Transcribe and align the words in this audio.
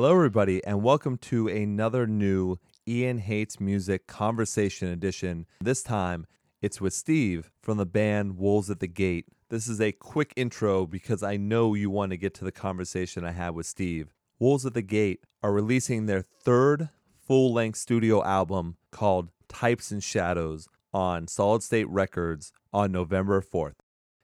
Hello, 0.00 0.14
everybody, 0.14 0.64
and 0.64 0.82
welcome 0.82 1.18
to 1.18 1.46
another 1.46 2.06
new 2.06 2.56
Ian 2.88 3.18
Hates 3.18 3.60
Music 3.60 4.06
Conversation 4.06 4.88
Edition. 4.88 5.44
This 5.60 5.82
time, 5.82 6.24
it's 6.62 6.80
with 6.80 6.94
Steve 6.94 7.50
from 7.60 7.76
the 7.76 7.84
band 7.84 8.38
Wolves 8.38 8.70
at 8.70 8.80
the 8.80 8.86
Gate. 8.86 9.26
This 9.50 9.68
is 9.68 9.78
a 9.78 9.92
quick 9.92 10.32
intro 10.36 10.86
because 10.86 11.22
I 11.22 11.36
know 11.36 11.74
you 11.74 11.90
want 11.90 12.12
to 12.12 12.16
get 12.16 12.32
to 12.36 12.46
the 12.46 12.50
conversation 12.50 13.26
I 13.26 13.32
had 13.32 13.50
with 13.50 13.66
Steve. 13.66 14.14
Wolves 14.38 14.64
at 14.64 14.72
the 14.72 14.80
Gate 14.80 15.20
are 15.42 15.52
releasing 15.52 16.06
their 16.06 16.22
third 16.22 16.88
full 17.18 17.52
length 17.52 17.76
studio 17.76 18.24
album 18.24 18.76
called 18.90 19.28
Types 19.50 19.90
and 19.90 20.02
Shadows 20.02 20.66
on 20.94 21.28
Solid 21.28 21.62
State 21.62 21.90
Records 21.90 22.54
on 22.72 22.90
November 22.90 23.42
4th. 23.42 23.74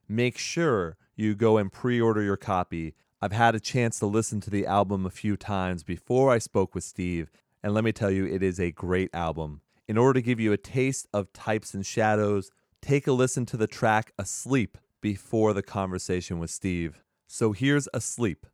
Make 0.09 0.39
sure 0.39 0.97
you 1.17 1.35
go 1.35 1.59
and 1.59 1.71
pre 1.71 2.01
order 2.01 2.23
your 2.23 2.39
copy. 2.39 2.95
I've 3.23 3.33
had 3.33 3.55
a 3.55 3.61
chance 3.61 3.99
to 4.01 4.07
listen 4.07 4.41
to 4.43 4.51
the 4.51 4.67
album 4.67 5.07
a 5.07 5.11
few 5.11 5.39
times 5.39 5.83
before 5.83 6.31
I 6.31 6.37
spoke 6.37 6.75
with 6.75 6.85
Steve, 6.85 7.31
and 7.63 7.73
let 7.73 7.83
me 7.83 7.91
tell 7.91 8.11
you, 8.11 8.27
it 8.27 8.43
is 8.43 8.61
a 8.61 8.73
great 8.73 9.09
album. 9.15 9.63
In 9.89 9.97
order 9.97 10.21
to 10.21 10.23
give 10.23 10.39
you 10.39 10.53
a 10.53 10.59
taste 10.59 11.09
of 11.15 11.33
Types 11.33 11.73
and 11.73 11.87
Shadows, 11.87 12.51
take 12.83 13.07
a 13.07 13.13
listen 13.13 13.47
to 13.47 13.57
the 13.57 13.67
track 13.67 14.13
Asleep 14.19 14.77
before 15.01 15.55
the 15.55 15.63
conversation 15.63 16.39
with 16.39 16.51
Steve. 16.51 17.03
So 17.27 17.53
here's 17.53 17.89
Asleep. 17.95 18.47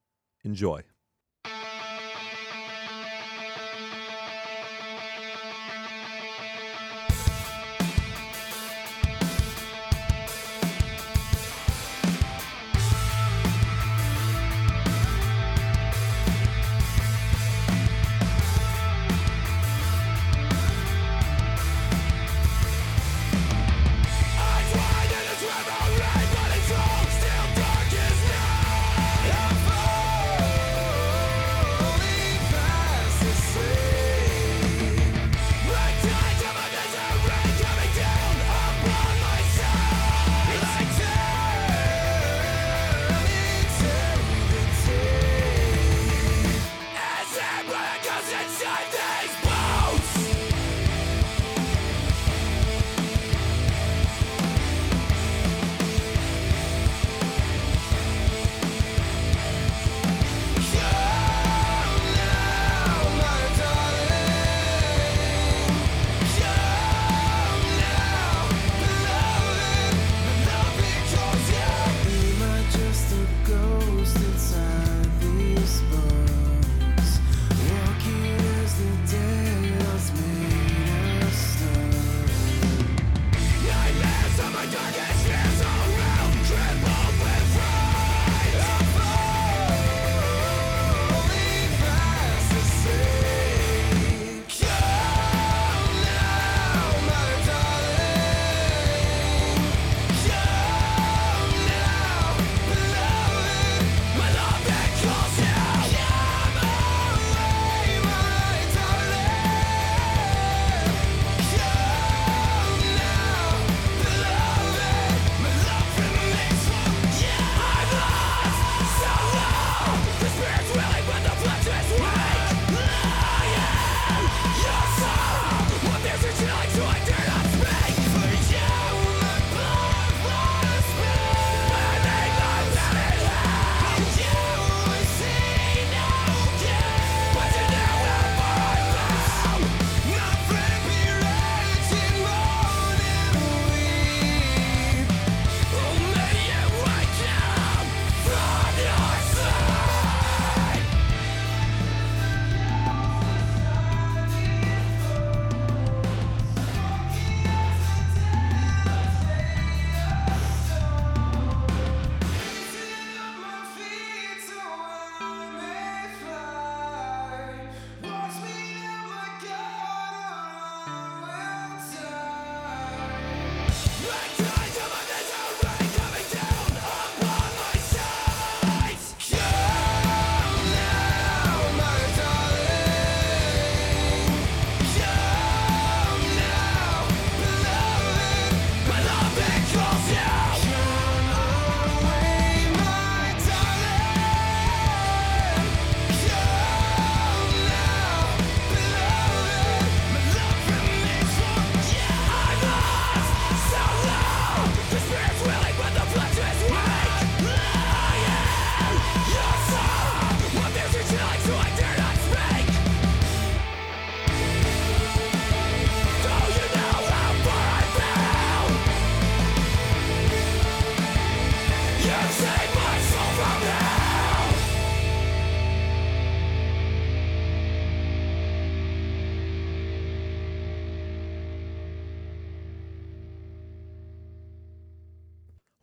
Enjoy. 0.45 0.83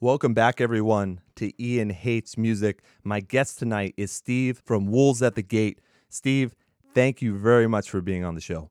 Welcome 0.01 0.34
back, 0.34 0.62
everyone, 0.62 1.19
to 1.36 1.51
Ian 1.62 1.90
Hates 1.90 2.38
Music. 2.38 2.81
My 3.04 3.19
guest 3.19 3.60
tonight 3.60 3.94
is 3.98 4.13
Steve 4.13 4.62
from 4.63 4.88
Wolves 4.88 5.22
at 5.22 5.36
the 5.36 5.42
Gate. 5.42 5.81
Steve, 6.07 6.56
thank 6.94 7.22
you 7.22 7.38
very 7.38 7.68
much 7.68 7.90
for 7.90 8.00
being 8.00 8.24
on 8.24 8.34
the 8.34 8.40
show. 8.40 8.69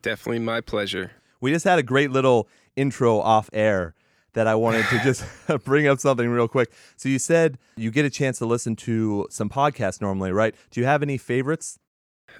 Definitely 0.00 0.38
my 0.38 0.62
pleasure. 0.62 1.10
We 1.42 1.52
just 1.52 1.66
had 1.66 1.78
a 1.78 1.82
great 1.82 2.10
little 2.10 2.48
intro 2.74 3.20
off 3.20 3.50
air 3.52 3.94
that 4.32 4.46
I 4.46 4.54
wanted 4.54 4.86
to 4.86 4.98
just 5.00 5.26
bring 5.66 5.86
up 5.86 6.00
something 6.00 6.26
real 6.30 6.48
quick. 6.48 6.72
So 6.96 7.10
you 7.10 7.18
said 7.18 7.58
you 7.76 7.90
get 7.90 8.06
a 8.06 8.10
chance 8.10 8.38
to 8.38 8.46
listen 8.46 8.76
to 8.76 9.26
some 9.28 9.50
podcasts 9.50 10.00
normally, 10.00 10.32
right? 10.32 10.54
Do 10.70 10.80
you 10.80 10.86
have 10.86 11.02
any 11.02 11.18
favorites? 11.18 11.78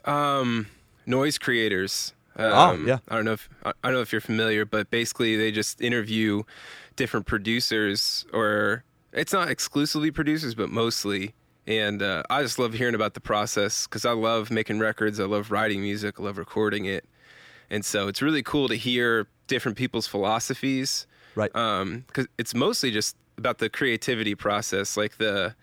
Um, 0.06 0.68
noise 1.04 1.36
creators. 1.36 2.14
Um, 2.36 2.52
oh 2.52 2.84
yeah. 2.86 2.98
I 3.08 3.16
don't 3.16 3.24
know 3.24 3.32
if 3.32 3.48
I 3.64 3.72
don't 3.82 3.92
know 3.92 4.00
if 4.00 4.12
you're 4.12 4.20
familiar, 4.20 4.64
but 4.64 4.90
basically 4.90 5.36
they 5.36 5.52
just 5.52 5.80
interview 5.80 6.42
different 6.96 7.26
producers, 7.26 8.26
or 8.32 8.84
it's 9.12 9.32
not 9.32 9.48
exclusively 9.48 10.10
producers, 10.10 10.54
but 10.54 10.70
mostly. 10.70 11.34
And 11.66 12.02
uh, 12.02 12.24
I 12.28 12.42
just 12.42 12.58
love 12.58 12.74
hearing 12.74 12.94
about 12.94 13.14
the 13.14 13.20
process 13.20 13.86
because 13.86 14.04
I 14.04 14.12
love 14.12 14.50
making 14.50 14.80
records. 14.80 15.18
I 15.18 15.24
love 15.24 15.50
writing 15.50 15.80
music. 15.80 16.20
I 16.20 16.22
love 16.22 16.36
recording 16.36 16.84
it. 16.84 17.06
And 17.70 17.84
so 17.84 18.08
it's 18.08 18.20
really 18.20 18.42
cool 18.42 18.68
to 18.68 18.74
hear 18.74 19.28
different 19.46 19.78
people's 19.78 20.06
philosophies. 20.06 21.06
Right. 21.34 21.52
Because 21.52 22.26
it's 22.38 22.54
mostly 22.54 22.90
just 22.90 23.16
about 23.38 23.58
the 23.58 23.68
creativity 23.68 24.34
process, 24.34 24.96
like 24.96 25.16
the 25.18 25.54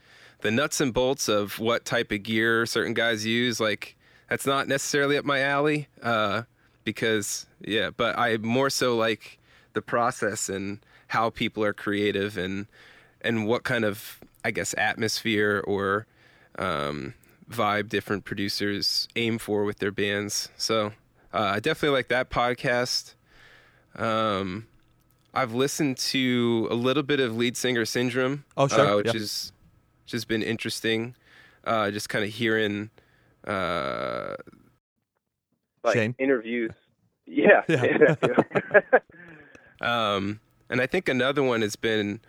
the 0.42 0.52
nuts 0.52 0.82
and 0.82 0.92
bolts 0.92 1.30
of 1.30 1.60
what 1.60 1.86
type 1.86 2.12
of 2.12 2.24
gear 2.24 2.66
certain 2.66 2.94
guys 2.94 3.26
use. 3.26 3.60
Like 3.60 3.96
that's 4.30 4.46
not 4.46 4.68
necessarily 4.68 5.18
up 5.18 5.26
my 5.26 5.42
alley. 5.42 5.88
Uh, 6.02 6.44
because 6.84 7.46
yeah, 7.60 7.90
but 7.96 8.18
I 8.18 8.38
more 8.38 8.70
so 8.70 8.96
like 8.96 9.40
the 9.74 9.82
process 9.82 10.50
and 10.50 10.80
how 11.08 11.30
people 11.30 11.64
are 11.64 11.74
creative 11.74 12.38
and 12.38 12.68
and 13.22 13.48
what 13.48 13.64
kind 13.64 13.86
of 13.86 14.20
I 14.44 14.52
guess 14.52 14.74
atmosphere 14.78 15.64
or 15.66 16.08
um, 16.58 17.14
vibe 17.50 17.90
different 17.90 18.26
producers 18.26 19.08
aim 19.16 19.38
for 19.38 19.64
with 19.64 19.80
their 19.80 19.92
bands. 19.92 20.50
So 20.58 20.94
uh, 21.34 21.54
I 21.56 21.60
definitely 21.60 21.96
like 21.96 22.08
that 22.10 22.30
podcast. 22.30 23.14
Um, 23.96 24.68
I've 25.34 25.54
listened 25.54 25.98
to 25.98 26.68
a 26.70 26.74
little 26.74 27.04
bit 27.04 27.20
of 27.20 27.38
Lead 27.38 27.56
Singer 27.56 27.86
Syndrome. 27.86 28.44
Oh, 28.58 28.68
sure. 28.68 28.80
Uh, 28.80 28.96
which 28.98 29.08
yep. 29.08 29.16
is 29.16 29.52
which 30.04 30.12
has 30.14 30.26
been 30.26 30.44
interesting. 30.44 31.16
Uh, 31.64 31.92
just 31.92 32.10
kind 32.10 32.26
of 32.26 32.32
hearing 32.32 32.90
uh, 33.46 34.36
like 35.84 35.96
Shane? 35.96 36.16
interviews. 36.20 36.72
Yeah. 37.28 37.62
Yeah. 37.70 38.16
um, 39.82 40.40
and 40.70 40.82
I 40.82 40.86
think 40.88 41.08
another 41.08 41.44
one 41.44 41.62
has 41.62 41.76
been, 41.78 42.20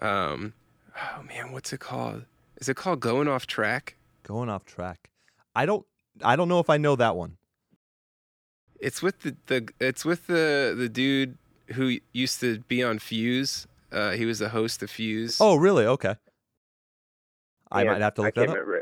um, 0.00 0.52
oh 0.96 1.22
man, 1.24 1.50
what's 1.52 1.72
it 1.72 1.80
called? 1.80 2.26
Is 2.58 2.68
it 2.68 2.76
called 2.76 3.00
Going 3.00 3.26
Off 3.28 3.46
Track? 3.46 3.96
Going 4.22 4.48
off 4.48 4.64
track. 4.64 5.10
I 5.56 5.66
don't. 5.66 5.84
I 6.22 6.36
don't 6.36 6.48
know 6.48 6.60
if 6.60 6.70
I 6.70 6.76
know 6.76 6.94
that 6.96 7.16
one. 7.16 7.38
It's 8.78 9.02
with 9.02 9.20
the, 9.20 9.36
the 9.46 9.68
it's 9.80 10.04
with 10.04 10.28
the 10.28 10.74
the 10.78 10.88
dude 10.88 11.38
who 11.72 11.98
used 12.12 12.38
to 12.40 12.60
be 12.60 12.84
on 12.84 13.00
Fuse. 13.00 13.66
Uh, 13.90 14.12
he 14.12 14.24
was 14.26 14.38
the 14.38 14.50
host 14.50 14.82
of 14.82 14.90
Fuse. 14.90 15.38
Oh, 15.40 15.56
really? 15.56 15.86
Okay. 15.86 16.14
I 17.72 17.82
Yeah, 17.82 17.92
might 17.92 18.02
have 18.02 18.14
to 18.14 18.22
I 18.22 18.26
look 18.26 18.34
can't 18.34 18.46
that 18.46 18.50
up. 18.50 18.58
remember 18.58 18.76
it. 18.76 18.81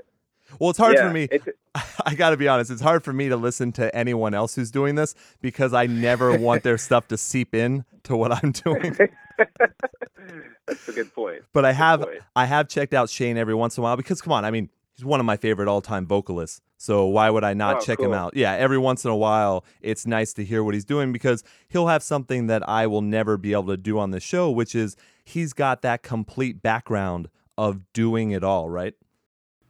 Well, 0.58 0.70
it's 0.70 0.78
hard 0.78 0.96
yeah, 0.96 1.08
for 1.08 1.12
me. 1.12 1.28
I 2.06 2.14
got 2.14 2.30
to 2.30 2.36
be 2.36 2.48
honest. 2.48 2.70
It's 2.70 2.82
hard 2.82 3.04
for 3.04 3.12
me 3.12 3.28
to 3.28 3.36
listen 3.36 3.72
to 3.72 3.94
anyone 3.94 4.34
else 4.34 4.54
who's 4.54 4.70
doing 4.70 4.94
this 4.94 5.14
because 5.40 5.72
I 5.72 5.86
never 5.86 6.36
want 6.36 6.62
their 6.62 6.78
stuff 6.78 7.08
to 7.08 7.16
seep 7.16 7.54
in 7.54 7.84
to 8.04 8.16
what 8.16 8.32
I'm 8.32 8.52
doing. 8.52 8.96
that's 10.66 10.88
a 10.88 10.92
good 10.92 11.14
point. 11.14 11.42
But 11.52 11.64
I 11.64 11.72
have 11.72 12.02
point. 12.02 12.20
I 12.34 12.46
have 12.46 12.68
checked 12.68 12.94
out 12.94 13.10
Shane 13.10 13.36
every 13.36 13.54
once 13.54 13.76
in 13.76 13.82
a 13.82 13.84
while 13.84 13.96
because 13.96 14.20
come 14.20 14.32
on, 14.32 14.44
I 14.44 14.50
mean, 14.50 14.70
he's 14.96 15.04
one 15.04 15.20
of 15.20 15.26
my 15.26 15.36
favorite 15.36 15.68
all-time 15.68 16.06
vocalists. 16.06 16.60
So 16.76 17.06
why 17.06 17.28
would 17.28 17.44
I 17.44 17.52
not 17.52 17.76
Oh, 17.76 17.80
check 17.80 18.00
him 18.00 18.14
out? 18.14 18.34
Yeah, 18.34 18.52
every 18.54 18.78
once 18.78 19.04
in 19.04 19.10
a 19.10 19.16
while 19.16 19.64
it's 19.82 20.06
nice 20.06 20.32
to 20.34 20.44
hear 20.44 20.64
what 20.64 20.72
he's 20.72 20.86
doing 20.86 21.12
because 21.12 21.44
he'll 21.68 21.88
have 21.88 22.02
something 22.02 22.46
that 22.46 22.66
I 22.66 22.86
will 22.86 23.02
never 23.02 23.36
be 23.36 23.52
able 23.52 23.66
to 23.66 23.76
do 23.76 23.98
on 23.98 24.12
the 24.12 24.20
show, 24.20 24.50
which 24.50 24.74
is 24.74 24.96
he's 25.22 25.52
got 25.52 25.82
that 25.82 26.02
complete 26.02 26.62
background 26.62 27.28
of 27.58 27.80
doing 27.92 28.30
it 28.30 28.42
all, 28.42 28.70
right? 28.70 28.94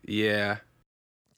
yeah, 0.06 0.58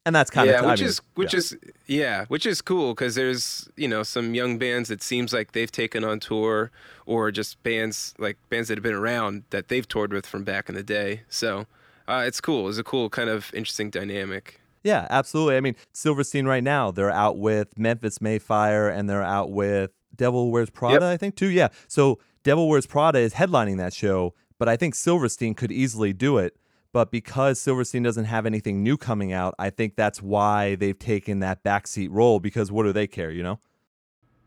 And 0.05 0.15
that's 0.15 0.31
kind 0.31 0.49
yeah, 0.49 0.59
of 0.59 0.65
yeah, 0.65 0.71
which 0.71 0.81
I 0.81 0.83
mean, 0.83 0.89
is 0.89 1.01
which 1.15 1.33
yeah. 1.33 1.39
is 1.39 1.57
yeah, 1.87 2.25
which 2.27 2.45
is 2.45 2.61
cool 2.61 2.93
because 2.93 3.15
there's 3.15 3.69
you 3.77 3.87
know 3.87 4.03
some 4.03 4.35
young 4.35 4.59
bands 4.59 4.89
that 4.89 5.01
seems 5.03 5.33
like 5.33 5.53
they've 5.53 5.71
taken 5.71 6.03
on 6.03 6.19
tour, 6.19 6.73
or 7.07 7.31
just 7.31 7.63
bands 7.63 8.13
like 8.19 8.37
bands 8.49 8.69
that 8.69 8.79
have 8.79 8.83
been 8.83 8.95
around 8.95 9.45
that 9.51 9.69
they've 9.69 9.87
toured 9.87 10.13
with 10.13 10.27
from 10.27 10.43
back 10.43 10.69
in 10.69 10.75
the 10.75 10.83
day. 10.83 11.23
So 11.29 11.67
uh, 12.09 12.25
it's 12.27 12.41
cool. 12.41 12.69
It's 12.69 12.79
a 12.79 12.85
cool 12.85 13.11
kind 13.11 13.31
of 13.31 13.53
interesting 13.55 13.91
dynamic. 13.91 14.61
Yeah, 14.83 15.07
absolutely. 15.11 15.57
I 15.57 15.61
mean, 15.61 15.77
Silverstein 15.93 16.47
right 16.47 16.65
now, 16.65 16.91
they're 16.91 17.11
out 17.11 17.39
with 17.39 17.79
Memphis 17.79 18.21
May 18.21 18.39
Fire 18.39 18.89
and 18.89 19.09
they're 19.09 19.23
out 19.23 19.51
with 19.51 19.93
Devil 20.17 20.51
Wears 20.51 20.71
Prada, 20.71 21.07
I 21.07 21.17
think, 21.17 21.37
too. 21.37 21.51
Yeah. 21.51 21.69
So 21.89 22.19
Devil 22.43 22.69
Wears 22.69 22.87
Prada 22.87 23.19
is 23.19 23.35
headlining 23.35 23.79
that 23.79 23.93
show, 23.93 24.35
but 24.59 24.69
I 24.69 24.77
think 24.77 24.95
Silverstein 24.95 25.55
could 25.55 25.71
easily 25.71 26.13
do 26.13 26.39
it. 26.39 26.57
But 26.93 27.11
because 27.11 27.59
Silverstein 27.59 28.03
doesn't 28.03 28.27
have 28.27 28.45
anything 28.45 28.83
new 28.83 28.97
coming 28.97 29.33
out, 29.33 29.55
I 29.59 29.71
think 29.71 29.97
that's 29.97 30.21
why 30.21 30.75
they've 30.75 30.99
taken 30.99 31.41
that 31.41 31.63
backseat 31.63 32.09
role 32.11 32.39
because 32.39 32.71
what 32.71 32.83
do 32.85 32.93
they 32.93 33.07
care, 33.07 33.31
you 33.31 33.43
know? 33.43 33.59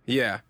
Yeah, 0.06 0.42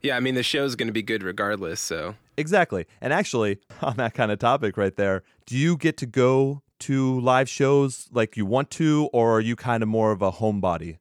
yeah. 0.00 0.16
I 0.16 0.20
mean 0.20 0.36
the 0.36 0.44
show's 0.44 0.76
going 0.76 0.86
to 0.86 0.92
be 0.92 1.02
good 1.02 1.24
regardless. 1.24 1.80
So 1.80 2.14
Exactly. 2.40 2.86
And 3.00 3.12
actually, 3.12 3.58
on 3.82 3.96
that 3.96 4.14
kind 4.14 4.32
of 4.32 4.38
topic 4.38 4.76
right 4.76 4.96
there, 4.96 5.22
do 5.46 5.56
you 5.56 5.76
get 5.76 5.96
to 5.98 6.06
go 6.06 6.62
to 6.80 7.20
live 7.20 7.48
shows 7.48 8.08
like 8.10 8.36
you 8.36 8.46
want 8.46 8.70
to, 8.70 9.10
or 9.12 9.36
are 9.36 9.40
you 9.40 9.54
kind 9.54 9.82
of 9.82 9.88
more 9.88 10.12
of 10.12 10.22
a 10.22 10.32
homebody? 10.32 10.98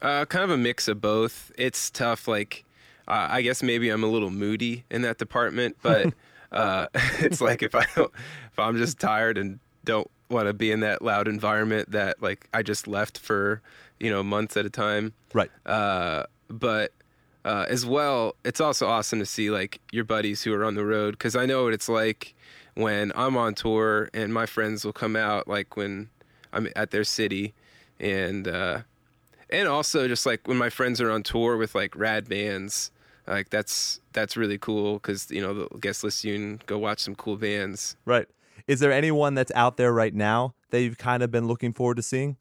Uh, 0.00 0.24
kind 0.24 0.42
of 0.42 0.50
a 0.50 0.56
mix 0.56 0.88
of 0.88 1.00
both. 1.00 1.52
It's 1.56 1.88
tough. 1.90 2.26
Like, 2.26 2.64
uh, 3.06 3.28
I 3.30 3.42
guess 3.42 3.62
maybe 3.62 3.88
I'm 3.88 4.02
a 4.02 4.08
little 4.08 4.30
moody 4.30 4.84
in 4.90 5.02
that 5.02 5.18
department, 5.18 5.76
but 5.80 6.12
uh, 6.52 6.88
it's 7.20 7.40
like 7.40 7.62
if 7.62 7.74
I 7.76 7.86
don't, 7.94 8.10
if 8.50 8.58
I'm 8.58 8.76
just 8.76 8.98
tired 8.98 9.38
and 9.38 9.60
don't 9.84 10.10
want 10.28 10.46
to 10.46 10.52
be 10.52 10.70
in 10.72 10.80
that 10.80 11.02
loud 11.02 11.28
environment 11.28 11.90
that 11.92 12.22
like 12.22 12.48
I 12.54 12.62
just 12.62 12.86
left 12.86 13.18
for 13.18 13.60
you 14.00 14.10
know 14.10 14.22
months 14.22 14.56
at 14.56 14.66
a 14.66 14.70
time. 14.70 15.12
Right. 15.32 15.50
Uh, 15.66 16.24
but 16.48 16.92
uh, 17.44 17.66
as 17.68 17.84
well, 17.84 18.36
it's 18.44 18.60
also 18.60 18.86
awesome 18.86 19.18
to 19.18 19.26
see 19.26 19.50
like 19.50 19.80
your 19.90 20.04
buddies 20.04 20.42
who 20.42 20.52
are 20.54 20.64
on 20.64 20.74
the 20.74 20.84
road 20.84 21.12
because 21.12 21.34
I 21.34 21.46
know 21.46 21.64
what 21.64 21.72
it's 21.72 21.88
like 21.88 22.34
when 22.74 23.12
I'm 23.14 23.36
on 23.36 23.54
tour 23.54 24.08
and 24.14 24.32
my 24.32 24.46
friends 24.46 24.84
will 24.84 24.92
come 24.92 25.16
out 25.16 25.48
like 25.48 25.76
when 25.76 26.08
I'm 26.52 26.68
at 26.76 26.90
their 26.90 27.04
city 27.04 27.54
and 28.00 28.46
uh, 28.48 28.80
and 29.50 29.68
also 29.68 30.08
just 30.08 30.24
like 30.24 30.46
when 30.46 30.56
my 30.56 30.70
friends 30.70 31.00
are 31.00 31.10
on 31.10 31.22
tour 31.22 31.56
with 31.56 31.74
like 31.74 31.96
rad 31.96 32.28
bands 32.28 32.90
like 33.26 33.50
that's 33.50 34.00
that's 34.12 34.36
really 34.36 34.58
cool 34.58 34.94
because 34.94 35.30
you 35.30 35.40
know 35.40 35.54
they'll 35.54 35.78
guest 35.80 36.02
list 36.02 36.24
you 36.24 36.34
and 36.34 36.66
go 36.66 36.78
watch 36.78 37.00
some 37.00 37.14
cool 37.14 37.36
bands 37.36 37.96
Right. 38.04 38.28
Is 38.66 38.80
there 38.80 38.92
anyone 38.92 39.34
that's 39.34 39.52
out 39.54 39.76
there 39.76 39.92
right 39.92 40.14
now 40.14 40.54
that 40.70 40.82
you've 40.82 40.98
kind 40.98 41.22
of 41.22 41.30
been 41.30 41.46
looking 41.46 41.72
forward 41.72 41.96
to 41.96 42.02
seeing? 42.02 42.36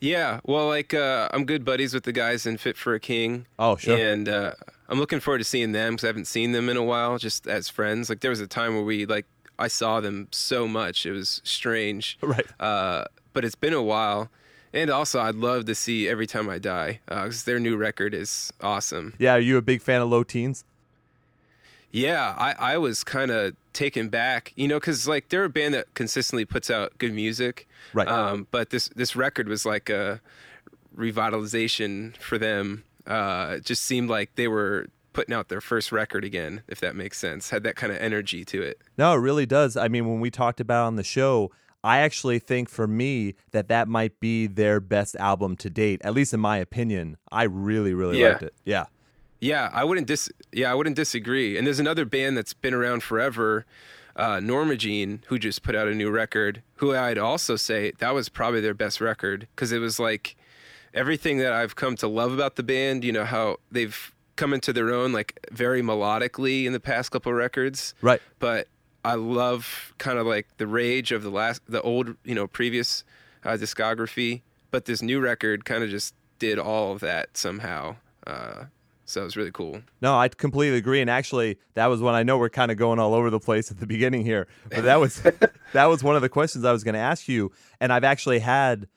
yeah 0.00 0.40
well 0.44 0.66
like 0.68 0.92
uh, 0.92 1.26
i'm 1.32 1.46
good 1.46 1.64
buddies 1.64 1.94
with 1.94 2.04
the 2.04 2.12
guys 2.12 2.44
in 2.46 2.58
fit 2.58 2.76
for 2.76 2.94
a 2.94 3.00
king 3.00 3.46
Oh, 3.58 3.76
sure. 3.76 3.96
and 3.96 4.28
uh, 4.28 4.52
i'm 4.90 4.98
looking 4.98 5.20
forward 5.20 5.38
to 5.38 5.44
seeing 5.44 5.72
them 5.72 5.94
because 5.94 6.04
i 6.04 6.08
haven't 6.08 6.26
seen 6.26 6.52
them 6.52 6.68
in 6.68 6.76
a 6.76 6.82
while 6.82 7.16
just 7.16 7.46
as 7.46 7.70
friends 7.70 8.10
like 8.10 8.20
there 8.20 8.30
was 8.30 8.40
a 8.40 8.46
time 8.46 8.74
where 8.74 8.84
we 8.84 9.06
like 9.06 9.24
i 9.58 9.68
saw 9.68 10.00
them 10.02 10.28
so 10.32 10.68
much 10.68 11.06
it 11.06 11.12
was 11.12 11.40
strange 11.44 12.18
Right. 12.22 12.44
uh, 12.60 13.04
but 13.32 13.44
it's 13.46 13.54
been 13.54 13.72
a 13.72 13.82
while 13.82 14.28
and 14.74 14.90
also 14.90 15.18
i'd 15.20 15.34
love 15.36 15.64
to 15.64 15.74
see 15.74 16.06
every 16.10 16.26
time 16.26 16.50
i 16.50 16.58
die 16.58 17.00
because 17.08 17.44
their 17.44 17.58
new 17.58 17.78
record 17.78 18.12
is 18.12 18.52
awesome 18.60 19.14
Yeah. 19.18 19.36
Are 19.36 19.40
you 19.40 19.56
a 19.56 19.62
big 19.62 19.80
fan 19.80 20.02
of 20.02 20.10
low 20.10 20.24
teens? 20.24 20.64
Yeah, 21.92 22.34
I, 22.36 22.74
I 22.74 22.78
was 22.78 23.02
kind 23.04 23.30
of 23.30 23.54
taken 23.72 24.08
back, 24.08 24.52
you 24.56 24.68
know, 24.68 24.78
because 24.78 25.06
like 25.08 25.28
they're 25.30 25.44
a 25.44 25.48
band 25.48 25.74
that 25.74 25.92
consistently 25.94 26.44
puts 26.44 26.70
out 26.70 26.96
good 26.98 27.12
music, 27.14 27.66
Right. 27.94 28.08
Um, 28.08 28.46
but 28.50 28.70
this 28.70 28.88
this 28.96 29.14
record 29.16 29.48
was 29.48 29.64
like 29.64 29.88
a 29.88 30.20
revitalization 30.96 32.16
for 32.18 32.38
them. 32.38 32.84
Uh, 33.06 33.54
it 33.58 33.64
just 33.64 33.82
seemed 33.82 34.10
like 34.10 34.34
they 34.34 34.48
were 34.48 34.86
putting 35.12 35.34
out 35.34 35.48
their 35.48 35.60
first 35.60 35.92
record 35.92 36.24
again, 36.24 36.62
if 36.68 36.80
that 36.80 36.94
makes 36.96 37.18
sense. 37.18 37.50
Had 37.50 37.62
that 37.62 37.76
kind 37.76 37.92
of 37.92 37.98
energy 37.98 38.44
to 38.46 38.62
it. 38.62 38.80
No, 38.98 39.12
it 39.14 39.18
really 39.18 39.46
does. 39.46 39.76
I 39.76 39.88
mean, 39.88 40.06
when 40.08 40.20
we 40.20 40.30
talked 40.30 40.60
about 40.60 40.84
it 40.84 40.86
on 40.88 40.96
the 40.96 41.04
show, 41.04 41.50
I 41.84 41.98
actually 41.98 42.38
think 42.40 42.68
for 42.68 42.86
me 42.86 43.34
that 43.52 43.68
that 43.68 43.88
might 43.88 44.18
be 44.20 44.46
their 44.46 44.80
best 44.80 45.16
album 45.16 45.56
to 45.58 45.70
date, 45.70 46.00
at 46.04 46.12
least 46.14 46.34
in 46.34 46.40
my 46.40 46.58
opinion. 46.58 47.16
I 47.30 47.44
really, 47.44 47.94
really 47.94 48.20
Yeah. 48.20 48.30
liked 48.30 48.42
it. 48.42 48.54
Yeah. 48.64 48.86
Yeah, 49.40 49.70
I 49.72 49.84
wouldn't 49.84 50.06
dis. 50.06 50.30
Yeah, 50.52 50.70
I 50.70 50.74
wouldn't 50.74 50.96
disagree. 50.96 51.56
And 51.56 51.66
there's 51.66 51.80
another 51.80 52.04
band 52.04 52.36
that's 52.36 52.54
been 52.54 52.74
around 52.74 53.02
forever, 53.02 53.66
uh, 54.14 54.40
Norma 54.40 54.76
Jean, 54.76 55.22
who 55.26 55.38
just 55.38 55.62
put 55.62 55.74
out 55.74 55.88
a 55.88 55.94
new 55.94 56.10
record. 56.10 56.62
Who 56.76 56.94
I'd 56.94 57.18
also 57.18 57.56
say 57.56 57.92
that 57.98 58.14
was 58.14 58.28
probably 58.28 58.60
their 58.60 58.74
best 58.74 59.00
record 59.00 59.48
because 59.54 59.72
it 59.72 59.78
was 59.78 59.98
like 60.00 60.36
everything 60.94 61.38
that 61.38 61.52
I've 61.52 61.76
come 61.76 61.96
to 61.96 62.08
love 62.08 62.32
about 62.32 62.56
the 62.56 62.62
band. 62.62 63.04
You 63.04 63.12
know 63.12 63.24
how 63.24 63.58
they've 63.70 64.12
come 64.36 64.52
into 64.52 64.72
their 64.72 64.92
own, 64.92 65.12
like 65.12 65.38
very 65.50 65.82
melodically 65.82 66.64
in 66.64 66.72
the 66.72 66.80
past 66.80 67.10
couple 67.10 67.32
of 67.32 67.38
records. 67.38 67.94
Right. 68.00 68.20
But 68.38 68.68
I 69.04 69.14
love 69.14 69.94
kind 69.98 70.18
of 70.18 70.26
like 70.26 70.46
the 70.56 70.66
rage 70.66 71.12
of 71.12 71.22
the 71.22 71.30
last, 71.30 71.62
the 71.68 71.82
old, 71.82 72.16
you 72.24 72.34
know, 72.34 72.46
previous 72.46 73.04
uh, 73.44 73.50
discography. 73.50 74.42
But 74.70 74.84
this 74.84 75.00
new 75.00 75.20
record 75.20 75.64
kind 75.64 75.82
of 75.82 75.90
just 75.90 76.14
did 76.38 76.58
all 76.58 76.92
of 76.92 77.00
that 77.00 77.36
somehow. 77.36 77.96
Uh, 78.26 78.64
So 79.06 79.20
it 79.22 79.24
was 79.24 79.36
really 79.36 79.52
cool. 79.52 79.80
No, 80.02 80.18
I 80.18 80.28
completely 80.28 80.76
agree. 80.76 81.00
And 81.00 81.08
actually, 81.08 81.58
that 81.74 81.86
was 81.86 82.00
when 82.00 82.14
I 82.14 82.22
know 82.24 82.38
we're 82.38 82.48
kind 82.50 82.70
of 82.70 82.76
going 82.76 82.98
all 82.98 83.14
over 83.14 83.30
the 83.30 83.38
place 83.40 83.70
at 83.70 83.78
the 83.78 83.86
beginning 83.86 84.24
here, 84.24 84.48
but 84.68 84.82
that 84.82 85.00
was 85.00 85.22
that 85.72 85.86
was 85.86 86.02
one 86.02 86.16
of 86.16 86.22
the 86.22 86.28
questions 86.28 86.64
I 86.64 86.72
was 86.72 86.84
going 86.84 86.94
to 86.94 87.00
ask 87.00 87.28
you. 87.28 87.52
And 87.80 87.92
I've 87.92 88.04
actually 88.04 88.40
had 88.40 88.88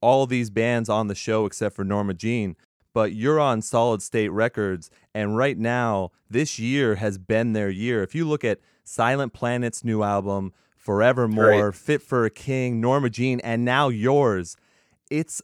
all 0.00 0.26
these 0.26 0.50
bands 0.50 0.88
on 0.88 1.08
the 1.08 1.14
show 1.14 1.46
except 1.46 1.74
for 1.74 1.84
Norma 1.84 2.14
Jean, 2.14 2.54
but 2.94 3.12
you're 3.12 3.40
on 3.40 3.60
Solid 3.60 4.02
State 4.02 4.28
Records, 4.28 4.88
and 5.14 5.36
right 5.36 5.58
now 5.58 6.12
this 6.30 6.58
year 6.58 6.94
has 6.96 7.18
been 7.18 7.52
their 7.52 7.68
year. 7.70 8.02
If 8.02 8.14
you 8.14 8.24
look 8.26 8.44
at 8.44 8.60
Silent 8.84 9.32
Planet's 9.32 9.82
new 9.84 10.02
album, 10.02 10.52
Forevermore, 10.76 11.66
Right. 11.66 11.74
Fit 11.74 12.02
for 12.02 12.24
a 12.24 12.30
King, 12.30 12.80
Norma 12.80 13.10
Jean, 13.10 13.40
and 13.40 13.64
now 13.64 13.88
yours, 13.88 14.56
it's 15.10 15.42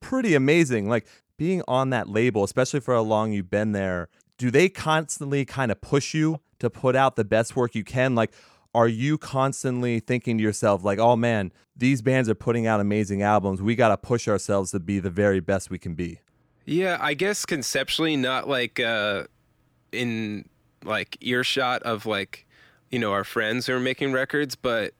pretty 0.00 0.34
amazing. 0.34 0.88
Like 0.88 1.06
being 1.36 1.62
on 1.66 1.90
that 1.90 2.08
label, 2.08 2.44
especially 2.44 2.80
for 2.80 2.94
how 2.94 3.02
long 3.02 3.32
you've 3.32 3.50
been 3.50 3.72
there, 3.72 4.08
do 4.38 4.50
they 4.50 4.68
constantly 4.68 5.44
kind 5.44 5.70
of 5.70 5.80
push 5.80 6.14
you 6.14 6.40
to 6.58 6.70
put 6.70 6.96
out 6.96 7.16
the 7.16 7.24
best 7.24 7.56
work 7.56 7.74
you 7.74 7.84
can? 7.84 8.14
Like, 8.14 8.32
are 8.74 8.88
you 8.88 9.18
constantly 9.18 10.00
thinking 10.00 10.38
to 10.38 10.42
yourself, 10.42 10.82
like, 10.84 10.98
oh 10.98 11.16
man, 11.16 11.52
these 11.76 12.02
bands 12.02 12.28
are 12.28 12.34
putting 12.34 12.66
out 12.66 12.80
amazing 12.80 13.22
albums. 13.22 13.62
We 13.62 13.76
got 13.76 13.88
to 13.88 13.96
push 13.96 14.26
ourselves 14.26 14.72
to 14.72 14.80
be 14.80 14.98
the 14.98 15.10
very 15.10 15.40
best 15.40 15.70
we 15.70 15.78
can 15.78 15.94
be? 15.94 16.20
Yeah, 16.66 16.98
I 17.00 17.14
guess 17.14 17.44
conceptually 17.44 18.16
not 18.16 18.48
like 18.48 18.80
uh 18.80 19.24
in 19.92 20.48
like 20.82 21.16
earshot 21.20 21.82
of 21.82 22.06
like 22.06 22.46
you 22.90 22.98
know 22.98 23.12
our 23.12 23.24
friends 23.24 23.66
who 23.66 23.74
are 23.74 23.80
making 23.80 24.12
records, 24.12 24.56
but 24.56 24.94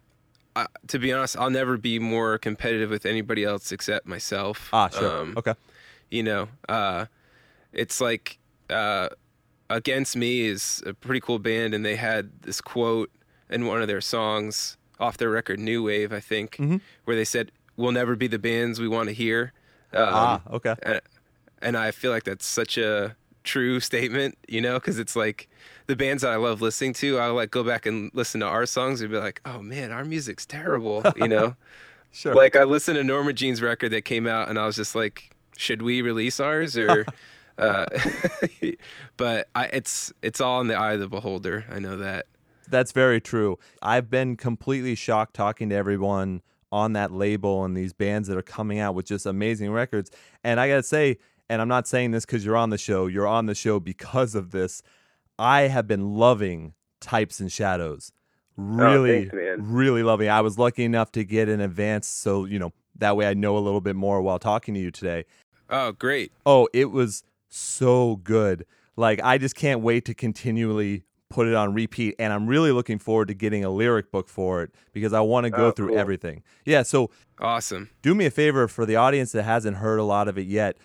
uh, 0.56 0.66
to 0.88 0.98
be 0.98 1.12
honest, 1.12 1.36
I'll 1.36 1.50
never 1.50 1.76
be 1.76 1.98
more 1.98 2.38
competitive 2.38 2.90
with 2.90 3.06
anybody 3.06 3.44
else 3.44 3.72
except 3.72 4.06
myself. 4.06 4.68
Ah, 4.72 4.88
sure. 4.88 5.20
Um, 5.20 5.34
okay. 5.36 5.54
You 6.10 6.22
know 6.22 6.48
uh 6.68 7.06
it's 7.72 8.00
like 8.00 8.38
uh 8.70 9.08
against 9.70 10.16
me 10.16 10.42
is 10.42 10.82
a 10.86 10.94
pretty 10.94 11.20
cool 11.20 11.38
band 11.38 11.74
and 11.74 11.84
they 11.84 11.96
had 11.96 12.30
this 12.42 12.60
quote 12.60 13.10
in 13.50 13.66
one 13.66 13.80
of 13.82 13.88
their 13.88 14.00
songs 14.00 14.76
off 15.00 15.16
their 15.16 15.30
record 15.30 15.58
new 15.58 15.82
wave 15.82 16.12
i 16.12 16.20
think 16.20 16.56
Mhm. 16.56 16.80
where 17.04 17.16
they 17.16 17.24
said 17.24 17.50
we'll 17.76 17.92
never 17.92 18.14
be 18.16 18.26
the 18.26 18.38
bands 18.38 18.78
we 18.80 18.88
want 18.88 19.08
to 19.08 19.14
hear 19.14 19.52
um, 19.92 20.08
ah, 20.12 20.40
okay. 20.52 20.74
and, 20.82 21.00
and 21.62 21.76
i 21.76 21.90
feel 21.90 22.10
like 22.10 22.24
that's 22.24 22.46
such 22.46 22.76
a 22.78 23.16
true 23.42 23.80
statement 23.80 24.38
you 24.48 24.60
know 24.60 24.74
because 24.74 24.98
it's 24.98 25.14
like 25.16 25.48
the 25.86 25.96
bands 25.96 26.22
that 26.22 26.32
i 26.32 26.36
love 26.36 26.62
listening 26.62 26.92
to 26.94 27.18
i'll 27.18 27.34
like 27.34 27.50
go 27.50 27.62
back 27.62 27.84
and 27.86 28.10
listen 28.14 28.40
to 28.40 28.46
our 28.46 28.64
songs 28.66 29.00
and 29.00 29.10
be 29.10 29.18
like 29.18 29.40
oh 29.44 29.60
man 29.60 29.90
our 29.92 30.04
music's 30.04 30.46
terrible 30.46 31.02
you 31.16 31.28
know 31.28 31.56
Sure. 32.16 32.32
like 32.32 32.54
I 32.54 32.62
listened 32.62 32.94
to 32.96 33.02
Norma 33.02 33.32
Jean's 33.32 33.60
record 33.60 33.90
that 33.90 34.02
came 34.04 34.28
out, 34.28 34.48
and 34.48 34.56
I 34.56 34.66
was 34.66 34.76
just 34.76 34.94
like, 34.94 35.33
should 35.56 35.82
we 35.82 36.02
release 36.02 36.40
ours 36.40 36.76
or? 36.76 37.06
uh, 37.58 37.86
but 39.16 39.48
I, 39.54 39.66
it's 39.66 40.12
it's 40.22 40.40
all 40.40 40.60
in 40.60 40.66
the 40.68 40.74
eye 40.76 40.94
of 40.94 41.00
the 41.00 41.08
beholder. 41.08 41.64
I 41.70 41.78
know 41.78 41.96
that. 41.98 42.26
That's 42.68 42.92
very 42.92 43.20
true. 43.20 43.58
I've 43.82 44.08
been 44.10 44.36
completely 44.36 44.94
shocked 44.94 45.34
talking 45.34 45.68
to 45.68 45.74
everyone 45.74 46.40
on 46.72 46.94
that 46.94 47.12
label 47.12 47.64
and 47.64 47.76
these 47.76 47.92
bands 47.92 48.26
that 48.28 48.36
are 48.36 48.42
coming 48.42 48.78
out 48.78 48.94
with 48.94 49.06
just 49.06 49.26
amazing 49.26 49.70
records. 49.70 50.10
And 50.42 50.58
I 50.58 50.68
got 50.68 50.76
to 50.76 50.82
say, 50.82 51.18
and 51.48 51.60
I'm 51.60 51.68
not 51.68 51.86
saying 51.86 52.12
this 52.12 52.24
because 52.24 52.44
you're 52.44 52.56
on 52.56 52.70
the 52.70 52.78
show, 52.78 53.06
you're 53.06 53.26
on 53.26 53.46
the 53.46 53.54
show 53.54 53.78
because 53.80 54.34
of 54.34 54.50
this. 54.50 54.82
I 55.38 55.62
have 55.62 55.86
been 55.86 56.14
loving 56.14 56.72
Types 57.00 57.38
and 57.38 57.52
Shadows. 57.52 58.12
Really, 58.56 59.26
Oh, 59.26 59.36
thanks, 59.36 59.62
really 59.62 60.02
loving. 60.02 60.28
it. 60.28 60.30
I 60.30 60.40
was 60.40 60.58
lucky 60.58 60.84
enough 60.84 61.12
to 61.12 61.24
get 61.24 61.48
in 61.48 61.60
advance, 61.60 62.06
so 62.06 62.44
you 62.44 62.58
know 62.58 62.72
that 62.96 63.16
way 63.16 63.26
I 63.26 63.34
know 63.34 63.58
a 63.58 63.60
little 63.60 63.80
bit 63.80 63.96
more 63.96 64.22
while 64.22 64.38
talking 64.38 64.74
to 64.74 64.80
you 64.80 64.90
today. 64.92 65.24
Oh, 65.76 65.92
great! 65.92 66.30
Oh, 66.46 66.68
it 66.72 66.92
was 66.92 67.24
so 67.48 68.16
good. 68.16 68.64
Like 68.96 69.20
I 69.22 69.38
just 69.38 69.54
can't 69.56 69.80
wait 69.80 70.04
to 70.04 70.14
continually 70.14 71.02
put 71.30 71.48
it 71.48 71.54
on 71.54 71.74
repeat 71.74 72.14
and 72.20 72.32
I'm 72.32 72.46
really 72.46 72.70
looking 72.70 73.00
forward 73.00 73.26
to 73.26 73.34
getting 73.34 73.64
a 73.64 73.70
lyric 73.70 74.12
book 74.12 74.28
for 74.28 74.62
it 74.62 74.72
because 74.92 75.12
I 75.12 75.20
want 75.20 75.44
to 75.44 75.50
go 75.50 75.66
Oh, 75.66 75.70
through 75.72 75.88
cool. 75.88 75.98
everything. 75.98 76.44
Yeah, 76.64 76.84
so 76.84 77.10
Awesome. 77.40 77.90
do 78.02 78.14
me 78.14 78.26
a 78.26 78.30
favor 78.30 78.68
for 78.68 78.86
the 78.86 78.94
audience 78.94 79.32
that 79.32 79.42
hasn't 79.42 79.78
heard 79.78 79.98
a 79.98 80.04
lot 80.04 80.28
of 80.28 80.38
it 80.38 80.46
yet. 80.46 80.76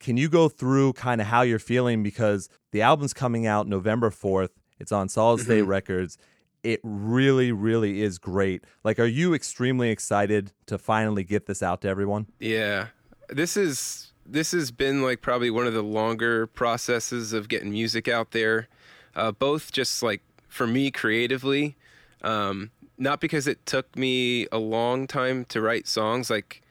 Can 0.00 0.16
you 0.16 0.30
go 0.30 0.48
through 0.48 0.94
kind 0.94 1.20
of 1.20 1.26
how 1.26 1.42
you're 1.42 1.58
feeling 1.58 2.02
because 2.02 2.48
the 2.72 2.80
album's 2.80 3.12
coming 3.12 3.46
out 3.46 3.66
November 3.66 4.08
4th. 4.08 4.50
It's 4.78 4.92
on 4.92 5.10
Solid 5.10 5.40
State 5.40 5.60
mm-hmm. 5.62 5.68
Records. 5.70 6.16
It 6.62 6.80
really 6.82 7.52
really 7.52 8.00
is 8.00 8.16
great. 8.18 8.64
Like 8.84 8.98
are 8.98 9.04
you 9.04 9.34
extremely 9.34 9.90
excited 9.90 10.52
to 10.66 10.78
finally 10.78 11.24
get 11.24 11.44
this 11.44 11.62
out 11.62 11.82
to 11.82 11.88
everyone? 11.88 12.28
Yeah, 12.38 12.86
this 13.28 13.58
is 13.58 14.07
this 14.30 14.52
has 14.52 14.70
been 14.70 15.02
like 15.02 15.20
probably 15.22 15.50
one 15.50 15.66
of 15.66 15.74
the 15.74 15.82
longer 15.82 16.46
processes 16.46 17.32
of 17.32 17.48
getting 17.48 17.70
music 17.70 18.08
out 18.08 18.32
there. 18.32 18.68
Uh, 19.16 19.32
both 19.32 19.72
just 19.72 20.02
like 20.02 20.22
for 20.48 20.66
me 20.66 20.90
creatively, 20.90 21.76
um, 22.22 22.70
not 22.98 23.20
because 23.20 23.46
it 23.46 23.64
took 23.66 23.96
me 23.96 24.46
a 24.52 24.58
long 24.58 25.06
time 25.06 25.44
to 25.46 25.60
write 25.60 25.88
songs. 25.88 26.30
Like 26.30 26.62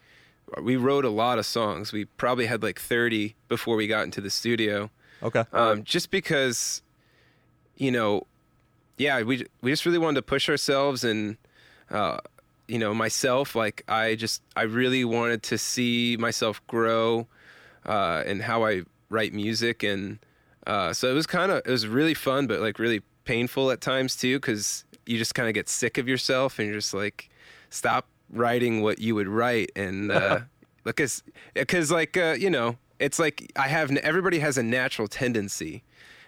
we 0.61 0.75
wrote 0.77 1.03
a 1.03 1.09
lot 1.09 1.39
of 1.39 1.45
songs. 1.45 1.91
We 1.91 2.05
probably 2.05 2.45
had 2.45 2.63
like 2.63 2.79
thirty 2.79 3.35
before 3.49 3.75
we 3.75 3.87
got 3.87 4.03
into 4.03 4.21
the 4.21 4.29
studio. 4.29 4.89
Okay. 5.23 5.43
um, 5.51 5.83
just 5.83 6.11
because 6.11 6.83
you 7.75 7.91
know 7.91 8.25
yeah 8.97 9.21
we 9.21 9.45
we 9.61 9.71
just 9.71 9.85
really 9.85 9.97
wanted 9.97 10.15
to 10.15 10.21
push 10.21 10.49
ourselves 10.49 11.03
and 11.03 11.37
uh, 11.89 12.17
you 12.67 12.77
know 12.77 12.93
myself 12.93 13.55
like 13.55 13.83
i 13.87 14.15
just 14.15 14.41
i 14.55 14.63
really 14.63 15.05
wanted 15.05 15.41
to 15.43 15.57
see 15.57 16.17
myself 16.19 16.65
grow 16.67 17.27
uh, 17.87 18.23
and 18.25 18.41
how 18.41 18.65
i 18.65 18.83
write 19.09 19.33
music. 19.33 19.83
And 19.83 20.19
uh, 20.65 20.93
so 20.93 21.09
it 21.09 21.13
was 21.13 21.27
kind 21.27 21.51
of 21.51 21.61
it 21.65 21.71
was 21.71 21.87
really 21.87 22.13
fun 22.13 22.47
but 22.47 22.59
like 22.59 22.79
really 22.79 23.01
painful 23.25 23.71
at 23.71 23.81
times 23.81 24.15
too 24.15 24.37
because 24.37 24.85
you 25.05 25.17
just 25.17 25.35
kind 25.35 25.47
of 25.47 25.53
get 25.53 25.69
sick 25.69 25.97
of 25.97 26.07
yourself 26.07 26.59
and 26.59 26.67
you're 26.67 26.77
just 26.77 26.93
like 26.93 27.29
stop 27.69 28.07
writing 28.29 28.81
what 28.81 28.99
you 28.99 29.15
would 29.15 29.27
write. 29.27 29.71
And 29.75 30.11
uh 30.11 30.41
because 30.83 31.23
because 31.53 31.91
like 31.91 32.17
uh, 32.17 32.35
you 32.37 32.49
know 32.49 32.77
it's 32.99 33.19
like 33.19 33.51
i 33.55 33.67
have 33.67 33.91
everybody 33.97 34.39
has 34.39 34.57
a 34.57 34.63
natural 34.63 35.07
tendency 35.07 35.83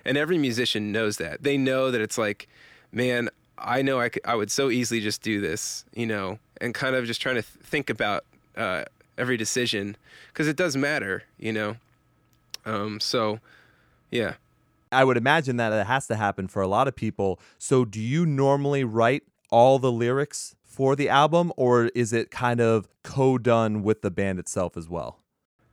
and 0.05 0.17
every 0.17 0.37
musician 0.37 0.91
knows 0.91 1.17
that. 1.17 1.43
They 1.43 1.57
know 1.57 1.91
that 1.91 2.01
it's 2.01 2.17
like 2.17 2.47
man 2.91 3.29
i 3.57 3.81
know 3.81 3.99
i, 3.99 4.09
could, 4.09 4.21
I 4.25 4.35
would 4.35 4.49
so 4.49 4.69
easily 4.69 5.01
just 5.01 5.21
do 5.21 5.41
this 5.41 5.83
you 5.93 6.05
know 6.05 6.39
and 6.61 6.73
kind 6.73 6.95
of 6.95 7.05
just 7.05 7.21
trying 7.21 7.35
to 7.35 7.41
th- 7.41 7.65
think 7.65 7.89
about 7.89 8.25
uh, 8.55 8.85
every 9.19 9.37
decision 9.37 9.95
because 10.29 10.47
it 10.47 10.55
does 10.55 10.75
matter 10.75 11.23
you 11.37 11.53
know 11.53 11.75
um 12.65 12.99
so 12.99 13.39
yeah 14.09 14.33
I 14.91 15.03
would 15.03 15.17
imagine 15.17 15.57
that 15.57 15.71
it 15.71 15.85
has 15.85 16.07
to 16.07 16.15
happen 16.15 16.47
for 16.47 16.61
a 16.61 16.67
lot 16.67 16.87
of 16.87 16.95
people. 16.95 17.39
So, 17.57 17.85
do 17.85 18.01
you 18.01 18.25
normally 18.25 18.83
write 18.83 19.23
all 19.51 19.79
the 19.79 19.91
lyrics 19.91 20.55
for 20.63 20.95
the 20.95 21.09
album, 21.09 21.51
or 21.57 21.87
is 21.93 22.13
it 22.13 22.31
kind 22.31 22.59
of 22.59 22.87
co 23.03 23.37
done 23.37 23.83
with 23.83 24.01
the 24.01 24.09
band 24.09 24.39
itself 24.39 24.75
as 24.77 24.89
well? 24.89 25.19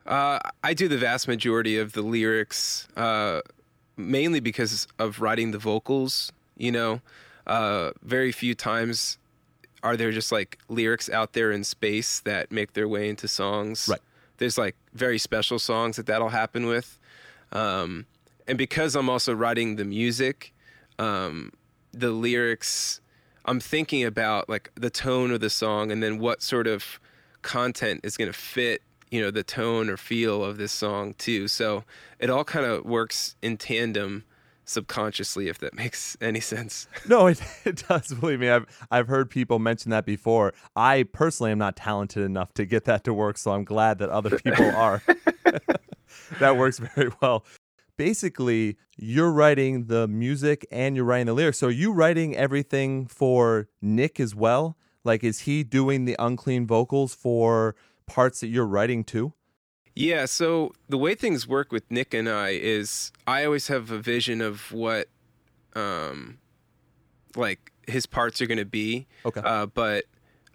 Uh, 0.06 0.38
I 0.62 0.74
do 0.74 0.88
the 0.88 0.98
vast 0.98 1.26
majority 1.26 1.78
of 1.78 1.92
the 1.92 2.02
lyrics, 2.02 2.88
uh, 2.96 3.40
mainly 3.96 4.40
because 4.40 4.86
of 4.98 5.20
writing 5.20 5.50
the 5.50 5.58
vocals. 5.58 6.30
You 6.56 6.72
know, 6.72 7.00
uh, 7.46 7.92
very 8.02 8.32
few 8.32 8.54
times 8.54 9.18
are 9.86 9.96
there 9.96 10.10
just 10.10 10.32
like 10.32 10.58
lyrics 10.68 11.08
out 11.08 11.32
there 11.32 11.52
in 11.52 11.62
space 11.62 12.18
that 12.20 12.50
make 12.50 12.72
their 12.72 12.88
way 12.88 13.08
into 13.08 13.28
songs. 13.28 13.88
Right. 13.88 14.00
There's 14.38 14.58
like 14.58 14.74
very 14.92 15.16
special 15.16 15.60
songs 15.60 15.94
that 15.96 16.06
that'll 16.06 16.30
happen 16.30 16.66
with, 16.66 16.98
um, 17.52 18.04
and 18.48 18.58
because 18.58 18.96
I'm 18.96 19.08
also 19.08 19.32
writing 19.32 19.76
the 19.76 19.84
music, 19.84 20.52
um, 20.98 21.52
the 21.92 22.10
lyrics. 22.10 23.00
I'm 23.44 23.60
thinking 23.60 24.02
about 24.02 24.48
like 24.48 24.72
the 24.74 24.90
tone 24.90 25.30
of 25.30 25.38
the 25.40 25.50
song 25.50 25.92
and 25.92 26.02
then 26.02 26.18
what 26.18 26.42
sort 26.42 26.66
of 26.66 26.98
content 27.42 28.00
is 28.02 28.16
going 28.16 28.30
to 28.30 28.36
fit 28.36 28.82
you 29.12 29.22
know 29.22 29.30
the 29.30 29.44
tone 29.44 29.88
or 29.88 29.96
feel 29.96 30.42
of 30.42 30.58
this 30.58 30.72
song 30.72 31.14
too 31.14 31.46
so 31.46 31.84
it 32.18 32.28
all 32.28 32.42
kind 32.42 32.66
of 32.66 32.84
works 32.84 33.36
in 33.40 33.56
tandem 33.56 34.24
subconsciously 34.68 35.48
if 35.48 35.58
that 35.58 35.74
makes 35.82 36.16
any 36.20 36.40
sense 36.40 36.88
No, 37.08 37.28
it, 37.28 37.40
it 37.64 37.84
does. 37.88 38.12
Believe 38.12 38.40
me, 38.40 38.50
I've 38.50 38.66
I've 38.90 39.08
heard 39.08 39.30
people 39.30 39.58
mention 39.58 39.90
that 39.90 40.04
before. 40.04 40.52
I 40.74 41.04
personally 41.12 41.52
am 41.52 41.58
not 41.58 41.76
talented 41.76 42.24
enough 42.24 42.52
to 42.54 42.64
get 42.64 42.84
that 42.84 43.04
to 43.04 43.14
work, 43.14 43.38
so 43.38 43.52
I'm 43.52 43.64
glad 43.64 43.98
that 43.98 44.10
other 44.10 44.38
people 44.38 44.70
are. 44.76 45.02
that 46.40 46.56
works 46.56 46.78
very 46.78 47.10
well. 47.22 47.44
Basically, 47.96 48.76
you're 48.98 49.30
writing 49.32 49.86
the 49.86 50.06
music 50.08 50.66
and 50.70 50.96
you're 50.96 51.04
writing 51.04 51.26
the 51.26 51.32
lyrics. 51.32 51.58
So, 51.58 51.68
are 51.68 51.70
you 51.70 51.92
writing 51.92 52.36
everything 52.36 53.06
for 53.06 53.68
Nick 53.80 54.20
as 54.20 54.34
well? 54.34 54.76
Like, 55.04 55.22
is 55.24 55.40
he 55.40 55.62
doing 55.62 56.04
the 56.04 56.16
unclean 56.18 56.66
vocals 56.66 57.14
for 57.14 57.74
parts 58.06 58.40
that 58.40 58.48
you're 58.48 58.66
writing 58.66 59.04
too? 59.04 59.32
Yeah 59.96 60.24
so 60.26 60.72
the 60.88 60.96
way 60.98 61.14
things 61.14 61.48
work 61.48 61.72
with 61.72 61.82
nick 61.90 62.14
and 62.14 62.28
i 62.28 62.50
is 62.50 63.10
i 63.26 63.44
always 63.44 63.66
have 63.68 63.90
a 63.90 63.98
vision 63.98 64.40
of 64.40 64.70
what 64.70 65.08
um 65.74 66.38
like 67.34 67.72
his 67.88 68.06
parts 68.06 68.40
are 68.40 68.46
going 68.46 68.58
to 68.58 68.64
be 68.64 69.06
Okay. 69.24 69.40
uh, 69.44 69.66
but 69.66 70.04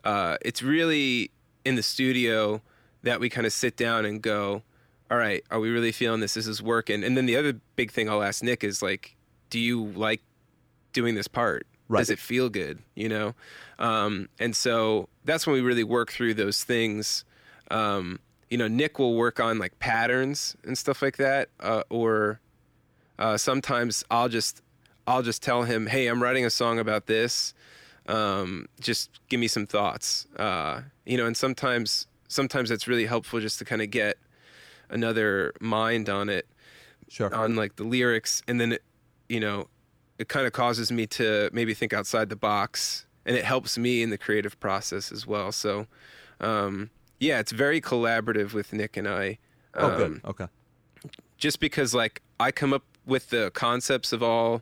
uh, 0.03 0.37
it's 0.43 0.61
really 0.63 1.29
in 1.63 1.75
the 1.75 1.83
studio 1.83 2.61
that 3.03 3.19
we 3.19 3.29
kind 3.29 3.45
of 3.45 3.53
sit 3.53 3.77
down 3.77 4.03
and 4.03 4.21
go, 4.21 4.63
all 5.11 5.17
right, 5.17 5.43
are 5.51 5.59
we 5.59 5.69
really 5.69 5.91
feeling 5.91 6.21
this? 6.21 6.33
This 6.33 6.47
is 6.47 6.61
working. 6.61 7.03
And 7.03 7.15
then 7.15 7.27
the 7.27 7.35
other 7.37 7.53
big 7.75 7.91
thing 7.91 8.09
I'll 8.09 8.23
ask 8.23 8.41
Nick 8.43 8.63
is 8.63 8.81
like, 8.81 9.15
do 9.51 9.59
you 9.59 9.85
like 9.95 10.21
doing 10.91 11.13
this 11.13 11.27
part? 11.27 11.67
Right. 11.87 11.99
Does 11.99 12.09
it 12.09 12.17
feel 12.19 12.49
good? 12.49 12.79
You 12.95 13.09
know? 13.09 13.35
Um, 13.77 14.27
and 14.39 14.55
so 14.55 15.07
that's 15.23 15.45
when 15.45 15.53
we 15.53 15.61
really 15.61 15.83
work 15.83 16.11
through 16.11 16.33
those 16.33 16.63
things. 16.63 17.23
Um, 17.69 18.19
you 18.51 18.57
know, 18.57 18.67
Nick 18.67 18.99
will 18.99 19.15
work 19.15 19.39
on 19.39 19.57
like 19.57 19.79
patterns 19.79 20.55
and 20.63 20.77
stuff 20.77 21.01
like 21.01 21.17
that. 21.17 21.49
Uh, 21.59 21.83
or 21.89 22.39
uh, 23.17 23.37
sometimes 23.37 24.03
I'll 24.11 24.29
just 24.29 24.61
I'll 25.07 25.23
just 25.23 25.41
tell 25.41 25.63
him, 25.63 25.87
hey, 25.87 26.05
I'm 26.07 26.21
writing 26.21 26.45
a 26.45 26.49
song 26.51 26.77
about 26.77 27.07
this. 27.07 27.55
Um, 28.07 28.67
just 28.79 29.09
give 29.29 29.39
me 29.39 29.47
some 29.47 29.65
thoughts. 29.65 30.27
Uh, 30.37 30.81
you 31.05 31.17
know, 31.17 31.25
and 31.25 31.35
sometimes 31.35 32.07
sometimes 32.27 32.69
it's 32.71 32.87
really 32.87 33.05
helpful 33.05 33.39
just 33.39 33.57
to 33.59 33.65
kind 33.65 33.81
of 33.81 33.89
get 33.89 34.17
another 34.89 35.53
mind 35.61 36.09
on 36.09 36.29
it 36.29 36.45
Sure. 37.07 37.33
on 37.33 37.55
like 37.55 37.75
the 37.75 37.83
lyrics 37.83 38.41
and 38.47 38.59
then 38.59 38.71
it 38.73 38.83
you 39.27 39.39
know 39.41 39.67
it 40.17 40.29
kind 40.29 40.47
of 40.47 40.53
causes 40.53 40.91
me 40.93 41.05
to 41.07 41.49
maybe 41.51 41.73
think 41.73 41.91
outside 41.91 42.29
the 42.29 42.37
box 42.37 43.05
and 43.25 43.35
it 43.35 43.43
helps 43.43 43.77
me 43.77 44.01
in 44.01 44.11
the 44.11 44.17
creative 44.17 44.57
process 44.61 45.11
as 45.11 45.27
well 45.27 45.51
so 45.51 45.87
um 46.39 46.89
yeah 47.21 47.39
it's 47.39 47.53
very 47.53 47.79
collaborative 47.79 48.53
with 48.53 48.73
nick 48.73 48.97
and 48.97 49.07
i 49.07 49.37
oh, 49.75 49.89
um, 49.89 49.97
good. 49.97 50.21
Okay. 50.25 50.47
just 51.37 51.61
because 51.61 51.95
like 51.95 52.21
i 52.39 52.51
come 52.51 52.73
up 52.73 52.83
with 53.05 53.29
the 53.29 53.49
concepts 53.51 54.11
of 54.11 54.21
all 54.21 54.61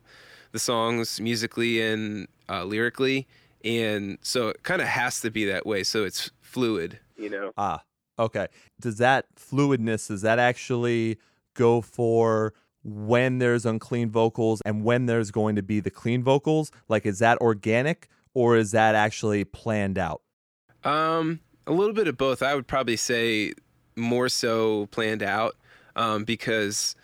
the 0.52 0.60
songs 0.60 1.20
musically 1.20 1.82
and 1.82 2.28
uh, 2.48 2.64
lyrically 2.64 3.28
and 3.64 4.20
so 4.22 4.50
it 4.50 4.62
kind 4.64 4.82
of 4.82 4.88
has 4.88 5.20
to 5.20 5.32
be 5.32 5.46
that 5.46 5.66
way 5.66 5.84
so 5.84 6.04
it's 6.04 6.30
fluid 6.42 7.00
You 7.20 7.30
know. 7.30 7.52
Ah, 7.58 7.84
okay. 8.18 8.48
Does 8.80 8.98
that 8.98 9.26
fluidness, 9.36 10.08
does 10.08 10.22
that 10.22 10.40
actually 10.40 11.18
go 11.54 11.82
for 11.82 12.54
when 12.84 13.40
there's 13.40 13.66
unclean 13.66 14.10
vocals 14.10 14.62
and 14.66 14.84
when 14.84 15.06
there's 15.06 15.32
going 15.32 15.56
to 15.58 15.62
be 15.62 15.82
the 15.82 15.92
clean 15.92 16.24
vocals? 16.24 16.72
Like, 16.88 17.06
is 17.06 17.20
that 17.20 17.38
organic 17.40 18.08
or 18.34 18.56
is 18.56 18.72
that 18.72 18.96
actually 18.96 19.44
planned 19.44 19.98
out? 19.98 20.22
Um, 20.86 21.42
a 21.70 21.72
little 21.72 21.94
bit 21.94 22.08
of 22.08 22.18
both. 22.18 22.42
I 22.42 22.56
would 22.56 22.68
probably 22.68 22.98
say 22.98 23.54
more 23.96 24.28
so 24.28 24.88
planned 24.88 25.24
out, 25.24 25.56
um, 25.96 26.26
because 26.26 26.96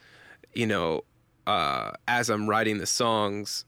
you 0.53 0.65
know, 0.65 1.03
uh, 1.45 1.91
as 2.07 2.29
I'm 2.29 2.49
writing 2.49 2.79
the 2.79 2.85
songs, 2.87 3.63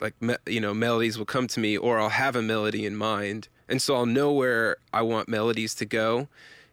like 0.00 0.20
me- 0.20 0.36
you 0.46 0.60
know, 0.60 0.74
melodies 0.74 1.18
will 1.18 1.24
come 1.24 1.46
to 1.48 1.60
me, 1.60 1.76
or 1.76 1.98
I'll 1.98 2.10
have 2.10 2.36
a 2.36 2.42
melody 2.42 2.84
in 2.84 2.94
mind, 2.94 3.48
and 3.68 3.80
so 3.80 3.96
I'll 3.96 4.06
know 4.06 4.30
where 4.32 4.76
I 4.92 5.02
want 5.02 5.28
melodies 5.28 5.74
to 5.76 5.86
go, 5.86 6.28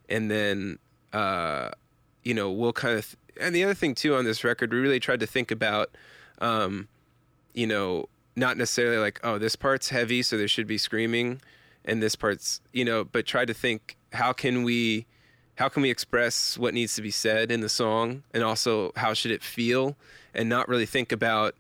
and 0.10 0.30
then 0.30 0.78
uh, 1.14 1.70
you 2.24 2.34
know, 2.34 2.52
we'll 2.52 2.74
kind 2.74 3.00
of. 3.00 3.16
and 3.40 3.56
the 3.56 3.64
other 3.64 3.74
thing 3.74 3.96
too 3.96 4.16
on 4.16 4.26
this 4.26 4.44
record, 4.44 4.74
we 4.74 4.80
really 4.80 5.00
tried 5.00 5.22
to 5.22 5.28
think 5.28 5.50
about, 5.50 5.92
um, 6.40 6.90
you 7.54 7.68
know, 7.68 8.10
not 8.36 8.58
necessarily 8.58 8.98
like, 8.98 9.22
oh, 9.24 9.38
this 9.38 9.56
part's 9.56 9.90
heavy, 9.90 10.22
so 10.24 10.38
there 10.38 10.50
should 10.50 10.68
be 10.68 10.78
screaming 10.78 11.40
and 11.86 12.02
this 12.02 12.16
part's 12.16 12.62
you 12.74 12.86
know 12.86 13.04
but 13.04 13.26
try 13.26 13.46
to 13.46 13.54
think 13.54 13.98
how 14.14 14.34
can 14.34 14.64
we 14.64 15.06
how 15.56 15.70
can 15.70 15.82
we 15.82 15.90
express 15.90 16.58
what 16.58 16.74
needs 16.74 16.96
to 16.96 17.02
be 17.02 17.12
said 17.12 17.52
in 17.52 17.62
the 17.62 17.70
song 17.70 18.24
and 18.34 18.44
also 18.44 18.92
how 18.96 19.14
should 19.14 19.32
it 19.32 19.44
feel 19.44 19.96
and 20.34 20.50
not 20.50 20.68
really 20.68 20.86
think 20.86 21.12
about 21.12 21.56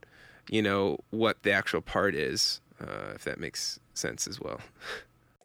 you 0.50 0.62
know 0.62 0.98
what 1.10 1.42
the 1.44 1.51
actual 1.51 1.82
part 1.82 2.16
is 2.16 2.62
uh, 2.80 3.12
if 3.13 3.24
that 3.24 3.40
makes 3.40 3.80
sense 3.94 4.28
as 4.28 4.40
well 4.40 4.60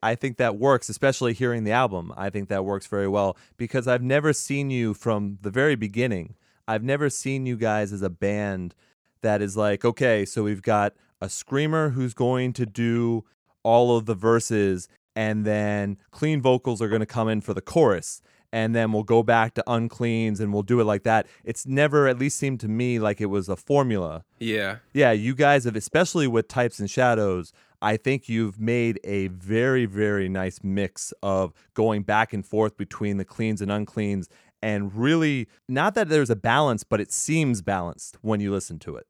I 0.02 0.14
think 0.14 0.36
that 0.36 0.56
works, 0.56 0.88
especially 0.88 1.32
hearing 1.32 1.64
the 1.64 1.72
album. 1.72 2.12
I 2.16 2.30
think 2.30 2.48
that 2.48 2.64
works 2.64 2.86
very 2.86 3.08
well 3.08 3.36
because 3.56 3.88
I've 3.88 4.02
never 4.02 4.32
seen 4.32 4.70
you 4.70 4.94
from 4.94 5.38
the 5.42 5.50
very 5.50 5.74
beginning. 5.74 6.36
I've 6.68 6.84
never 6.84 7.10
seen 7.10 7.44
you 7.44 7.56
guys 7.56 7.92
as 7.92 8.02
a 8.02 8.10
band 8.10 8.74
that 9.22 9.42
is 9.42 9.56
like, 9.56 9.84
okay, 9.84 10.24
so 10.24 10.44
we've 10.44 10.62
got 10.62 10.92
a 11.20 11.28
screamer 11.28 11.90
who's 11.90 12.14
going 12.14 12.52
to 12.52 12.66
do 12.66 13.24
all 13.66 13.96
of 13.96 14.06
the 14.06 14.14
verses, 14.14 14.88
and 15.16 15.44
then 15.44 15.98
clean 16.12 16.40
vocals 16.40 16.80
are 16.80 16.88
going 16.88 17.00
to 17.00 17.06
come 17.06 17.28
in 17.28 17.40
for 17.40 17.52
the 17.52 17.60
chorus. 17.60 18.22
And 18.52 18.76
then 18.76 18.92
we'll 18.92 19.02
go 19.02 19.24
back 19.24 19.54
to 19.54 19.64
uncleans 19.66 20.38
and 20.38 20.52
we'll 20.52 20.62
do 20.62 20.80
it 20.80 20.84
like 20.84 21.02
that. 21.02 21.26
It's 21.44 21.66
never, 21.66 22.06
at 22.06 22.16
least 22.18 22.38
seemed 22.38 22.60
to 22.60 22.68
me, 22.68 23.00
like 23.00 23.20
it 23.20 23.26
was 23.26 23.48
a 23.48 23.56
formula. 23.56 24.24
yeah 24.38 24.76
Yeah, 24.94 25.10
you 25.10 25.34
guys 25.34 25.64
have, 25.64 25.74
especially 25.74 26.28
with 26.28 26.46
types 26.46 26.78
and 26.78 26.88
shadows, 26.88 27.52
I 27.82 27.96
think 27.96 28.28
you've 28.28 28.60
made 28.60 29.00
a 29.02 29.26
very, 29.28 29.84
very 29.84 30.28
nice 30.28 30.60
mix 30.62 31.12
of 31.22 31.52
going 31.74 32.04
back 32.04 32.32
and 32.32 32.46
forth 32.46 32.76
between 32.76 33.16
the 33.16 33.24
cleans 33.24 33.60
and 33.60 33.70
uncleans. 33.70 34.28
And 34.62 34.94
really, 34.94 35.48
not 35.68 35.94
that 35.96 36.08
there's 36.08 36.30
a 36.30 36.36
balance, 36.36 36.84
but 36.84 37.00
it 37.00 37.12
seems 37.12 37.62
balanced 37.62 38.16
when 38.22 38.38
you 38.40 38.52
listen 38.52 38.78
to 38.80 38.96
it. 38.96 39.06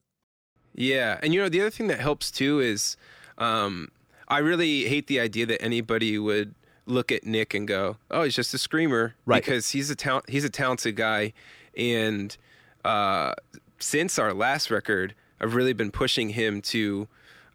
Yeah, 0.75 1.21
and 1.23 1.35
you 1.35 1.41
know 1.41 1.49
the 1.51 1.61
other 1.61 1.71
thing 1.71 1.89
that 1.89 2.01
helps 2.01 2.31
too 2.31 2.59
is, 2.61 2.97
um, 3.39 3.91
I 4.29 4.39
really 4.39 4.85
hate 4.85 5.07
the 5.07 5.21
idea 5.21 5.47
that 5.47 5.63
anybody 5.63 6.19
would 6.19 6.55
look 6.87 7.11
at 7.13 7.25
Nick 7.25 7.55
and 7.55 7.67
go, 7.67 7.97
"Oh, 8.11 8.23
he's 8.25 8.35
just 8.35 8.55
a 8.55 8.59
screamer," 8.59 9.15
Right. 9.25 9.43
because 9.43 9.71
he's 9.71 9.91
a 9.91 9.97
talent. 9.97 10.29
He's 10.29 10.45
a 10.45 10.51
talented 10.51 10.97
guy, 10.97 11.33
and 11.77 12.37
uh, 12.85 13.35
since 13.79 14.19
our 14.19 14.33
last 14.33 14.71
record, 14.71 15.15
I've 15.41 15.55
really 15.55 15.73
been 15.73 15.91
pushing 15.91 16.31
him 16.31 16.61
to 16.63 17.09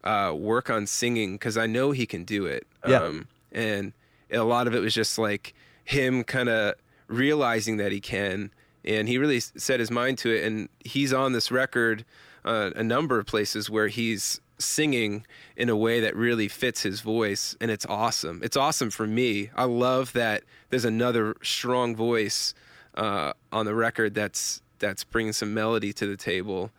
uh, 0.04 0.34
work 0.36 0.68
on 0.70 0.86
singing 0.86 1.34
because 1.34 1.56
I 1.56 1.66
know 1.66 1.90
he 1.92 2.06
can 2.06 2.24
do 2.24 2.46
it. 2.46 2.66
Yeah. 2.86 3.02
Um, 3.02 3.28
and 3.50 3.92
a 4.30 4.38
lot 4.44 4.66
of 4.66 4.74
it 4.74 4.80
was 4.80 4.94
just 4.94 5.18
like 5.18 5.54
him 5.84 6.24
kind 6.24 6.48
of 6.48 6.74
realizing 7.08 7.76
that 7.78 7.92
he 7.92 8.00
can, 8.00 8.50
and 8.84 9.08
he 9.08 9.18
really 9.18 9.40
set 9.40 9.80
his 9.80 9.90
mind 9.90 10.18
to 10.18 10.30
it. 10.30 10.44
And 10.44 10.68
he's 10.84 11.12
on 11.12 11.32
this 11.32 11.50
record 11.50 12.04
uh, 12.44 12.70
a 12.76 12.82
number 12.82 13.18
of 13.18 13.26
places 13.26 13.70
where 13.70 13.88
he's 13.88 14.40
singing 14.64 15.26
in 15.56 15.68
a 15.68 15.76
way 15.76 16.00
that 16.00 16.16
really 16.16 16.48
fits 16.48 16.82
his 16.82 17.00
voice, 17.00 17.56
and 17.60 17.70
it's 17.70 17.86
awesome. 17.86 18.40
It's 18.42 18.56
awesome 18.56 18.90
for 18.90 19.06
me. 19.06 19.50
I 19.54 19.64
love 19.64 20.12
that 20.14 20.44
there's 20.70 20.84
another 20.84 21.34
strong 21.42 21.94
voice 21.94 22.54
uh, 22.94 23.32
on 23.50 23.66
the 23.66 23.74
record 23.74 24.14
that's 24.14 24.62
that's 24.78 25.04
bringing 25.04 25.32
some 25.32 25.54
melody 25.54 25.92
to 25.92 26.06
the 26.06 26.16
table, 26.16 26.70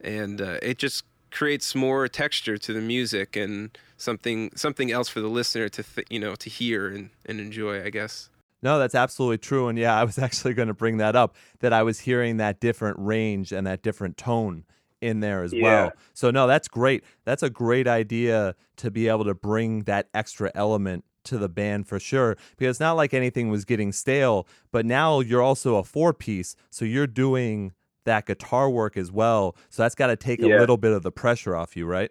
and 0.00 0.40
uh, 0.40 0.58
it 0.62 0.78
just 0.78 1.04
creates 1.30 1.74
more 1.74 2.08
texture 2.08 2.58
to 2.58 2.72
the 2.72 2.80
music 2.80 3.36
and 3.36 3.76
something 3.96 4.50
something 4.54 4.90
else 4.90 5.08
for 5.08 5.20
the 5.20 5.28
listener 5.28 5.68
to 5.68 5.82
th- 5.82 6.06
you 6.10 6.18
know 6.18 6.34
to 6.34 6.50
hear 6.50 6.88
and, 6.88 7.10
and 7.26 7.40
enjoy. 7.40 7.84
I 7.84 7.90
guess. 7.90 8.28
No, 8.62 8.78
that's 8.78 8.94
absolutely 8.94 9.38
true. 9.38 9.68
And 9.68 9.78
yeah, 9.78 9.98
I 9.98 10.04
was 10.04 10.18
actually 10.26 10.54
going 10.54 10.68
to 10.68 10.74
bring 10.74 10.98
that 10.98 11.16
up 11.16 11.36
that 11.60 11.72
I 11.72 11.82
was 11.82 12.00
hearing 12.00 12.36
that 12.36 12.60
different 12.60 12.96
range 12.98 13.52
and 13.52 13.66
that 13.66 13.82
different 13.82 14.16
tone 14.16 14.64
in 15.02 15.20
there 15.20 15.42
as 15.42 15.52
Yeah. 15.52 15.62
well. 15.62 15.92
So, 16.14 16.30
no, 16.30 16.46
that's 16.46 16.68
great. 16.68 17.04
That's 17.24 17.42
a 17.42 17.50
great 17.50 17.86
idea 17.88 18.54
to 18.76 18.90
be 18.90 19.08
able 19.08 19.24
to 19.24 19.34
bring 19.34 19.82
that 19.84 20.08
extra 20.14 20.50
element 20.54 21.04
to 21.24 21.38
the 21.38 21.48
band 21.48 21.86
for 21.86 22.00
sure. 22.00 22.36
Because 22.56 22.74
it's 22.76 22.80
not 22.80 22.92
like 22.96 23.12
anything 23.14 23.48
was 23.48 23.64
getting 23.64 23.92
stale, 23.92 24.46
but 24.70 24.86
now 24.86 25.20
you're 25.20 25.42
also 25.42 25.76
a 25.76 25.84
four 25.84 26.12
piece. 26.12 26.56
So 26.70 26.84
you're 26.84 27.06
doing 27.06 27.72
that 28.04 28.26
guitar 28.26 28.68
work 28.68 28.96
as 28.96 29.12
well. 29.12 29.54
So 29.70 29.82
that's 29.82 29.94
got 29.94 30.08
to 30.08 30.16
take 30.16 30.40
a 30.42 30.48
little 30.48 30.76
bit 30.76 30.92
of 30.92 31.02
the 31.02 31.12
pressure 31.12 31.54
off 31.54 31.76
you, 31.76 31.86
right? 31.86 32.10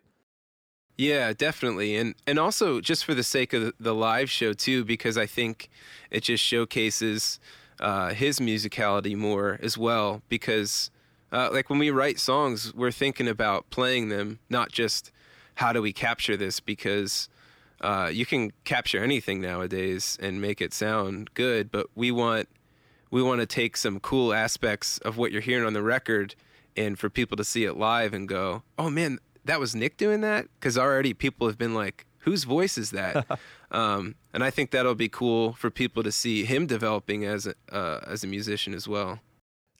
Yeah, 0.98 1.34
definitely, 1.34 1.96
and 1.96 2.14
and 2.28 2.38
also 2.38 2.80
just 2.80 3.06
for 3.06 3.16
the 3.16 3.24
sake 3.24 3.54
of 3.54 3.64
the- 3.64 3.74
the 3.80 3.94
live 3.96 4.30
show 4.30 4.54
too, 4.54 4.86
because 4.86 5.18
I 5.18 5.26
think 5.26 5.70
it 6.12 6.22
just 6.24 6.44
showcases 6.44 7.40
uh, 7.80 8.14
his 8.14 8.38
musicality 8.40 9.16
more 9.16 9.58
as 9.64 9.76
well. 9.78 10.22
Because 10.30 10.92
uh, 11.32 11.50
like 11.52 11.70
when 11.70 11.80
we 11.80 11.90
write 11.90 12.20
songs, 12.20 12.74
we're 12.74 12.92
thinking 12.92 13.28
about 13.28 13.70
playing 13.70 14.10
them, 14.10 14.40
not 14.50 14.72
just 14.72 15.12
how 15.56 15.72
do 15.74 15.82
we 15.82 15.94
capture 15.94 16.36
this. 16.36 16.60
Because 16.60 17.30
uh, 17.82 18.10
you 18.12 18.26
can 18.26 18.52
capture 18.64 19.04
anything 19.04 19.42
nowadays 19.42 20.18
and 20.22 20.42
make 20.42 20.62
it 20.62 20.74
sound 20.74 21.34
good, 21.34 21.72
but 21.72 21.88
we 21.96 22.12
want 22.12 22.50
we 23.10 23.22
want 23.22 23.42
to 23.42 23.46
take 23.46 23.76
some 23.76 24.00
cool 24.00 24.34
aspects 24.34 24.98
of 25.00 25.18
what 25.18 25.32
you're 25.32 25.42
hearing 25.42 25.66
on 25.66 25.74
the 25.74 25.82
record 25.82 26.36
and 26.78 26.98
for 26.98 27.10
people 27.10 27.36
to 27.36 27.44
see 27.44 27.66
it 27.66 27.76
live 27.78 28.14
and 28.14 28.28
go, 28.28 28.64
"Oh 28.78 28.90
man, 28.90 29.20
that 29.46 29.60
was 29.60 29.76
Nick 29.76 29.98
doing 29.98 30.22
that?" 30.22 30.48
Cuz 30.60 30.78
already 30.78 31.14
people 31.14 31.48
have 31.48 31.58
been 31.58 31.74
like, 31.74 32.06
"Whose 32.20 32.44
voice 32.44 32.78
is 32.78 32.92
that?" 32.92 33.26
um, 33.72 34.16
and 34.34 34.44
I 34.44 34.50
think 34.50 34.72
that'll 34.72 34.96
be 34.96 35.10
cool 35.10 35.54
for 35.54 35.70
people 35.70 36.04
to 36.04 36.12
see 36.12 36.46
him 36.46 36.68
developing 36.68 37.26
as 37.26 37.48
a 37.48 37.56
uh, 37.72 38.02
as 38.06 38.24
a 38.24 38.28
musician 38.28 38.74
as 38.74 38.88
well. 38.88 39.22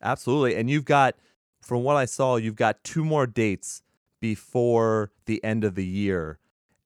Absolutely. 0.02 0.56
And 0.56 0.68
you've 0.68 0.84
got, 0.84 1.14
from 1.62 1.82
what 1.82 1.96
I 1.96 2.04
saw, 2.04 2.36
you've 2.36 2.56
got 2.56 2.82
two 2.84 3.04
more 3.04 3.26
dates 3.26 3.82
before 4.20 5.10
the 5.26 5.42
end 5.42 5.64
of 5.64 5.74
the 5.74 5.86
year. 5.86 6.38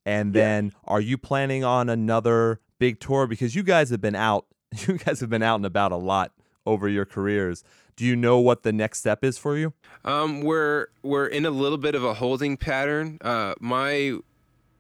And 0.05 0.35
Yeah. 0.35 0.41
then 0.43 0.73
are 0.85 1.01
you 1.01 1.19
planning 1.19 1.65
on 1.65 1.89
another 1.89 2.61
big 2.79 3.01
tour? 3.01 3.27
Because 3.27 3.55
you 3.55 3.63
guys 3.63 3.91
have 3.91 4.01
been 4.01 4.15
out, 4.15 4.47
you 4.87 4.99
guys 4.99 5.21
have 5.21 5.31
been 5.31 5.43
out 5.43 5.57
and 5.57 5.67
about 5.67 5.93
a 5.93 5.97
lot 5.97 6.33
over 6.65 6.89
your 6.89 7.05
careers. 7.05 7.65
Do 7.97 8.05
you 8.05 8.15
know 8.15 8.39
what 8.39 8.63
the 8.63 8.73
next 8.73 8.99
step 8.99 9.25
is 9.25 9.39
for 9.39 9.57
you? 9.57 9.73
Um, 10.05 10.41
we're 10.43 10.89
we're 11.03 11.27
in 11.27 11.47
a 11.47 11.51
little 11.51 11.79
bit 11.79 11.95
of 11.95 12.05
a 12.05 12.15
holding 12.15 12.57
pattern. 12.59 13.17
Uh, 13.23 13.55
my 13.59 14.19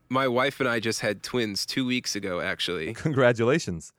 my 0.09 0.28
wife 0.28 0.61
and 0.61 0.68
I 0.68 0.80
just 0.80 1.00
had 1.00 1.22
twins 1.22 1.64
two 1.64 1.87
weeks 1.87 2.14
ago, 2.14 2.40
actually. 2.40 2.92
Congratulations. 3.06 3.92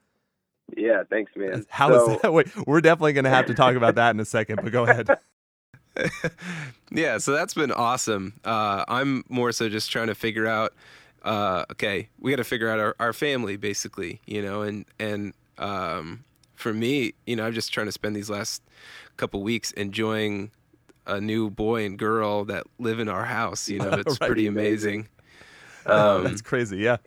Yeah, 0.76 1.04
thanks, 1.10 1.32
man. 1.36 1.66
How 1.70 1.94
is 1.96 2.06
so, 2.06 2.20
that? 2.22 2.34
Wait, 2.38 2.48
we're 2.68 2.82
definitely 2.82 3.14
going 3.14 3.24
to 3.24 3.30
have 3.30 3.46
to 3.48 3.54
talk 3.54 3.76
about 3.76 3.96
that 3.96 4.12
in 4.12 4.20
a 4.20 4.26
second, 4.26 4.60
but 4.62 4.72
go 4.72 4.84
ahead. 4.84 5.08
yeah, 6.92 7.18
so 7.18 7.32
that's 7.32 7.54
been 7.54 7.72
awesome. 7.72 8.34
Uh, 8.46 8.84
I'm 8.88 9.24
more 9.30 9.52
so 9.52 9.70
just 9.70 9.92
trying 9.92 10.08
to 10.08 10.16
figure 10.16 10.48
out. 10.48 10.74
Uh, 11.24 11.66
okay, 11.72 12.08
we 12.20 12.32
got 12.32 12.38
to 12.38 12.44
figure 12.44 12.70
out 12.70 12.80
our, 12.80 12.96
our 13.00 13.12
family, 13.14 13.58
basically, 13.58 14.22
you 14.26 14.42
know, 14.42 14.62
and 14.62 14.86
and 15.00 15.34
um, 15.58 16.24
for 16.56 16.74
me, 16.74 17.14
you 17.26 17.36
know, 17.36 17.46
I'm 17.46 17.54
just 17.54 17.74
trying 17.74 17.88
to 17.88 17.92
spend 17.92 18.16
these 18.16 18.30
last 18.30 18.62
couple 19.18 19.42
weeks 19.44 19.72
enjoying 19.72 20.52
a 21.06 21.20
new 21.20 21.50
boy 21.50 21.86
and 21.86 21.98
girl 21.98 22.46
that 22.46 22.66
live 22.80 23.00
in 23.00 23.10
our 23.10 23.26
house. 23.26 23.68
You 23.68 23.80
know, 23.80 23.92
it's 23.98 24.20
Right. 24.22 24.28
pretty 24.28 24.48
amazing. 24.48 25.08
Oh, 25.90 26.18
Um, 26.18 26.24
That's 26.26 26.42
crazy. 26.42 26.78
Yeah. 26.80 26.98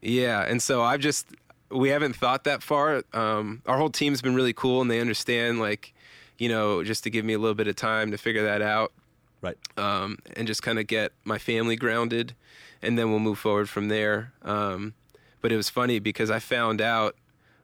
Yeah, 0.00 0.42
and 0.42 0.62
so 0.62 0.80
I've 0.82 1.00
just 1.00 1.26
we 1.70 1.88
haven't 1.88 2.14
thought 2.14 2.44
that 2.44 2.62
far. 2.62 3.02
Um, 3.12 3.62
our 3.66 3.76
whole 3.76 3.90
team's 3.90 4.22
been 4.22 4.36
really 4.36 4.52
cool, 4.52 4.80
and 4.80 4.88
they 4.88 5.00
understand 5.00 5.58
like, 5.58 5.92
you 6.38 6.48
know, 6.48 6.82
just 6.84 7.02
to 7.04 7.10
give 7.10 7.24
me 7.24 7.32
a 7.32 7.38
little 7.38 7.54
bit 7.54 7.68
of 7.68 7.76
time 7.76 8.10
to 8.10 8.18
figure 8.18 8.44
that 8.44 8.62
out, 8.62 8.92
Right. 9.42 9.56
um, 9.76 10.18
and 10.36 10.46
just 10.46 10.62
kind 10.62 10.78
of 10.78 10.86
get 10.86 11.12
my 11.24 11.38
family 11.38 11.76
grounded, 11.76 12.34
and 12.82 12.98
then 12.98 13.10
we'll 13.10 13.20
move 13.20 13.38
forward 13.38 13.68
from 13.68 13.88
there. 13.88 14.32
Um, 14.42 14.94
but 15.40 15.52
it 15.52 15.56
was 15.56 15.68
funny 15.70 15.98
because 15.98 16.30
I 16.30 16.38
found 16.38 16.80
out 16.80 17.16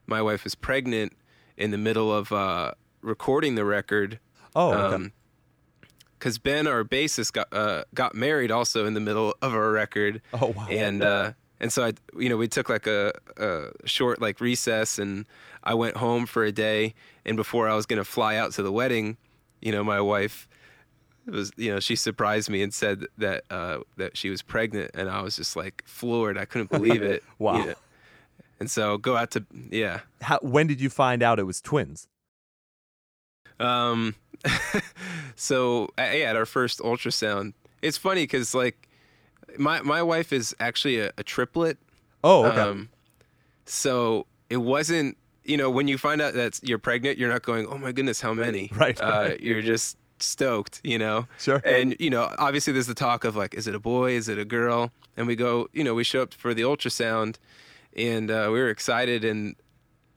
my 0.07 0.21
wife 0.21 0.43
was 0.43 0.55
pregnant 0.55 1.13
in 1.57 1.71
the 1.71 1.77
middle 1.77 2.11
of 2.13 2.31
uh, 2.31 2.71
recording 3.01 3.55
the 3.55 3.65
record. 3.65 4.19
Oh, 4.55 4.71
okay. 4.73 5.09
because 6.17 6.37
Ben, 6.37 6.67
our 6.67 6.83
bassist, 6.83 7.33
got 7.33 7.47
uh, 7.51 7.83
got 7.93 8.15
married 8.15 8.51
also 8.51 8.85
in 8.85 8.93
the 8.93 8.99
middle 8.99 9.35
of 9.41 9.53
our 9.53 9.71
record. 9.71 10.21
Oh, 10.33 10.53
wow. 10.55 10.67
And 10.69 11.03
uh, 11.03 11.33
and 11.59 11.71
so 11.73 11.85
I, 11.85 11.93
you 12.17 12.29
know, 12.29 12.37
we 12.37 12.47
took 12.47 12.69
like 12.69 12.87
a, 12.87 13.13
a 13.37 13.65
short 13.85 14.21
like 14.21 14.39
recess, 14.39 14.99
and 14.99 15.25
I 15.63 15.73
went 15.73 15.97
home 15.97 16.25
for 16.25 16.43
a 16.43 16.51
day. 16.51 16.93
And 17.25 17.37
before 17.37 17.69
I 17.69 17.75
was 17.75 17.85
gonna 17.85 18.03
fly 18.03 18.35
out 18.35 18.51
to 18.53 18.63
the 18.63 18.71
wedding, 18.71 19.17
you 19.61 19.71
know, 19.71 19.83
my 19.83 20.01
wife 20.01 20.47
was, 21.25 21.51
you 21.55 21.71
know, 21.71 21.79
she 21.79 21.95
surprised 21.95 22.49
me 22.49 22.61
and 22.61 22.73
said 22.73 23.05
that 23.17 23.43
uh, 23.49 23.79
that 23.97 24.17
she 24.17 24.29
was 24.29 24.41
pregnant, 24.41 24.91
and 24.93 25.09
I 25.09 25.21
was 25.21 25.35
just 25.37 25.55
like 25.55 25.83
floored. 25.85 26.37
I 26.37 26.45
couldn't 26.45 26.69
believe 26.69 27.01
it. 27.01 27.23
Wow. 27.39 27.57
you 27.57 27.65
know. 27.67 27.75
And 28.59 28.71
so 28.71 28.97
go 28.97 29.17
out 29.17 29.31
to 29.31 29.45
yeah. 29.69 30.01
How, 30.21 30.39
when 30.41 30.67
did 30.67 30.79
you 30.79 30.89
find 30.89 31.23
out 31.23 31.39
it 31.39 31.43
was 31.43 31.59
twins? 31.59 32.07
Um, 33.59 34.15
so 35.35 35.89
yeah, 35.97 36.29
at 36.29 36.35
our 36.35 36.45
first 36.45 36.79
ultrasound, 36.79 37.53
it's 37.81 37.97
funny 37.97 38.23
because 38.23 38.53
like 38.53 38.87
my 39.57 39.81
my 39.81 40.01
wife 40.01 40.31
is 40.31 40.55
actually 40.59 40.99
a, 40.99 41.11
a 41.17 41.23
triplet. 41.23 41.77
Oh, 42.23 42.45
okay. 42.45 42.59
Um, 42.59 42.89
so 43.65 44.27
it 44.49 44.57
wasn't 44.57 45.17
you 45.43 45.57
know 45.57 45.69
when 45.69 45.87
you 45.87 45.97
find 45.97 46.21
out 46.21 46.33
that 46.33 46.59
you're 46.63 46.79
pregnant, 46.79 47.17
you're 47.17 47.29
not 47.29 47.43
going, 47.43 47.67
oh 47.67 47.77
my 47.77 47.91
goodness, 47.91 48.21
how 48.21 48.33
many? 48.33 48.71
Right. 48.75 48.99
Uh, 48.99 49.31
you're 49.39 49.61
just 49.61 49.97
stoked, 50.19 50.81
you 50.83 50.97
know. 50.97 51.27
sure. 51.37 51.61
And 51.65 51.95
you 51.99 52.09
know, 52.09 52.33
obviously, 52.37 52.73
there's 52.73 52.87
the 52.87 52.93
talk 52.93 53.23
of 53.23 53.35
like, 53.35 53.53
is 53.53 53.67
it 53.67 53.75
a 53.75 53.79
boy? 53.79 54.11
Is 54.11 54.29
it 54.29 54.37
a 54.37 54.45
girl? 54.45 54.91
And 55.15 55.27
we 55.27 55.35
go, 55.35 55.69
you 55.73 55.83
know, 55.83 55.93
we 55.93 56.03
show 56.03 56.21
up 56.23 56.33
for 56.33 56.53
the 56.53 56.63
ultrasound, 56.63 57.37
and 57.95 58.31
uh, 58.31 58.49
we 58.51 58.59
were 58.59 58.69
excited, 58.69 59.23
and 59.23 59.55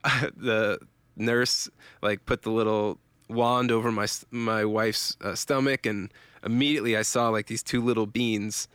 the 0.37 0.79
nurse 1.17 1.69
like 2.03 2.25
put 2.27 2.43
the 2.43 2.51
little 2.51 2.99
wand 3.29 3.71
over 3.73 3.91
my 3.91 4.07
my 4.31 4.65
wife's 4.65 5.17
uh, 5.21 5.35
stomach, 5.35 5.87
and 5.87 6.13
immediately 6.45 6.97
I 6.97 7.03
saw 7.03 7.29
like 7.29 7.47
these 7.47 7.63
two 7.63 7.83
little 7.83 8.07
beans. 8.07 8.69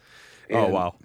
oh, 0.52 0.68
wow. 0.68 0.96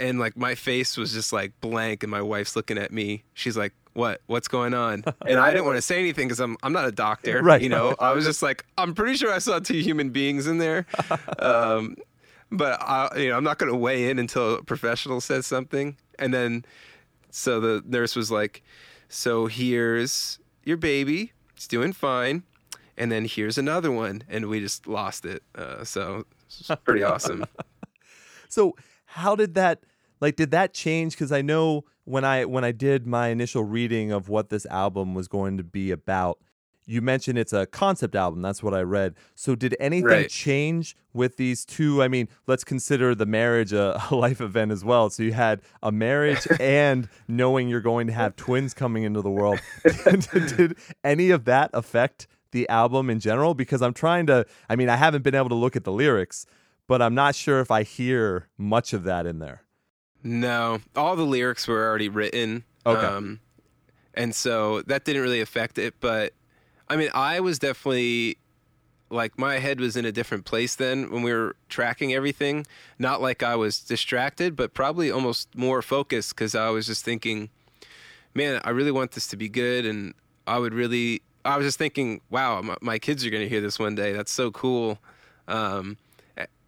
And 0.00 0.18
like 0.18 0.36
my 0.36 0.56
face 0.56 0.96
was 0.96 1.12
just 1.12 1.32
like 1.32 1.52
blank, 1.60 2.02
and 2.02 2.10
my 2.10 2.20
wife's 2.22 2.56
looking 2.56 2.78
at 2.78 2.90
me. 2.90 3.22
She's 3.32 3.56
like, 3.56 3.72
"What? 3.94 4.20
What's 4.26 4.48
going 4.48 4.74
on?" 4.74 5.04
And 5.26 5.38
I 5.40 5.50
didn't 5.50 5.64
want 5.64 5.76
to 5.76 5.82
say 5.82 5.98
anything 5.98 6.28
because 6.28 6.40
I'm 6.40 6.56
I'm 6.62 6.72
not 6.72 6.86
a 6.86 6.92
doctor, 6.92 7.42
Right. 7.42 7.62
You 7.62 7.68
know, 7.70 7.94
I 7.98 8.12
was 8.12 8.24
just 8.30 8.42
like, 8.42 8.66
I'm 8.76 8.94
pretty 8.94 9.16
sure 9.16 9.32
I 9.32 9.38
saw 9.38 9.58
two 9.58 9.78
human 9.80 10.10
beings 10.10 10.46
in 10.46 10.58
there. 10.58 10.86
Um, 11.38 11.96
but 12.50 12.80
I, 12.80 13.08
you 13.16 13.28
know, 13.30 13.36
I'm 13.36 13.42
not 13.44 13.58
going 13.58 13.72
to 13.72 13.76
weigh 13.78 14.08
in 14.10 14.18
until 14.18 14.56
a 14.56 14.62
professional 14.62 15.20
says 15.20 15.46
something. 15.46 15.96
And 16.18 16.32
then, 16.32 16.64
so 17.30 17.58
the 17.58 17.82
nurse 17.86 18.14
was 18.14 18.30
like, 18.30 18.62
"So 19.08 19.46
here's 19.46 20.38
your 20.62 20.76
baby. 20.76 21.32
It's 21.56 21.66
doing 21.66 21.92
fine." 21.92 22.44
And 22.96 23.10
then 23.10 23.24
here's 23.24 23.58
another 23.58 23.90
one, 23.90 24.22
and 24.28 24.46
we 24.46 24.60
just 24.60 24.86
lost 24.86 25.24
it. 25.24 25.42
Uh, 25.54 25.82
so 25.82 26.26
it's 26.46 26.70
pretty 26.84 27.02
awesome. 27.02 27.44
So 28.48 28.76
how 29.06 29.34
did 29.34 29.54
that 29.54 29.80
like 30.20 30.36
did 30.36 30.52
that 30.52 30.72
change 30.74 31.16
cuz 31.16 31.32
I 31.32 31.42
know 31.42 31.84
when 32.04 32.24
I 32.24 32.44
when 32.44 32.64
I 32.64 32.72
did 32.72 33.06
my 33.06 33.28
initial 33.28 33.64
reading 33.64 34.12
of 34.12 34.28
what 34.28 34.48
this 34.50 34.66
album 34.66 35.14
was 35.14 35.28
going 35.28 35.56
to 35.56 35.64
be 35.64 35.90
about 35.90 36.38
you 36.86 37.00
mentioned 37.00 37.38
it's 37.38 37.54
a 37.54 37.64
concept 37.64 38.14
album 38.14 38.42
that's 38.42 38.62
what 38.62 38.74
I 38.74 38.82
read. 38.82 39.14
So 39.34 39.54
did 39.54 39.74
anything 39.80 40.06
Right. 40.06 40.28
change 40.28 40.94
with 41.14 41.38
these 41.38 41.64
two? 41.64 42.02
I 42.02 42.08
mean, 42.08 42.28
let's 42.46 42.62
consider 42.62 43.14
the 43.14 43.24
marriage 43.24 43.72
a, 43.72 43.98
a 44.10 44.14
life 44.14 44.42
event 44.42 44.70
as 44.70 44.84
well. 44.84 45.08
So 45.08 45.22
you 45.22 45.32
had 45.32 45.62
a 45.82 45.90
marriage 45.90 46.46
and 46.60 47.08
knowing 47.26 47.68
you're 47.70 47.80
going 47.80 48.06
to 48.08 48.12
have 48.12 48.36
twins 48.36 48.74
coming 48.74 49.04
into 49.04 49.22
the 49.22 49.30
world. 49.30 49.60
did, 50.04 50.56
did 50.56 50.76
any 51.02 51.30
of 51.30 51.46
that 51.46 51.70
affect 51.72 52.26
the 52.50 52.68
album 52.68 53.08
in 53.08 53.18
general 53.18 53.54
because 53.54 53.80
I'm 53.80 53.94
trying 53.94 54.26
to 54.26 54.44
I 54.68 54.76
mean, 54.76 54.90
I 54.90 54.96
haven't 54.96 55.22
been 55.22 55.34
able 55.34 55.48
to 55.48 55.54
look 55.54 55.76
at 55.76 55.84
the 55.84 55.92
lyrics, 55.92 56.44
but 56.86 57.00
I'm 57.00 57.14
not 57.14 57.34
sure 57.34 57.60
if 57.60 57.70
I 57.70 57.82
hear 57.82 58.48
much 58.58 58.92
of 58.92 59.04
that 59.04 59.24
in 59.26 59.38
there. 59.38 59.62
No, 60.24 60.80
all 60.96 61.14
the 61.16 61.22
lyrics 61.22 61.68
were 61.68 61.86
already 61.86 62.08
written. 62.08 62.64
Okay. 62.86 63.06
Um, 63.06 63.40
and 64.14 64.34
so 64.34 64.80
that 64.82 65.04
didn't 65.04 65.22
really 65.22 65.42
affect 65.42 65.78
it. 65.78 65.94
But 66.00 66.32
I 66.88 66.96
mean, 66.96 67.10
I 67.14 67.40
was 67.40 67.58
definitely 67.58 68.38
like 69.10 69.38
my 69.38 69.58
head 69.58 69.80
was 69.80 69.96
in 69.96 70.04
a 70.04 70.12
different 70.12 70.44
place 70.44 70.74
then 70.74 71.10
when 71.10 71.22
we 71.22 71.32
were 71.32 71.56
tracking 71.68 72.14
everything. 72.14 72.66
Not 72.98 73.20
like 73.20 73.42
I 73.42 73.54
was 73.54 73.78
distracted, 73.80 74.56
but 74.56 74.72
probably 74.72 75.10
almost 75.10 75.54
more 75.54 75.82
focused 75.82 76.34
because 76.34 76.54
I 76.54 76.70
was 76.70 76.86
just 76.86 77.04
thinking, 77.04 77.50
man, 78.34 78.60
I 78.64 78.70
really 78.70 78.90
want 78.90 79.12
this 79.12 79.26
to 79.28 79.36
be 79.36 79.48
good. 79.48 79.84
And 79.84 80.14
I 80.46 80.58
would 80.58 80.74
really, 80.74 81.22
I 81.44 81.56
was 81.56 81.66
just 81.66 81.78
thinking, 81.78 82.22
wow, 82.30 82.62
my, 82.62 82.76
my 82.80 82.98
kids 82.98 83.24
are 83.26 83.30
going 83.30 83.42
to 83.42 83.48
hear 83.48 83.60
this 83.60 83.78
one 83.78 83.94
day. 83.94 84.12
That's 84.12 84.32
so 84.32 84.50
cool. 84.50 84.98
Um, 85.48 85.98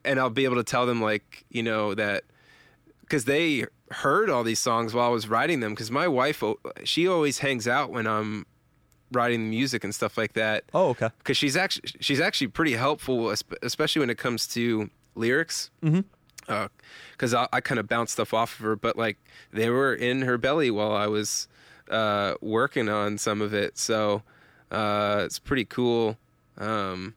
and 0.05 0.21
I'll 0.21 0.31
be 0.31 0.45
able 0.45 0.57
to 0.57 0.65
tell 0.65 0.87
them, 0.87 1.03
like, 1.03 1.45
you 1.51 1.63
know, 1.63 1.95
that 1.95 2.23
because 3.07 3.25
they 3.25 3.67
heard 3.91 4.29
all 4.29 4.43
these 4.43 4.59
songs 4.59 4.93
while 4.93 5.07
I 5.07 5.11
was 5.11 5.29
writing 5.29 5.61
them. 5.61 5.73
Because 5.73 5.91
my 5.91 6.09
wife, 6.09 6.43
she 6.85 7.07
always 7.07 7.39
hangs 7.39 7.67
out 7.69 7.91
when 7.91 8.07
I'm 8.07 8.47
writing 9.13 9.45
the 9.45 9.51
music 9.51 9.85
and 9.85 9.95
stuff 9.95 10.19
like 10.19 10.33
that. 10.35 10.65
Oh, 10.75 10.89
okay. 10.91 11.11
Because 11.19 11.37
she's 11.37 11.57
actually 11.57 11.91
she's 12.01 12.21
actually 12.21 12.49
pretty 12.49 12.73
helpful, 12.75 13.33
especially 13.63 14.01
when 14.01 14.11
it 14.11 14.19
comes 14.19 14.47
to 14.49 14.91
lyrics. 15.15 15.71
Because 17.13 17.35
I, 17.35 17.49
I 17.53 17.61
kind 17.61 17.79
of 17.81 17.89
bounce 17.89 18.13
stuff 18.13 18.33
off 18.35 18.59
of 18.59 18.65
her, 18.65 18.77
but 18.77 18.97
like 18.97 19.19
they 19.53 19.71
were 19.71 19.95
in 19.95 20.23
her 20.23 20.39
belly 20.39 20.71
while 20.71 20.93
I 20.93 21.07
was 21.07 21.49
uh, 21.91 22.35
working 22.41 22.89
on 22.89 23.19
some 23.19 23.41
of 23.41 23.53
it, 23.55 23.79
so 23.79 24.23
uh, 24.71 25.23
it's 25.25 25.39
pretty 25.39 25.65
cool. 25.65 26.19
Um, 26.59 27.15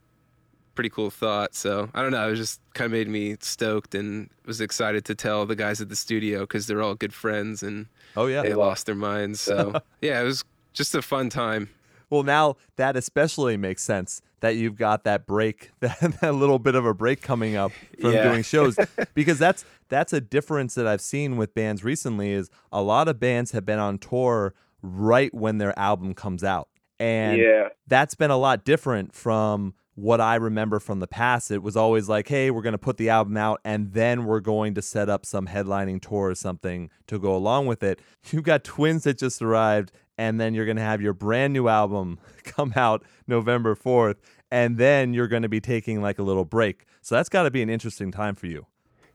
pretty 0.80 0.90
cool 0.90 1.10
thought. 1.10 1.54
So 1.56 1.90
I 1.94 2.02
don't 2.02 2.12
know. 2.12 2.26
It 2.26 2.30
was 2.32 2.40
just 2.40 2.62
kind 2.74 2.86
of 2.86 2.94
made 2.94 3.10
me 3.10 3.36
stoked 3.42 3.94
and 3.94 4.30
was 4.46 4.62
excited 4.62 5.04
to 5.06 5.14
tell 5.16 5.46
the 5.46 5.56
guys 5.58 5.82
at 5.82 5.90
the 5.90 5.96
studio 5.98 6.40
because 6.42 6.68
they're 6.68 6.82
all 6.82 6.96
good 6.96 7.14
friends 7.14 7.62
and 7.64 7.88
Oh 8.16 8.28
yeah. 8.28 8.44
they 8.44 8.54
lost 8.54 8.86
their 8.86 8.96
minds. 8.96 9.42
So 9.42 9.74
yeah, 10.02 10.22
it 10.22 10.24
was 10.24 10.46
just 10.72 10.96
a 10.96 11.02
fun 11.02 11.30
time. 11.30 11.70
Well, 12.10 12.24
now 12.24 12.56
that 12.78 12.96
especially 12.96 13.58
makes 13.58 13.84
sense 13.84 14.22
that 14.40 14.56
you've 14.56 14.78
got 14.78 15.04
that 15.04 15.28
break, 15.28 15.72
that, 15.82 16.00
that 16.22 16.34
little 16.34 16.60
bit 16.60 16.76
of 16.76 16.86
a 16.86 16.94
break 16.94 17.22
coming 17.22 17.58
up 17.58 17.74
from 18.00 18.14
Yeah. 18.14 18.24
doing 18.24 18.42
shows, 18.44 18.78
because 19.14 19.38
that's 19.38 19.66
that's 19.90 20.14
a 20.14 20.22
difference 20.22 20.76
that 20.76 20.88
I've 20.88 21.02
seen 21.02 21.36
with 21.36 21.54
bands 21.54 21.84
recently. 21.84 22.32
Is 22.32 22.50
a 22.72 22.82
lot 22.82 23.10
of 23.10 23.20
bands 23.20 23.52
have 23.52 23.66
been 23.66 23.80
on 23.80 23.98
tour 23.98 24.54
right 24.82 25.34
when 25.34 25.58
their 25.58 25.78
album 25.78 26.14
comes 26.14 26.42
out, 26.42 26.70
and 27.02 27.38
yeah, 27.42 27.68
that's 27.88 28.16
been 28.16 28.32
a 28.32 28.38
lot 28.38 28.64
different 28.64 29.14
from 29.14 29.74
what 30.00 30.22
I 30.22 30.36
remember 30.36 30.80
from 30.80 31.00
the 31.00 31.08
past. 31.08 31.52
It 31.52 31.62
was 31.62 31.76
always 31.76 32.08
like, 32.08 32.28
hey, 32.28 32.52
we're 32.52 32.62
going 32.62 32.74
to 32.74 32.78
put 32.78 32.98
the 32.98 33.10
album 33.10 33.38
out 33.38 33.60
and 33.66 33.94
then 33.94 34.26
we're 34.26 34.40
going 34.40 34.74
to 34.76 34.82
set 34.82 35.10
up 35.10 35.26
some 35.26 35.48
headlining 35.48 36.02
tour 36.02 36.30
or 36.30 36.36
something 36.36 36.90
to 37.08 37.20
go 37.20 37.36
along 37.36 37.68
with 37.68 37.84
it. 37.84 38.00
You've 38.32 38.44
got 38.44 38.64
twins 38.64 39.04
that 39.04 39.18
just 39.18 39.42
arrived, 39.42 39.92
and 40.18 40.40
then 40.40 40.54
you're 40.54 40.66
going 40.66 40.78
to 40.78 40.84
have 40.84 41.02
your 41.02 41.14
brand 41.14 41.54
new 41.54 41.68
album 41.70 42.20
come 42.44 42.74
out 42.76 43.04
November 43.26 43.76
4th, 43.76 44.16
and 44.52 44.78
then 44.78 45.14
you're 45.14 45.28
going 45.28 45.44
to 45.44 45.50
be 45.50 45.62
taking 45.62 46.02
like 46.02 46.20
a 46.20 46.24
little 46.24 46.46
break. 46.46 46.86
So 47.02 47.16
that's 47.16 47.30
got 47.30 47.44
to 47.44 47.52
be 47.52 47.62
an 47.62 47.70
interesting 47.70 48.12
time 48.12 48.36
for 48.36 48.48
you. 48.48 48.66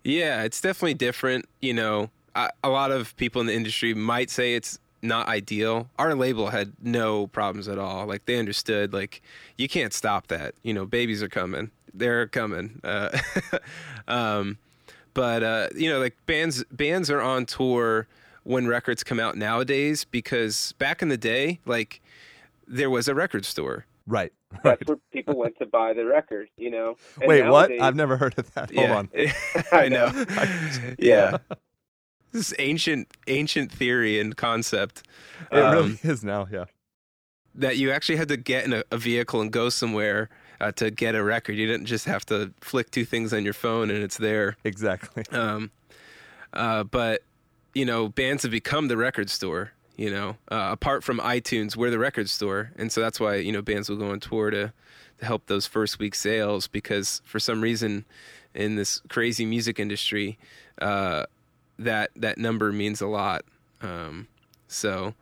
Yeah, 0.02 0.42
it's 0.42 0.60
definitely 0.60 0.94
different. 0.94 1.46
You 1.60 1.74
know, 1.74 2.10
I, 2.34 2.50
a 2.62 2.68
lot 2.68 2.90
of 2.90 3.16
people 3.16 3.40
in 3.40 3.46
the 3.46 3.54
industry 3.54 3.94
might 3.94 4.30
say 4.30 4.54
it's 4.54 4.78
not 5.04 5.28
ideal. 5.28 5.88
Our 5.98 6.14
label 6.14 6.48
had 6.48 6.72
no 6.82 7.26
problems 7.28 7.68
at 7.68 7.78
all. 7.78 8.06
Like 8.06 8.26
they 8.26 8.38
understood. 8.38 8.92
Like 8.92 9.22
you 9.56 9.68
can't 9.68 9.92
stop 9.92 10.28
that. 10.28 10.54
You 10.62 10.74
know, 10.74 10.86
babies 10.86 11.22
are 11.22 11.28
coming. 11.28 11.70
They're 11.92 12.26
coming. 12.26 12.80
Uh, 12.82 13.16
um, 14.08 14.58
but 15.12 15.42
uh, 15.42 15.68
you 15.76 15.90
know, 15.90 16.00
like 16.00 16.16
bands 16.26 16.64
bands 16.70 17.10
are 17.10 17.20
on 17.20 17.46
tour 17.46 18.08
when 18.42 18.66
records 18.66 19.02
come 19.02 19.20
out 19.20 19.36
nowadays 19.36 20.04
because 20.04 20.72
back 20.78 21.02
in 21.02 21.08
the 21.08 21.16
day, 21.16 21.60
like 21.66 22.00
there 22.66 22.90
was 22.90 23.08
a 23.08 23.14
record 23.14 23.44
store. 23.44 23.86
Right. 24.06 24.32
That's 24.62 24.86
where 24.86 24.98
people 25.12 25.36
went 25.36 25.58
to 25.58 25.66
buy 25.66 25.94
the 25.94 26.04
record, 26.04 26.48
you 26.56 26.70
know. 26.70 26.96
And 27.20 27.28
Wait, 27.28 27.46
what? 27.48 27.70
I've 27.72 27.96
never 27.96 28.16
heard 28.16 28.38
of 28.38 28.52
that. 28.54 28.72
Hold 28.74 28.88
yeah. 28.88 28.96
on. 28.96 29.08
I 29.72 29.88
know. 29.88 30.10
Yeah. 30.98 31.38
yeah. 31.48 31.56
This 32.34 32.52
ancient 32.58 33.08
ancient 33.28 33.70
theory 33.72 34.18
and 34.20 34.36
concept. 34.36 35.04
It 35.52 35.58
um, 35.58 35.74
really 35.74 35.98
is 36.02 36.22
now. 36.24 36.46
Yeah. 36.50 36.64
that 37.54 37.76
you 37.78 37.92
actually 37.92 38.16
had 38.16 38.28
to 38.28 38.36
get 38.36 38.64
in 38.64 38.72
a, 38.72 38.82
a 38.90 38.98
vehicle 38.98 39.40
and 39.40 39.52
go 39.52 39.68
somewhere 39.68 40.28
uh, 40.60 40.72
to 40.72 40.90
get 40.90 41.14
a 41.14 41.22
record. 41.22 41.52
You 41.56 41.66
didn't 41.68 41.86
just 41.86 42.06
have 42.06 42.26
to 42.26 42.52
flick 42.60 42.90
two 42.90 43.04
things 43.04 43.32
on 43.32 43.44
your 43.44 43.54
phone 43.54 43.88
and 43.88 44.02
it's 44.02 44.18
there. 44.18 44.56
Exactly. 44.64 45.22
Um, 45.32 45.70
uh, 46.52 46.82
but 46.84 47.22
you 47.72 47.84
know, 47.84 48.08
bands 48.08 48.42
have 48.42 48.52
become 48.52 48.88
the 48.88 48.96
record 48.96 49.30
store. 49.30 49.72
You 49.96 50.10
know, 50.10 50.30
uh, 50.50 50.70
apart 50.72 51.04
from 51.04 51.20
iTunes, 51.20 51.76
we're 51.76 51.90
the 51.90 52.00
record 52.00 52.28
store, 52.28 52.72
and 52.76 52.90
so 52.90 53.00
that's 53.00 53.20
why 53.20 53.36
you 53.36 53.52
know 53.52 53.62
bands 53.62 53.88
will 53.88 53.96
go 53.96 54.10
on 54.10 54.18
tour 54.18 54.50
to 54.50 54.72
to 55.18 55.24
help 55.24 55.46
those 55.46 55.66
first 55.66 56.00
week 56.00 56.16
sales 56.16 56.66
because 56.66 57.22
for 57.24 57.38
some 57.38 57.60
reason 57.60 58.04
in 58.54 58.74
this 58.74 59.00
crazy 59.08 59.44
music 59.46 59.78
industry, 59.78 60.36
uh, 60.80 61.26
that 61.78 62.10
that 62.16 62.38
number 62.38 62.72
means 62.72 63.00
a 63.00 63.06
lot. 63.06 63.44
Um, 63.82 64.28
so 64.68 65.14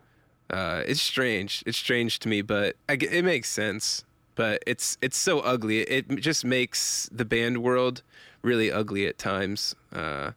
uh, 0.50 0.82
it's 0.86 1.02
strange. 1.02 1.62
It's 1.66 1.78
strange 1.78 2.18
to 2.20 2.28
me, 2.28 2.42
but 2.42 2.76
I 2.88 2.96
g 2.96 3.06
it 3.06 3.24
makes 3.24 3.50
sense. 3.50 4.04
But 4.34 4.62
it's 4.66 4.96
it's 5.02 5.18
so 5.18 5.40
ugly. 5.40 5.80
It 5.80 6.08
just 6.20 6.44
makes 6.44 7.08
the 7.12 7.24
band 7.24 7.62
world 7.62 8.02
really 8.42 8.72
ugly 8.72 9.06
at 9.06 9.18
times. 9.18 9.74
Uh, 9.92 10.32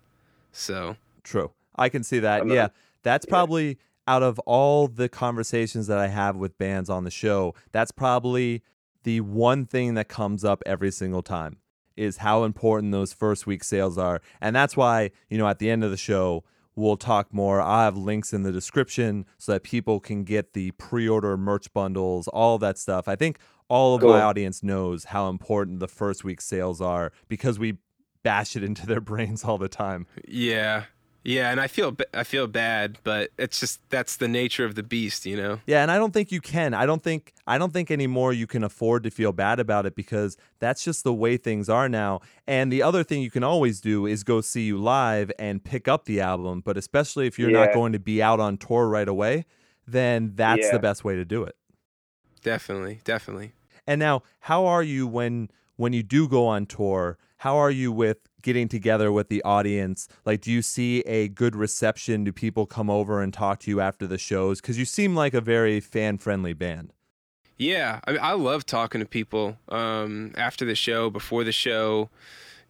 so 0.52 0.98
True. 1.24 1.52
I 1.76 1.90
can 1.90 2.04
see 2.04 2.20
that. 2.20 2.48
Yeah. 2.48 2.70
That's 3.04 3.26
probably 3.26 3.78
out 4.08 4.24
of 4.24 4.40
all 4.40 4.88
the 4.88 5.10
conversations 5.10 5.88
that 5.88 5.98
I 5.98 6.08
have 6.08 6.36
with 6.36 6.58
bands 6.58 6.90
on 6.90 7.04
the 7.04 7.12
show, 7.12 7.56
that's 7.72 7.92
probably 7.92 8.62
the 9.04 9.22
one 9.22 9.66
thing 9.66 9.96
that 9.96 10.08
comes 10.08 10.44
up 10.44 10.62
every 10.66 10.92
single 10.92 11.22
time 11.22 11.58
is 11.98 12.18
how 12.18 12.44
important 12.44 12.92
those 12.92 13.14
first 13.14 13.46
week 13.48 13.64
sales 13.64 13.98
are. 13.98 14.22
And 14.42 14.56
that's 14.56 14.76
why, 14.76 15.12
you 15.30 15.38
know, 15.38 15.48
at 15.48 15.60
the 15.60 15.70
end 15.70 15.84
of 15.84 15.92
the 15.92 15.98
show, 15.98 16.44
we'll 16.76 16.98
talk 16.98 17.34
more. 17.34 17.62
I'll 17.62 17.86
have 17.86 17.98
links 17.98 18.34
in 18.34 18.44
the 18.44 18.52
description 18.52 19.26
so 19.38 19.52
that 19.54 19.64
people 19.64 20.00
can 20.00 20.24
get 20.24 20.54
the 20.54 20.72
pre 20.72 21.08
order 21.08 21.38
merch 21.38 21.72
bundles, 21.74 22.28
all 22.28 22.58
that 22.60 22.78
stuff. 22.78 23.08
I 23.08 23.16
think 23.16 23.40
all 23.68 23.96
of 23.96 24.02
Cool. 24.02 24.12
my 24.12 24.22
audience 24.22 24.62
knows 24.62 25.06
how 25.06 25.30
important 25.30 25.80
the 25.80 25.88
first 25.88 26.24
week 26.24 26.42
sales 26.42 26.82
are 26.82 27.12
because 27.28 27.58
we 27.58 27.78
bash 28.24 28.56
it 28.56 28.64
into 28.64 28.86
their 28.86 29.02
brains 29.12 29.44
all 29.44 29.58
the 29.58 29.70
time. 29.70 30.06
yeah, 30.28 30.84
yeah, 31.26 31.50
and 31.52 31.60
I 31.60 31.68
feel 31.68 31.98
I 32.14 32.24
feel 32.24 32.46
bad, 32.48 33.00
but 33.04 33.32
it's 33.38 33.60
just 33.60 33.82
that's 33.90 34.16
the 34.18 34.28
nature 34.28 34.64
of 34.64 34.76
the 34.76 34.84
beast, 34.84 35.26
you 35.26 35.36
know. 35.36 35.60
Yeah, 35.66 35.82
and 35.82 35.90
I 35.92 35.98
don't 35.98 36.14
think 36.14 36.32
you 36.32 36.40
can. 36.40 36.74
I 36.74 36.86
don't 36.86 37.04
think 37.04 37.34
I 37.48 37.58
don't 37.58 37.74
think 37.74 37.90
anymore 37.92 38.32
you 38.32 38.46
can 38.48 38.64
afford 38.64 39.04
to 39.04 39.10
feel 39.12 39.32
bad 39.34 39.60
about 39.60 39.86
it 39.86 39.96
because 39.96 40.38
that's 40.60 40.84
just 40.84 41.04
the 41.04 41.14
way 41.14 41.36
things 41.38 41.68
are 41.68 41.90
now. 41.90 42.22
And 42.48 42.72
the 42.72 42.84
other 42.84 43.04
thing 43.04 43.22
you 43.24 43.32
can 43.32 43.44
always 43.44 43.82
do 43.82 44.06
is 44.06 44.24
go 44.24 44.40
see 44.40 44.62
you 44.64 44.78
live 44.78 45.32
and 45.40 45.64
pick 45.64 45.88
up 45.88 46.06
the 46.06 46.22
album, 46.22 46.62
but 46.64 46.78
especially 46.78 47.26
if 47.28 47.38
you're 47.40 47.52
not 47.52 47.74
going 47.74 47.92
to 47.94 48.00
be 48.00 48.22
out 48.22 48.40
on 48.40 48.58
tour 48.58 48.88
right 48.88 49.08
away, 49.08 49.46
then 49.88 50.34
that's 50.36 50.62
Yeah. 50.68 50.72
the 50.74 50.80
best 50.80 51.04
way 51.04 51.16
to 51.16 51.26
do 51.26 51.44
it. 51.44 51.56
Definitely, 52.44 53.02
definitely. 53.04 53.54
And 53.88 54.00
now, 54.00 54.24
how 54.42 54.66
are 54.66 54.84
you 54.84 55.08
when 55.08 55.50
when 55.76 55.92
you 55.94 56.04
do 56.04 56.28
go 56.28 56.46
on 56.48 56.66
tour? 56.66 57.18
How 57.38 57.58
are 57.58 57.72
you 57.72 57.92
with 57.92 58.18
getting 58.46 58.70
together 58.70 59.12
with 59.12 59.28
the 59.28 59.44
audience? 59.44 60.08
Like, 60.24 60.40
do 60.40 60.52
you 60.52 60.62
see 60.62 61.02
a 61.02 61.28
good 61.28 61.56
reception? 61.58 62.24
Do 62.24 62.32
people 62.32 62.66
come 62.66 62.90
over 62.90 63.22
and 63.22 63.34
talk 63.34 63.60
to 63.62 63.70
you 63.70 63.82
after 63.82 64.08
the 64.08 64.18
shows? 64.18 64.62
Because 64.62 64.78
you 64.80 64.86
seem 64.86 65.16
like 65.16 65.34
a 65.34 65.42
very 65.42 65.82
fan 65.82 66.18
friendly 66.18 66.54
band. 66.54 66.94
Yeah, 67.58 68.00
I 68.06 68.12
mean, 68.12 68.20
I 68.22 68.34
love 68.34 68.66
talking 68.66 69.00
to 69.00 69.06
people 69.06 69.58
um, 69.70 70.34
after 70.38 70.64
the 70.66 70.76
show, 70.76 71.10
before 71.10 71.44
the 71.44 71.52
show, 71.52 72.10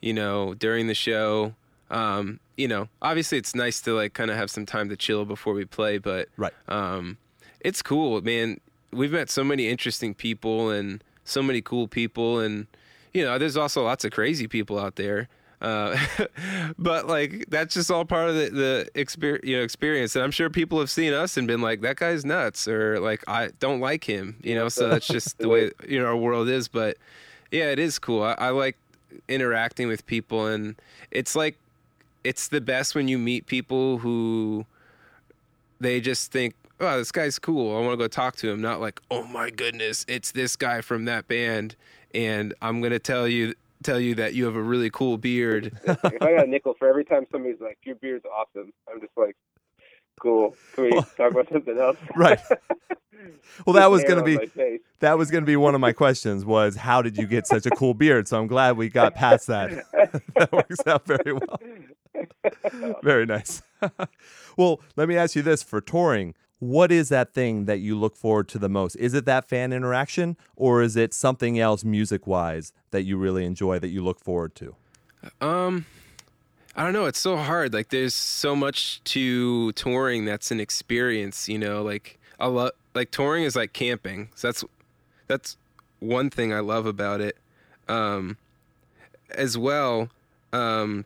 you 0.01 0.13
know, 0.13 0.53
during 0.53 0.87
the 0.87 0.93
show. 0.93 1.53
Um, 1.91 2.39
you 2.57 2.67
know, 2.67 2.87
obviously 3.01 3.37
it's 3.37 3.53
nice 3.53 3.81
to 3.81 3.93
like 3.93 4.13
kind 4.13 4.31
of 4.31 4.37
have 4.37 4.49
some 4.49 4.65
time 4.65 4.89
to 4.89 4.95
chill 4.95 5.25
before 5.25 5.53
we 5.53 5.65
play, 5.65 5.97
but 5.97 6.29
Right. 6.37 6.53
um, 6.67 7.17
it's 7.59 7.81
cool, 7.81 8.21
man. 8.21 8.59
We've 8.91 9.11
met 9.11 9.29
so 9.29 9.43
many 9.43 9.67
interesting 9.67 10.13
people 10.13 10.69
and 10.69 11.03
so 11.25 11.43
many 11.43 11.61
cool 11.61 11.87
people, 11.87 12.39
and 12.39 12.67
you 13.13 13.23
know, 13.25 13.37
there's 13.37 13.57
also 13.57 13.83
lots 13.83 14.05
of 14.05 14.11
crazy 14.11 14.47
people 14.47 14.79
out 14.79 14.95
there. 14.97 15.27
Uh, 15.65 15.97
but 16.77 17.07
like 17.07 17.45
that's 17.49 17.73
just 17.73 17.89
all 17.89 18.05
part 18.05 18.29
of 18.29 18.35
the 18.35 18.49
the 18.51 18.89
exper- 18.93 19.43
you 19.43 19.57
know 19.57 19.63
experience, 19.63 20.15
and 20.15 20.23
I'm 20.23 20.29
sure 20.29 20.47
people 20.47 20.79
have 20.79 20.91
seen 20.91 21.11
us 21.11 21.37
and 21.37 21.47
been 21.47 21.61
like, 21.61 21.81
"That 21.81 21.95
guy's 21.95 22.23
nuts," 22.23 22.67
or 22.67 22.99
like, 22.99 23.23
"I 23.27 23.49
don't 23.59 23.79
like 23.79 24.03
him," 24.03 24.37
you 24.43 24.53
know. 24.53 24.69
So 24.69 24.87
that's 24.89 25.07
just 25.07 25.39
the 25.39 25.49
way 25.49 25.71
you 25.87 25.99
know 25.99 26.05
our 26.05 26.15
world 26.15 26.49
is. 26.49 26.67
But 26.67 26.97
yeah, 27.51 27.71
it 27.71 27.79
is 27.79 27.97
cool. 27.97 28.21
I, 28.21 28.33
I 28.33 28.49
like 28.51 28.77
interacting 29.27 29.87
with 29.87 30.05
people, 30.05 30.45
and 30.45 30.75
it's 31.09 31.35
like 31.35 31.57
it's 32.23 32.47
the 32.47 32.61
best 32.61 32.93
when 32.93 33.07
you 33.07 33.17
meet 33.17 33.47
people 33.47 33.97
who 33.97 34.67
they 35.79 35.99
just 35.99 36.31
think, 36.31 36.53
oh, 36.79 36.99
this 36.99 37.11
guy's 37.11 37.39
cool. 37.39 37.75
I 37.75 37.81
want 37.81 37.93
to 37.93 37.97
go 37.97 38.07
talk 38.07 38.35
to 38.37 38.51
him. 38.51 38.61
Not 38.61 38.81
like, 38.81 39.01
oh 39.09 39.23
my 39.23 39.49
goodness, 39.49 40.05
it's 40.07 40.31
this 40.31 40.55
guy 40.55 40.81
from 40.81 41.05
that 41.05 41.27
band, 41.27 41.75
and 42.13 42.53
I'm 42.61 42.81
gonna 42.81 42.99
tell 42.99 43.27
you 43.27 43.55
tell 43.85 43.99
you 43.99 44.15
that 44.15 44.33
you 44.33 44.45
have 44.45 44.55
a 44.55 44.61
really 44.61 44.89
cool 44.89 45.17
beard. 45.17 45.71
if 45.83 46.05
I 46.21 46.33
got 46.33 46.45
a 46.45 46.47
nickel 46.47 46.73
for 46.77 46.87
every 46.87 47.05
time 47.05 47.25
somebody's 47.31 47.61
like, 47.61 47.77
"Your 47.83 47.95
beard's 47.95 48.25
awesome," 48.25 48.71
I'm 48.91 48.99
just 48.99 49.13
like, 49.15 49.35
"Cool." 50.19 50.55
Can 50.75 50.83
we 50.85 50.91
talk 50.91 51.31
about 51.31 51.49
something 51.51 51.77
else? 51.77 51.97
Right. 52.15 52.39
Well, 53.65 53.73
that 53.75 53.89
was 53.89 54.03
going 54.03 54.23
to 54.23 54.23
be 54.23 54.79
that 54.99 55.17
was 55.17 55.31
going 55.31 55.43
to 55.43 55.47
be 55.47 55.55
one 55.55 55.73
of 55.73 55.81
my 55.81 55.93
questions 55.93 56.45
was 56.45 56.75
how 56.75 57.01
did 57.01 57.17
you 57.17 57.25
get 57.25 57.47
such 57.47 57.65
a 57.65 57.69
cool 57.71 57.93
beard? 57.93 58.27
So 58.27 58.39
I'm 58.39 58.47
glad 58.47 58.77
we 58.77 58.89
got 58.89 59.15
past 59.15 59.47
that. 59.47 59.71
that 60.35 60.51
works 60.51 60.85
out 60.85 61.07
very 61.07 61.33
well. 61.33 61.59
Very 63.01 63.25
nice. 63.25 63.61
well, 64.57 64.81
let 64.95 65.07
me 65.07 65.15
ask 65.17 65.35
you 65.35 65.41
this 65.41 65.63
for 65.63 65.79
touring. 65.81 66.35
What 66.59 66.91
is 66.91 67.09
that 67.09 67.33
thing 67.33 67.65
that 67.65 67.79
you 67.79 67.97
look 67.97 68.15
forward 68.15 68.47
to 68.49 68.59
the 68.59 68.69
most? 68.69 68.95
Is 68.95 69.13
it 69.13 69.25
that 69.25 69.47
fan 69.47 69.73
interaction 69.73 70.37
or 70.55 70.81
is 70.81 70.95
it 70.95 71.13
something 71.13 71.59
else 71.59 71.83
music 71.83 72.25
wise 72.25 72.71
that 72.91 73.03
you 73.03 73.17
really 73.17 73.45
enjoy 73.45 73.79
that 73.79 73.89
you 73.89 74.03
look 74.03 74.19
forward 74.19 74.55
to? 74.55 74.75
Um, 75.41 75.85
I 76.75 76.83
don't 76.83 76.93
know. 76.93 77.05
It's 77.05 77.19
so 77.19 77.35
hard. 77.37 77.73
Like, 77.73 77.89
there's 77.89 78.13
so 78.13 78.55
much 78.55 79.03
to 79.05 79.71
touring 79.73 80.25
that's 80.25 80.51
an 80.51 80.59
experience. 80.59 81.49
You 81.49 81.59
know, 81.59 81.83
like 81.83 82.19
I 82.39 82.47
love 82.47 82.71
like 82.93 83.11
touring 83.11 83.43
is 83.43 83.55
like 83.55 83.73
camping. 83.73 84.29
So 84.35 84.47
that's 84.47 84.63
that's 85.27 85.57
one 85.99 86.29
thing 86.29 86.53
I 86.53 86.59
love 86.59 86.85
about 86.85 87.21
it. 87.21 87.37
Um, 87.87 88.37
as 89.31 89.57
well, 89.57 90.09
um, 90.53 91.05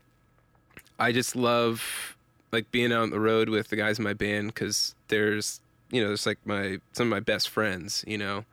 I 0.97 1.11
just 1.11 1.35
love 1.35 2.15
like 2.51 2.71
being 2.71 2.91
out 2.91 3.01
on 3.03 3.09
the 3.11 3.19
road 3.19 3.49
with 3.49 3.69
the 3.69 3.75
guys 3.75 3.97
in 3.99 4.03
my 4.03 4.13
band 4.13 4.47
because 4.53 4.95
there's 5.09 5.61
you 5.91 6.01
know 6.01 6.07
there's 6.07 6.25
like 6.25 6.39
my 6.45 6.79
some 6.93 7.07
of 7.07 7.09
my 7.11 7.19
best 7.19 7.49
friends. 7.49 8.03
You 8.07 8.17
know, 8.17 8.45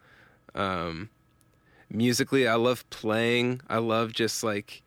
um, 0.54 1.10
musically, 1.90 2.46
I 2.48 2.54
love 2.54 2.88
playing. 2.90 3.60
I 3.68 3.78
love 3.78 4.12
just 4.12 4.42
like 4.44 4.82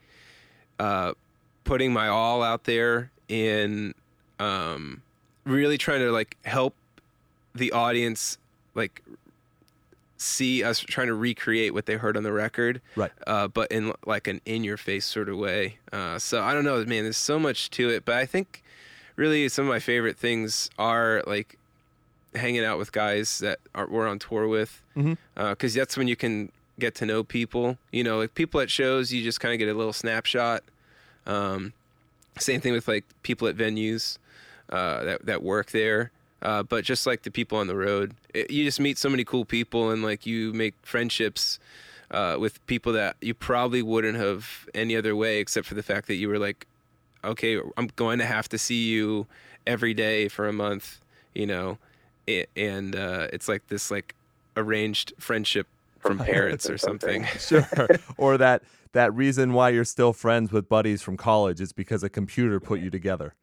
uh, 0.80 1.14
putting 1.64 1.92
my 1.94 2.08
all 2.08 2.42
out 2.44 2.64
there 2.66 3.12
in 3.28 3.94
um, 4.40 5.02
really 5.46 5.78
trying 5.78 6.00
to 6.00 6.12
like 6.12 6.38
help 6.46 6.76
the 7.56 7.72
audience 7.72 8.38
like 8.76 9.02
see 10.18 10.64
us 10.64 10.80
trying 10.80 11.08
to 11.08 11.14
recreate 11.14 11.74
what 11.74 11.86
they 11.86 11.96
heard 11.96 12.18
on 12.18 12.24
the 12.24 12.32
record 12.32 12.82
Right. 12.96 13.12
uh, 13.26 13.48
but 13.48 13.72
in 13.72 13.94
like 14.06 14.28
an 14.28 14.42
in 14.46 14.64
your 14.64 14.78
face 14.78 15.06
sort 15.06 15.30
of 15.30 15.38
way 15.38 15.78
uh, 15.94 16.20
so 16.20 16.42
i 16.44 16.54
don't 16.54 16.66
know 16.66 16.84
man 16.86 17.04
there's 17.04 17.18
so 17.18 17.40
much 17.40 17.70
to 17.72 17.90
it 17.90 18.04
but 18.06 18.16
i 18.16 18.26
think 18.26 18.62
really 19.20 19.50
some 19.50 19.66
of 19.66 19.70
my 19.70 19.80
favorite 19.80 20.18
things 20.18 20.70
are 20.80 21.22
like 21.28 21.58
hanging 22.34 22.64
out 22.64 22.78
with 22.78 22.92
guys 22.92 23.40
that 23.40 23.60
are, 23.76 23.88
we're 23.88 24.08
on 24.08 24.18
tour 24.18 24.48
with. 24.48 24.82
Because 25.36 25.74
that's 25.74 25.98
when 25.98 26.08
you 26.08 26.16
can 26.16 26.52
get 26.80 26.96
to 26.96 27.06
know 27.06 27.24
people. 27.24 27.78
You 27.92 28.04
know 28.04 28.18
like 28.18 28.34
people 28.34 28.62
at 28.62 28.72
shows 28.72 29.12
you 29.12 29.22
just 29.24 29.40
kind 29.40 29.54
of 29.54 29.60
get 29.60 29.68
a 29.68 29.74
little 29.74 29.94
snapshot. 29.94 30.64
Um, 31.28 31.74
same 32.38 32.62
thing 32.62 32.74
with 32.74 32.88
like 32.88 33.04
people 33.22 33.48
at 33.48 33.58
venues 33.58 34.18
uh, 34.70 35.04
that 35.04 35.26
that 35.26 35.44
work 35.44 35.72
there. 35.72 36.12
Uh, 36.42 36.64
but 36.64 36.86
just 36.86 37.06
like 37.06 37.24
the 37.24 37.32
people 37.32 37.58
on 37.58 37.68
the 37.68 37.76
road, 37.76 38.16
it, 38.34 38.50
you 38.50 38.64
just 38.64 38.80
meet 38.80 38.98
so 38.98 39.10
many 39.10 39.26
cool 39.26 39.44
people 39.44 39.92
and 39.92 40.02
like 40.02 40.26
you 40.26 40.54
make 40.54 40.74
friendships 40.84 41.60
uh, 42.12 42.38
with 42.40 42.66
people 42.66 42.94
that 42.94 43.18
you 43.22 43.34
probably 43.34 43.82
wouldn't 43.82 44.18
have 44.18 44.66
any 44.74 44.96
other 44.96 45.16
way, 45.18 45.40
except 45.40 45.68
for 45.68 45.76
the 45.76 45.84
fact 45.84 46.08
that 46.08 46.16
you 46.16 46.30
were 46.30 46.40
like, 46.40 46.66
okay, 47.24 47.60
I'm 47.78 47.88
going 47.96 48.20
to 48.20 48.26
have 48.26 48.50
to 48.50 48.58
see 48.58 48.90
you 48.90 49.28
every 49.68 49.94
day 49.94 50.28
for 50.28 50.48
a 50.48 50.54
month, 50.54 51.02
you 51.34 51.46
know, 51.46 51.78
and 52.56 52.96
uh, 52.96 53.28
it's 53.34 53.48
like 53.48 53.68
this 53.68 53.92
like 53.92 54.16
arranged 54.56 55.14
friendship 55.20 55.68
from 56.00 56.20
parents 56.20 56.70
or 56.70 56.78
something. 56.90 57.26
Sure. 57.40 57.68
or 58.18 58.38
that 58.38 58.64
that 58.94 59.14
reason 59.14 59.54
why 59.54 59.70
you're 59.70 59.86
still 59.86 60.14
friends 60.14 60.52
with 60.52 60.68
buddies 60.68 61.02
from 61.02 61.18
college 61.18 61.62
is 61.62 61.74
because 61.74 62.04
a 62.04 62.10
computer 62.10 62.60
put 62.60 62.80
you 62.80 62.90
together. 62.90 63.36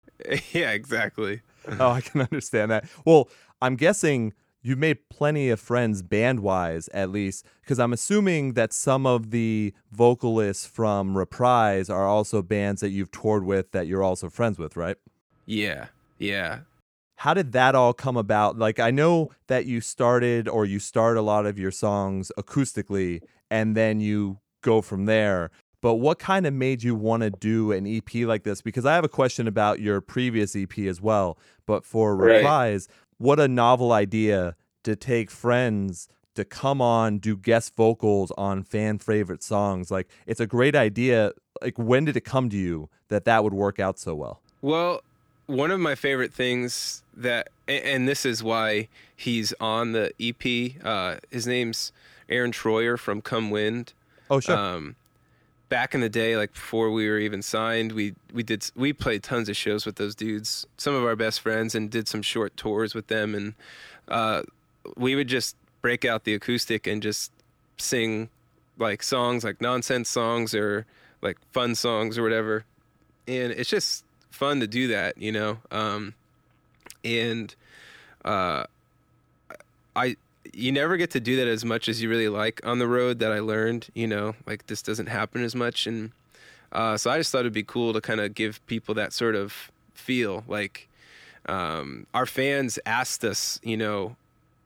yeah, 0.52 0.70
exactly. 0.70 1.42
oh, 1.78 1.90
I 1.90 2.00
can 2.00 2.22
understand 2.22 2.70
that. 2.70 2.84
Well, 3.04 3.28
I'm 3.60 3.76
guessing 3.76 4.32
you've 4.64 4.78
made 4.78 5.08
plenty 5.10 5.50
of 5.50 5.60
friends 5.60 6.02
band 6.02 6.40
wise, 6.40 6.88
at 6.88 7.10
least, 7.10 7.46
because 7.60 7.78
I'm 7.78 7.92
assuming 7.92 8.54
that 8.54 8.72
some 8.72 9.06
of 9.06 9.30
the 9.30 9.72
vocalists 9.92 10.66
from 10.66 11.16
Reprise 11.16 11.88
are 11.88 12.06
also 12.06 12.42
bands 12.42 12.80
that 12.80 12.88
you've 12.88 13.12
toured 13.12 13.44
with 13.44 13.70
that 13.70 13.86
you're 13.86 14.02
also 14.02 14.28
friends 14.28 14.58
with, 14.58 14.76
right? 14.76 14.96
Yeah, 15.46 15.88
yeah. 16.18 16.60
How 17.16 17.34
did 17.34 17.52
that 17.52 17.74
all 17.74 17.92
come 17.92 18.16
about? 18.16 18.58
Like, 18.58 18.80
I 18.80 18.90
know 18.90 19.30
that 19.46 19.66
you 19.66 19.80
started 19.80 20.48
or 20.48 20.64
you 20.64 20.78
start 20.80 21.16
a 21.16 21.22
lot 21.22 21.46
of 21.46 21.58
your 21.58 21.70
songs 21.70 22.32
acoustically 22.36 23.20
and 23.50 23.76
then 23.76 24.00
you 24.00 24.38
go 24.62 24.80
from 24.80 25.04
there. 25.04 25.50
But 25.84 25.96
what 25.96 26.18
kind 26.18 26.46
of 26.46 26.54
made 26.54 26.82
you 26.82 26.94
want 26.94 27.24
to 27.24 27.30
do 27.30 27.70
an 27.70 27.86
EP 27.86 28.26
like 28.26 28.42
this? 28.42 28.62
Because 28.62 28.86
I 28.86 28.94
have 28.94 29.04
a 29.04 29.08
question 29.08 29.46
about 29.46 29.80
your 29.80 30.00
previous 30.00 30.56
EP 30.56 30.78
as 30.78 31.02
well. 31.02 31.36
But 31.66 31.84
for 31.84 32.16
Right. 32.16 32.42
What 33.24 33.40
a 33.40 33.48
novel 33.48 33.90
idea 33.92 34.54
to 34.82 34.94
take 34.94 35.30
friends 35.30 36.08
to 36.34 36.44
come 36.44 36.82
on 36.82 37.18
do 37.18 37.36
guest 37.36 37.74
vocals 37.74 38.30
on 38.36 38.64
fan 38.64 38.98
favorite 38.98 39.42
songs 39.42 39.90
like 39.90 40.08
it's 40.26 40.40
a 40.40 40.46
great 40.46 40.74
idea 40.74 41.32
like 41.62 41.78
when 41.78 42.04
did 42.04 42.16
it 42.16 42.24
come 42.24 42.50
to 42.50 42.56
you 42.56 42.90
that 43.08 43.24
that 43.24 43.42
would 43.44 43.54
work 43.54 43.78
out 43.78 43.98
so 43.98 44.14
well 44.14 44.40
Well, 44.60 45.00
one 45.46 45.70
of 45.70 45.78
my 45.80 45.94
favorite 45.94 46.32
things 46.34 47.02
that, 47.16 47.48
and 47.68 48.08
this 48.08 48.26
is 48.26 48.42
why 48.42 48.88
he's 49.14 49.54
on 49.60 49.92
the 49.92 50.12
EP. 50.20 50.44
Uh, 50.84 51.16
his 51.30 51.46
name's 51.46 51.92
Aaron 52.28 52.50
Troyer 52.52 52.98
from 52.98 53.20
Come 53.22 53.50
Wind. 53.50 53.92
oh 54.30 54.40
sure 54.40 54.56
Um, 54.56 54.96
back 55.68 55.94
in 55.94 56.00
the 56.00 56.08
day, 56.08 56.36
like 56.36 56.52
before 56.52 56.90
we 56.90 57.08
were 57.08 57.18
even 57.18 57.42
signed, 57.42 57.92
we 57.92 58.14
we 58.32 58.42
did 58.42 58.70
we 58.76 58.92
played 58.92 59.22
tons 59.22 59.48
of 59.48 59.56
shows 59.56 59.86
with 59.86 59.96
those 59.96 60.14
dudes. 60.14 60.66
Some 60.76 60.94
of 60.94 61.04
our 61.04 61.16
best 61.16 61.40
friends, 61.40 61.74
and 61.74 61.90
did 61.90 62.08
some 62.08 62.22
short 62.22 62.56
tours 62.56 62.94
with 62.94 63.08
them. 63.08 63.34
And 63.34 63.54
uh, 64.08 64.42
we 64.96 65.14
would 65.14 65.28
just 65.28 65.56
break 65.82 66.04
out 66.04 66.24
the 66.24 66.34
acoustic 66.34 66.86
and 66.86 67.02
just 67.02 67.32
sing 67.76 68.28
like 68.78 69.02
songs, 69.02 69.44
like 69.44 69.60
nonsense 69.60 70.08
songs 70.08 70.54
or 70.54 70.86
like 71.22 71.38
fun 71.52 71.74
songs 71.74 72.18
or 72.18 72.22
whatever. 72.22 72.64
And 73.26 73.52
it's 73.52 73.70
just 73.70 74.04
fun 74.30 74.60
to 74.60 74.66
do 74.66 74.88
that, 74.88 75.18
you 75.18 75.32
know. 75.32 75.58
Um, 75.70 76.14
and 77.04 77.54
uh, 78.24 78.64
I 79.96 80.16
you 80.52 80.72
never 80.72 80.96
get 80.96 81.10
to 81.12 81.20
do 81.20 81.36
that 81.36 81.48
as 81.48 81.64
much 81.64 81.88
as 81.88 82.02
you 82.02 82.08
really 82.08 82.28
like 82.28 82.60
on 82.64 82.78
the 82.78 82.86
road 82.86 83.18
that 83.20 83.32
I 83.32 83.40
learned, 83.40 83.88
you 83.94 84.06
know, 84.06 84.34
like 84.46 84.66
this 84.66 84.82
doesn't 84.82 85.06
happen 85.06 85.42
as 85.42 85.54
much 85.54 85.86
and 85.86 86.12
uh, 86.72 86.96
so 86.96 87.10
I 87.10 87.18
just 87.18 87.30
thought 87.30 87.40
it'd 87.40 87.52
be 87.52 87.62
cool 87.62 87.92
to 87.92 88.00
kind 88.00 88.20
of 88.20 88.34
give 88.34 88.64
people 88.66 88.96
that 88.96 89.12
sort 89.12 89.36
of 89.36 89.70
feel 89.94 90.42
like 90.48 90.88
um, 91.46 92.06
our 92.12 92.26
fans 92.26 92.80
asked 92.84 93.24
us, 93.24 93.60
you 93.62 93.76
know, 93.76 94.16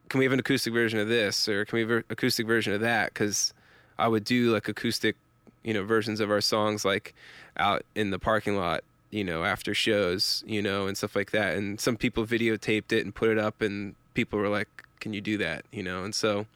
can 0.09 0.19
we 0.19 0.25
have 0.25 0.33
an 0.33 0.41
acoustic 0.41 0.73
version 0.73 0.99
of 0.99 1.09
this 1.09 1.49
or 1.49 1.67
can 1.67 1.77
we 1.77 1.81
have 1.83 1.91
an 1.91 2.05
acoustic 2.09 2.47
version 2.47 2.73
of 2.73 2.81
that 2.81 3.13
cuz 3.13 3.53
I 3.99 4.09
would 4.09 4.25
do 4.25 4.53
like 4.53 4.69
acoustic, 4.69 5.17
you 5.63 5.75
know, 5.75 5.85
versions 5.85 6.21
of 6.21 6.31
our 6.31 6.41
songs 6.41 6.85
like 6.85 7.15
out 7.59 7.85
in 7.95 8.11
the 8.11 8.19
parking 8.19 8.57
lot 8.57 8.85
you 9.11 9.25
know, 9.25 9.45
after 9.45 9.75
shows, 9.75 10.45
you 10.47 10.61
know, 10.61 10.87
and 10.87 10.97
stuff 10.97 11.17
like 11.17 11.31
that. 11.31 11.57
And 11.57 11.81
some 11.81 11.97
people 11.97 12.27
videotaped 12.27 12.93
it 12.93 13.05
and 13.05 13.15
put 13.15 13.31
it 13.31 13.39
up, 13.39 13.63
and 13.63 13.95
people 14.19 14.37
were 14.41 14.49
like, 14.49 14.69
"Can 14.99 15.13
you 15.13 15.21
do 15.21 15.39
that?" 15.39 15.65
You 15.71 15.85
know. 15.85 16.03
And 16.03 16.13
so, 16.13 16.47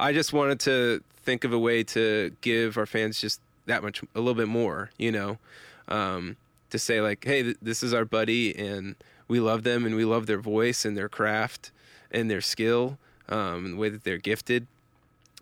I 0.00 0.12
just 0.12 0.32
wanted 0.32 0.58
to 0.60 1.00
think 1.22 1.44
of 1.44 1.52
a 1.52 1.58
way 1.58 1.84
to 1.84 2.34
give 2.40 2.76
our 2.76 2.86
fans 2.86 3.20
just 3.20 3.40
that 3.66 3.84
much, 3.84 4.02
a 4.16 4.18
little 4.18 4.34
bit 4.34 4.48
more, 4.48 4.90
you 4.98 5.12
know, 5.12 5.38
um, 5.86 6.36
to 6.70 6.78
say 6.78 7.00
like, 7.00 7.24
"Hey, 7.24 7.44
th- 7.44 7.56
this 7.62 7.84
is 7.84 7.94
our 7.94 8.04
buddy, 8.04 8.52
and 8.56 8.96
we 9.28 9.38
love 9.38 9.62
them, 9.62 9.86
and 9.86 9.94
we 9.94 10.04
love 10.04 10.26
their 10.26 10.40
voice 10.40 10.84
and 10.84 10.96
their 10.96 11.08
craft 11.08 11.70
and 12.10 12.28
their 12.28 12.40
skill, 12.40 12.98
um, 13.28 13.64
and 13.64 13.74
the 13.74 13.78
way 13.78 13.90
that 13.90 14.02
they're 14.02 14.18
gifted, 14.32 14.66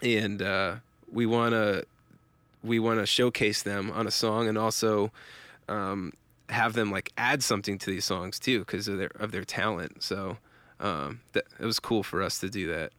and 0.02 0.42
uh, 0.42 0.76
we 1.11 1.24
want 1.26 1.52
to." 1.52 1.87
We 2.64 2.78
want 2.78 3.00
to 3.00 3.06
showcase 3.06 3.61
them 3.64 3.90
on 3.90 4.06
a 4.06 4.12
song, 4.12 4.46
and 4.46 4.56
also 4.56 5.11
um, 5.68 6.12
have 6.48 6.74
them 6.74 6.92
like 6.92 7.11
add 7.18 7.42
something 7.42 7.76
to 7.78 7.90
these 7.90 8.04
songs 8.04 8.38
too 8.38 8.61
because 8.61 8.87
of 8.87 8.98
their 8.98 9.11
of 9.16 9.32
their 9.32 9.44
talent. 9.44 10.00
So 10.00 10.37
um, 10.83 11.21
that 11.33 11.45
it 11.59 11.64
was 11.64 11.81
cool 11.81 12.03
for 12.03 12.23
us 12.23 12.38
to 12.40 12.51
do 12.51 12.66
that. 12.66 12.92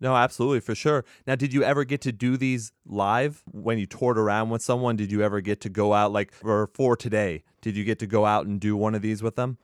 No, 0.00 0.14
absolutely, 0.14 0.60
for 0.60 0.74
sure. 0.74 1.04
Now, 1.26 1.36
did 1.36 1.54
you 1.54 1.62
ever 1.62 1.84
get 1.84 2.00
to 2.02 2.12
do 2.12 2.36
these 2.36 2.72
live 2.84 3.42
when 3.50 3.78
you 3.78 3.86
toured 3.86 4.18
around 4.18 4.50
with 4.50 4.60
someone? 4.60 4.96
Did 4.96 5.10
you 5.10 5.22
ever 5.22 5.40
get 5.40 5.60
to 5.62 5.68
go 5.70 5.94
out, 5.94 6.12
like, 6.12 6.32
for, 6.32 6.66
for 6.74 6.96
today? 6.96 7.44
Did 7.62 7.76
you 7.76 7.84
get 7.84 7.98
to 8.00 8.06
go 8.06 8.26
out 8.26 8.44
and 8.46 8.60
do 8.60 8.76
one 8.76 8.94
of 8.94 9.00
these 9.00 9.22
with 9.22 9.36
them? 9.36 9.56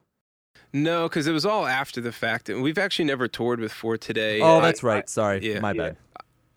No, 0.73 1.07
because 1.07 1.27
it 1.27 1.33
was 1.33 1.45
all 1.45 1.67
after 1.67 2.01
the 2.01 2.13
fact, 2.13 2.49
and 2.49 2.63
we've 2.63 2.79
actually 2.79 3.05
never 3.05 3.29
toured 3.29 3.61
with 3.61 3.73
For 3.73 3.99
Today. 3.99 4.41
Oh, 4.41 4.59
I- 4.59 4.61
that's 4.63 4.83
right. 4.83 5.07
Sorry, 5.09 5.41
yeah, 5.53 5.61
my 5.61 5.73
yeah. 5.73 5.83
bad. 5.83 5.97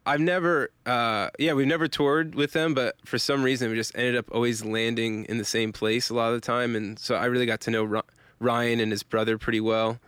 I've 0.08 0.22
never, 0.22 0.70
uh, 0.86 1.30
yeah, 1.40 1.54
we've 1.54 1.66
never 1.66 1.88
toured 1.88 2.36
with 2.36 2.54
them, 2.54 2.76
but 2.76 2.96
for 3.06 3.18
some 3.18 3.42
reason 3.42 3.72
we 3.72 3.76
just 3.76 3.98
ended 3.98 4.16
up 4.16 4.30
always 4.32 4.64
landing 4.64 5.26
in 5.26 5.40
the 5.40 5.44
same 5.46 5.74
place 5.74 6.12
a 6.12 6.14
lot 6.14 6.28
of 6.28 6.36
the 6.40 6.46
time, 6.46 6.76
and 6.76 6.98
so 7.00 7.16
I 7.16 7.26
really 7.26 7.48
got 7.48 7.60
to 7.62 7.72
know 7.72 7.84
Ry- 7.84 8.02
Ryan 8.40 8.80
and 8.80 8.92
his 8.92 9.02
brother 9.02 9.40
pretty 9.40 9.60
well, 9.60 10.00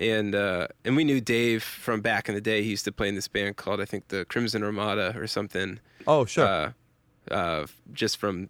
and 0.00 0.34
uh, 0.34 0.66
and 0.84 0.96
we 0.96 1.04
knew 1.04 1.20
Dave 1.20 1.62
from 1.62 2.00
back 2.00 2.28
in 2.28 2.34
the 2.34 2.40
day. 2.40 2.62
He 2.62 2.70
used 2.70 2.84
to 2.86 2.92
play 2.92 3.08
in 3.08 3.14
this 3.14 3.28
band 3.28 3.56
called 3.56 3.80
I 3.80 3.84
think 3.84 4.08
the 4.08 4.24
Crimson 4.24 4.64
Armada 4.64 5.14
or 5.16 5.26
something. 5.26 5.78
Oh, 6.06 6.24
sure. 6.24 6.46
uh, 6.46 6.72
uh, 7.30 7.66
just 7.92 8.16
from 8.16 8.48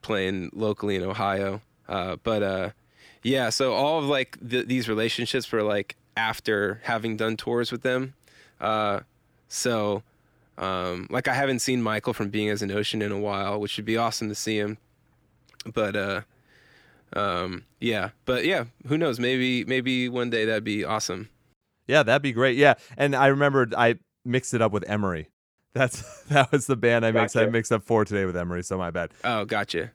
playing 0.00 0.50
locally 0.54 0.94
in 0.96 1.02
Ohio. 1.02 1.60
Uh, 1.88 2.16
but 2.22 2.42
uh, 2.42 2.70
yeah, 3.22 3.50
so 3.50 3.74
all 3.74 3.98
of 3.98 4.04
like 4.06 4.38
th- 4.48 4.66
these 4.66 4.88
relationships 4.88 5.50
were 5.50 5.62
like 5.62 5.96
after 6.16 6.80
having 6.84 7.16
done 7.16 7.36
tours 7.36 7.72
with 7.72 7.82
them. 7.82 8.14
Uh, 8.60 9.00
so 9.48 10.02
um, 10.56 11.08
like 11.10 11.26
I 11.28 11.34
haven't 11.34 11.58
seen 11.58 11.82
Michael 11.82 12.14
from 12.14 12.30
Being 12.30 12.48
as 12.48 12.62
an 12.62 12.70
Ocean 12.70 13.02
in 13.02 13.10
a 13.12 13.18
while, 13.18 13.60
which 13.60 13.76
would 13.76 13.84
be 13.84 13.96
awesome 13.96 14.28
to 14.28 14.34
see 14.34 14.58
him. 14.58 14.78
But 15.74 15.96
uh, 15.96 16.20
um, 17.16 17.64
yeah, 17.80 18.10
but 18.24 18.44
yeah, 18.44 18.64
who 18.86 18.98
knows? 18.98 19.18
Maybe 19.18 19.64
maybe 19.64 20.08
one 20.08 20.30
day 20.30 20.44
that'd 20.44 20.64
be 20.64 20.84
awesome. 20.84 21.28
yeah, 21.86 22.02
that'd 22.02 22.22
be 22.22 22.32
great. 22.32 22.56
Yeah, 22.56 22.74
and 22.96 23.16
I 23.16 23.28
remembered 23.28 23.74
I 23.74 23.96
mixed 24.24 24.54
it 24.54 24.62
up 24.62 24.72
with 24.72 24.88
Emery. 24.88 25.28
That's 25.76 26.22
that 26.24 26.52
was 26.52 26.66
the 26.66 26.76
band 26.76 27.04
I 27.04 27.12
mixed. 27.12 27.36
I 27.36 27.46
mixed 27.46 27.70
up 27.70 27.82
for 27.82 28.04
today 28.04 28.24
with 28.24 28.36
Emery, 28.36 28.62
so 28.62 28.78
my 28.78 28.90
bad. 28.90 29.10
Oh, 29.24 29.44
gotcha. 29.44 29.92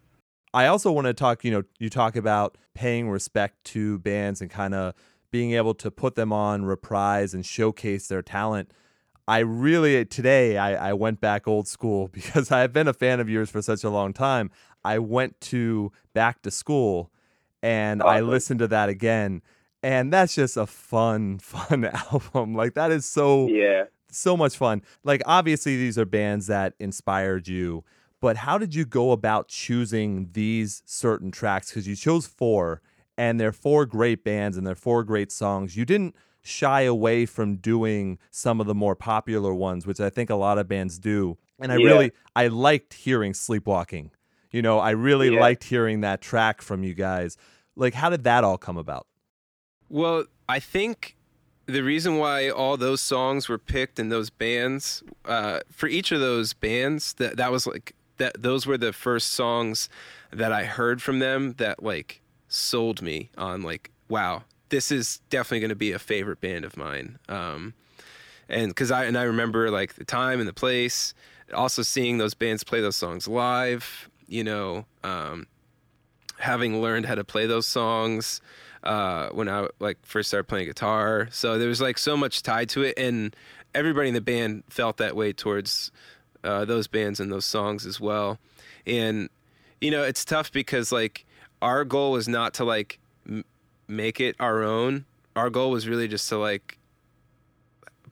I 0.53 0.67
also 0.67 0.91
want 0.91 1.07
to 1.07 1.13
talk, 1.13 1.43
you 1.45 1.51
know, 1.51 1.63
you 1.79 1.89
talk 1.89 2.15
about 2.15 2.57
paying 2.75 3.09
respect 3.09 3.63
to 3.65 3.99
bands 3.99 4.41
and 4.41 4.51
kind 4.51 4.73
of 4.73 4.93
being 5.31 5.53
able 5.53 5.73
to 5.75 5.89
put 5.89 6.15
them 6.15 6.33
on 6.33 6.65
reprise 6.65 7.33
and 7.33 7.45
showcase 7.45 8.07
their 8.07 8.21
talent. 8.21 8.69
I 9.27 9.39
really, 9.39 10.03
today, 10.05 10.57
I, 10.57 10.89
I 10.89 10.93
went 10.93 11.21
back 11.21 11.47
old 11.47 11.67
school 11.67 12.07
because 12.11 12.51
I've 12.51 12.73
been 12.73 12.87
a 12.87 12.93
fan 12.93 13.19
of 13.19 13.29
yours 13.29 13.49
for 13.49 13.61
such 13.61 13.83
a 13.83 13.89
long 13.89 14.13
time. 14.13 14.51
I 14.83 14.99
went 14.99 15.39
to 15.41 15.91
Back 16.13 16.41
to 16.43 16.51
School 16.51 17.11
and 17.63 18.01
I 18.01 18.21
listened 18.21 18.59
to 18.59 18.67
that 18.69 18.89
again. 18.89 19.41
And 19.83 20.11
that's 20.13 20.35
just 20.35 20.57
a 20.57 20.67
fun, 20.67 21.39
fun 21.39 21.85
album. 21.85 22.55
Like, 22.55 22.73
that 22.75 22.91
is 22.91 23.05
so 23.05 23.47
Yeah. 23.47 23.85
so 24.11 24.35
much 24.35 24.57
fun. 24.57 24.81
Like 25.03 25.21
obviously 25.25 25.77
these 25.77 25.97
are 25.97 26.05
bands 26.05 26.47
that 26.47 26.73
inspired 26.79 27.47
you, 27.47 27.83
but 28.19 28.35
how 28.37 28.57
did 28.57 28.75
you 28.75 28.85
go 28.85 29.11
about 29.11 29.47
choosing 29.47 30.29
these 30.33 30.83
certain 30.85 31.31
tracks 31.31 31.71
cuz 31.71 31.87
you 31.87 31.95
chose 31.95 32.27
4 32.27 32.81
and 33.17 33.39
they're 33.39 33.51
four 33.53 33.85
great 33.85 34.23
bands 34.23 34.57
and 34.57 34.65
they're 34.67 34.75
four 34.75 35.03
great 35.03 35.31
songs. 35.31 35.77
You 35.77 35.85
didn't 35.85 36.15
shy 36.41 36.81
away 36.81 37.25
from 37.25 37.55
doing 37.57 38.17
some 38.31 38.59
of 38.59 38.65
the 38.67 38.73
more 38.75 38.95
popular 38.95 39.53
ones, 39.53 39.85
which 39.85 39.99
I 39.99 40.09
think 40.09 40.29
a 40.29 40.35
lot 40.35 40.57
of 40.57 40.67
bands 40.67 40.97
do. 40.99 41.37
And 41.59 41.71
I 41.71 41.77
Yeah. 41.77 41.85
really 41.85 42.11
I 42.35 42.47
liked 42.47 42.95
hearing 42.95 43.33
Sleepwalking. 43.33 44.11
You 44.51 44.61
know, 44.61 44.79
I 44.79 44.91
really 44.91 45.29
Yeah. 45.29 45.39
liked 45.39 45.63
hearing 45.63 46.01
that 46.01 46.21
track 46.21 46.61
from 46.61 46.83
you 46.83 46.93
guys. 46.93 47.37
Like 47.75 47.93
how 47.93 48.09
did 48.09 48.23
that 48.25 48.43
all 48.43 48.57
come 48.57 48.77
about? 48.77 49.07
Well, 49.89 50.25
I 50.47 50.59
think 50.59 51.15
the 51.65 51.81
reason 51.81 52.17
why 52.17 52.49
all 52.49 52.75
those 52.77 53.01
songs 53.01 53.47
were 53.47 53.57
picked 53.57 53.97
and 53.99 54.11
those 54.11 54.29
bands, 54.29 55.03
uh, 55.25 55.61
for 55.71 55.87
each 55.87 56.11
of 56.11 56.19
those 56.19 56.53
bands, 56.53 57.13
that 57.13 57.37
that 57.37 57.51
was 57.51 57.65
like 57.65 57.93
that. 58.17 58.41
Those 58.41 58.65
were 58.65 58.77
the 58.77 58.93
first 58.93 59.31
songs 59.33 59.87
that 60.31 60.51
I 60.51 60.65
heard 60.65 61.01
from 61.01 61.19
them 61.19 61.53
that 61.57 61.81
like 61.83 62.21
sold 62.47 63.01
me 63.01 63.29
on 63.37 63.61
like, 63.61 63.91
wow, 64.09 64.43
this 64.69 64.91
is 64.91 65.19
definitely 65.29 65.61
going 65.61 65.69
to 65.69 65.75
be 65.75 65.91
a 65.93 65.99
favorite 65.99 66.41
band 66.41 66.65
of 66.65 66.75
mine. 66.75 67.19
Um, 67.29 67.73
and 68.49 68.67
because 68.69 68.91
I 68.91 69.05
and 69.05 69.17
I 69.17 69.23
remember 69.23 69.71
like 69.71 69.95
the 69.95 70.03
time 70.05 70.39
and 70.39 70.47
the 70.47 70.53
place, 70.53 71.13
also 71.53 71.81
seeing 71.83 72.17
those 72.17 72.33
bands 72.33 72.63
play 72.65 72.81
those 72.81 72.97
songs 72.97 73.27
live. 73.27 74.09
You 74.31 74.43
know, 74.45 74.85
um, 75.03 75.47
having 76.37 76.81
learned 76.81 77.05
how 77.05 77.15
to 77.15 77.23
play 77.23 77.45
those 77.45 77.67
songs 77.67 78.41
uh, 78.83 79.29
when 79.29 79.49
I 79.49 79.67
like 79.79 79.97
first 80.05 80.29
started 80.29 80.45
playing 80.45 80.67
guitar. 80.67 81.27
So 81.31 81.59
there 81.59 81.67
was 81.67 81.81
like 81.81 81.97
so 81.97 82.15
much 82.15 82.41
tied 82.41 82.69
to 82.69 82.83
it, 82.83 82.97
and 82.97 83.35
everybody 83.75 84.07
in 84.07 84.13
the 84.13 84.21
band 84.21 84.63
felt 84.69 84.97
that 84.97 85.15
way 85.15 85.33
towards 85.33 85.91
uh, 86.43 86.65
those 86.65 86.87
bands 86.87 87.19
and 87.19 87.31
those 87.31 87.45
songs 87.45 87.85
as 87.85 87.99
well. 87.99 88.39
And 88.87 89.29
you 89.81 89.91
know, 89.91 90.03
it's 90.03 90.23
tough 90.23 90.51
because 90.51 90.91
like 90.91 91.25
our 91.61 91.83
goal 91.83 92.13
was 92.13 92.27
not 92.27 92.53
to 92.55 92.63
like 92.63 92.99
m- 93.27 93.45
make 93.87 94.19
it 94.19 94.35
our 94.39 94.63
own. 94.63 95.05
Our 95.35 95.49
goal 95.49 95.71
was 95.71 95.87
really 95.87 96.07
just 96.07 96.27
to 96.29 96.37
like 96.37 96.77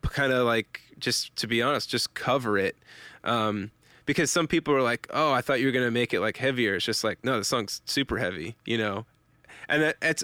kind 0.01 0.31
of 0.31 0.45
like 0.45 0.81
just 0.99 1.35
to 1.37 1.47
be 1.47 1.61
honest, 1.61 1.89
just 1.89 2.13
cover 2.13 2.57
it. 2.57 2.75
Um, 3.23 3.71
because 4.09 4.31
some 4.31 4.47
people 4.47 4.73
are 4.73 4.81
like, 4.81 5.05
"Oh, 5.11 5.31
I 5.31 5.41
thought 5.41 5.59
you 5.59 5.67
were 5.67 5.71
gonna 5.71 5.91
make 5.91 6.15
it 6.15 6.19
like 6.19 6.37
heavier." 6.37 6.73
It's 6.73 6.83
just 6.83 7.03
like, 7.03 7.23
no, 7.23 7.37
the 7.37 7.43
song's 7.43 7.79
super 7.85 8.17
heavy, 8.17 8.55
you 8.65 8.75
know. 8.75 9.05
And 9.67 9.83
that, 9.83 9.97
it's 10.01 10.23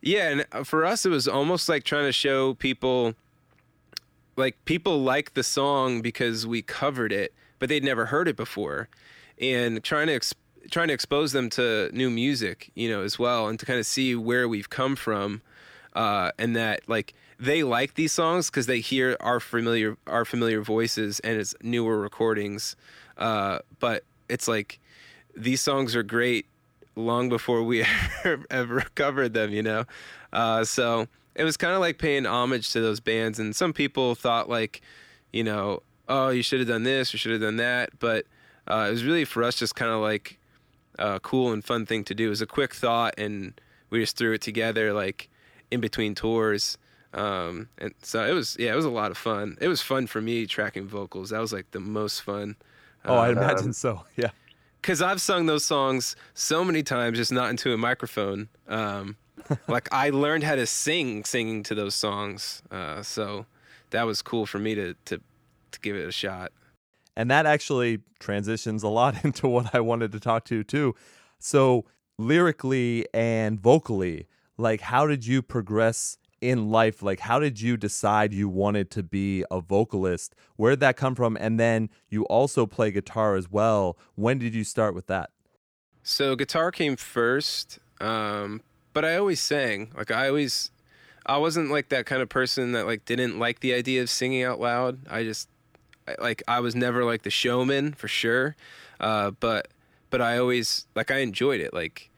yeah, 0.00 0.44
and 0.50 0.66
for 0.66 0.86
us, 0.86 1.04
it 1.04 1.10
was 1.10 1.28
almost 1.28 1.68
like 1.68 1.84
trying 1.84 2.06
to 2.06 2.12
show 2.12 2.54
people, 2.54 3.12
like 4.36 4.56
people 4.64 5.02
like 5.02 5.34
the 5.34 5.42
song 5.42 6.00
because 6.00 6.46
we 6.46 6.62
covered 6.62 7.12
it, 7.12 7.34
but 7.58 7.68
they'd 7.68 7.84
never 7.84 8.06
heard 8.06 8.26
it 8.26 8.36
before, 8.36 8.88
and 9.38 9.84
trying 9.84 10.06
to 10.06 10.34
trying 10.70 10.88
to 10.88 10.94
expose 10.94 11.32
them 11.32 11.50
to 11.50 11.90
new 11.92 12.08
music, 12.08 12.70
you 12.74 12.88
know, 12.88 13.02
as 13.02 13.18
well, 13.18 13.48
and 13.48 13.60
to 13.60 13.66
kind 13.66 13.78
of 13.78 13.84
see 13.84 14.14
where 14.14 14.48
we've 14.48 14.70
come 14.70 14.96
from, 14.96 15.42
uh, 15.92 16.30
and 16.38 16.56
that 16.56 16.88
like 16.88 17.12
they 17.38 17.62
like 17.62 17.94
these 17.94 18.12
songs 18.12 18.50
because 18.50 18.66
they 18.66 18.80
hear 18.80 19.16
our 19.20 19.40
familiar 19.40 19.96
our 20.06 20.24
familiar 20.24 20.60
voices 20.60 21.20
and 21.20 21.38
it's 21.38 21.54
newer 21.62 21.98
recordings, 21.98 22.76
uh, 23.16 23.60
but 23.78 24.04
it's 24.28 24.48
like 24.48 24.80
these 25.36 25.60
songs 25.60 25.94
are 25.94 26.02
great 26.02 26.46
long 26.96 27.28
before 27.28 27.62
we 27.62 27.84
ever, 28.24 28.44
ever 28.50 28.84
covered 28.94 29.34
them, 29.34 29.52
you 29.52 29.62
know. 29.62 29.84
Uh, 30.32 30.64
so 30.64 31.06
it 31.34 31.44
was 31.44 31.56
kind 31.56 31.74
of 31.74 31.80
like 31.80 31.98
paying 31.98 32.26
homage 32.26 32.72
to 32.72 32.80
those 32.80 33.00
bands, 33.00 33.38
and 33.38 33.54
some 33.54 33.72
people 33.72 34.14
thought 34.14 34.48
like, 34.48 34.82
you 35.32 35.44
know, 35.44 35.82
oh, 36.08 36.30
you 36.30 36.42
should 36.42 36.58
have 36.58 36.68
done 36.68 36.82
this, 36.82 37.12
you 37.12 37.18
should 37.18 37.32
have 37.32 37.40
done 37.40 37.56
that, 37.56 37.90
but 37.98 38.26
uh, 38.66 38.86
it 38.88 38.90
was 38.90 39.04
really 39.04 39.24
for 39.24 39.42
us 39.44 39.56
just 39.56 39.74
kind 39.74 39.92
of 39.92 40.00
like 40.00 40.38
a 40.98 41.20
cool 41.20 41.52
and 41.52 41.64
fun 41.64 41.86
thing 41.86 42.04
to 42.04 42.14
do. 42.14 42.26
It 42.26 42.30
was 42.30 42.42
a 42.42 42.46
quick 42.46 42.74
thought, 42.74 43.14
and 43.16 43.58
we 43.90 44.00
just 44.00 44.16
threw 44.16 44.32
it 44.32 44.40
together 44.40 44.92
like 44.92 45.28
in 45.70 45.80
between 45.80 46.14
tours. 46.14 46.76
Um, 47.14 47.68
and 47.78 47.94
so 48.02 48.24
it 48.24 48.32
was, 48.32 48.56
yeah, 48.58 48.72
it 48.72 48.76
was 48.76 48.84
a 48.84 48.90
lot 48.90 49.10
of 49.10 49.16
fun. 49.18 49.56
It 49.60 49.68
was 49.68 49.80
fun 49.80 50.06
for 50.06 50.20
me 50.20 50.46
tracking 50.46 50.86
vocals. 50.86 51.30
That 51.30 51.40
was 51.40 51.52
like 51.52 51.70
the 51.70 51.80
most 51.80 52.20
fun. 52.22 52.56
Oh, 53.04 53.14
I 53.14 53.28
Uh, 53.28 53.32
imagine 53.32 53.72
so. 53.72 54.04
Yeah. 54.16 54.30
because 54.82 55.00
I've 55.02 55.20
sung 55.20 55.46
those 55.46 55.64
songs 55.64 56.16
so 56.34 56.64
many 56.64 56.82
times, 56.82 57.16
just 57.18 57.32
not 57.32 57.50
into 57.50 57.72
a 57.72 57.78
microphone. 57.78 58.48
Um, 58.68 59.16
like 59.68 59.88
I 59.92 60.10
learned 60.10 60.44
how 60.44 60.56
to 60.56 60.66
sing 60.66 61.24
singing 61.24 61.62
to 61.64 61.74
those 61.74 61.94
songs, 61.94 62.62
uh, 62.70 63.02
so 63.02 63.46
that 63.90 64.02
was 64.04 64.20
cool 64.20 64.44
for 64.46 64.58
me 64.58 64.74
to 64.74 64.94
to 65.06 65.20
to 65.72 65.80
give 65.80 65.96
it 65.96 66.06
a 66.06 66.12
shot. 66.12 66.52
And 67.16 67.30
that 67.30 67.46
actually 67.46 68.00
transitions 68.20 68.82
a 68.82 68.88
lot 68.88 69.24
into 69.24 69.48
what 69.48 69.74
I 69.74 69.80
wanted 69.80 70.12
to 70.12 70.20
talk 70.20 70.44
to 70.46 70.56
you 70.56 70.64
too. 70.64 70.94
So, 71.38 71.84
lyrically 72.18 73.06
and 73.14 73.58
vocally, 73.60 74.26
like 74.58 74.80
how 74.82 75.06
did 75.06 75.26
you 75.26 75.40
progress 75.40 76.18
in 76.40 76.70
life? 76.70 77.02
Like 77.02 77.20
how 77.20 77.38
did 77.38 77.60
you 77.60 77.76
decide 77.76 78.32
you 78.32 78.48
wanted 78.48 78.90
to 78.92 79.02
be 79.02 79.44
a 79.50 79.60
vocalist? 79.60 80.34
Where 80.56 80.70
did 80.70 80.80
that 80.80 80.96
come 80.96 81.14
from? 81.14 81.36
And 81.40 81.58
then 81.58 81.90
you 82.08 82.24
also 82.24 82.66
play 82.66 82.90
guitar 82.90 83.36
as 83.36 83.50
well. 83.50 83.96
When 84.14 84.38
did 84.38 84.54
you 84.54 84.64
start 84.64 84.94
with 84.94 85.06
that? 85.06 85.30
So 86.02 86.36
guitar 86.36 86.70
came 86.72 86.96
first, 86.96 87.78
um, 88.00 88.62
but 88.92 89.04
I 89.04 89.16
always 89.16 89.40
sang. 89.40 89.92
Like 89.96 90.10
I 90.10 90.28
always, 90.28 90.70
I 91.26 91.36
wasn't 91.36 91.70
like 91.70 91.90
that 91.90 92.06
kind 92.06 92.22
of 92.22 92.28
person 92.28 92.72
that 92.72 92.86
like 92.86 93.04
didn't 93.04 93.38
like 93.38 93.60
the 93.60 93.74
idea 93.74 94.02
of 94.02 94.08
singing 94.08 94.42
out 94.42 94.58
loud. 94.58 95.00
I 95.10 95.24
just 95.24 95.48
like 96.18 96.42
I 96.48 96.60
was 96.60 96.74
never 96.74 97.04
like 97.04 97.22
the 97.22 97.30
showman 97.30 97.92
for 97.92 98.08
sure, 98.08 98.56
uh, 99.00 99.32
but 99.32 99.68
but 100.10 100.22
I 100.22 100.38
always 100.38 100.86
like 100.94 101.10
I 101.10 101.18
enjoyed 101.18 101.60
it. 101.60 101.74
Like 101.74 102.10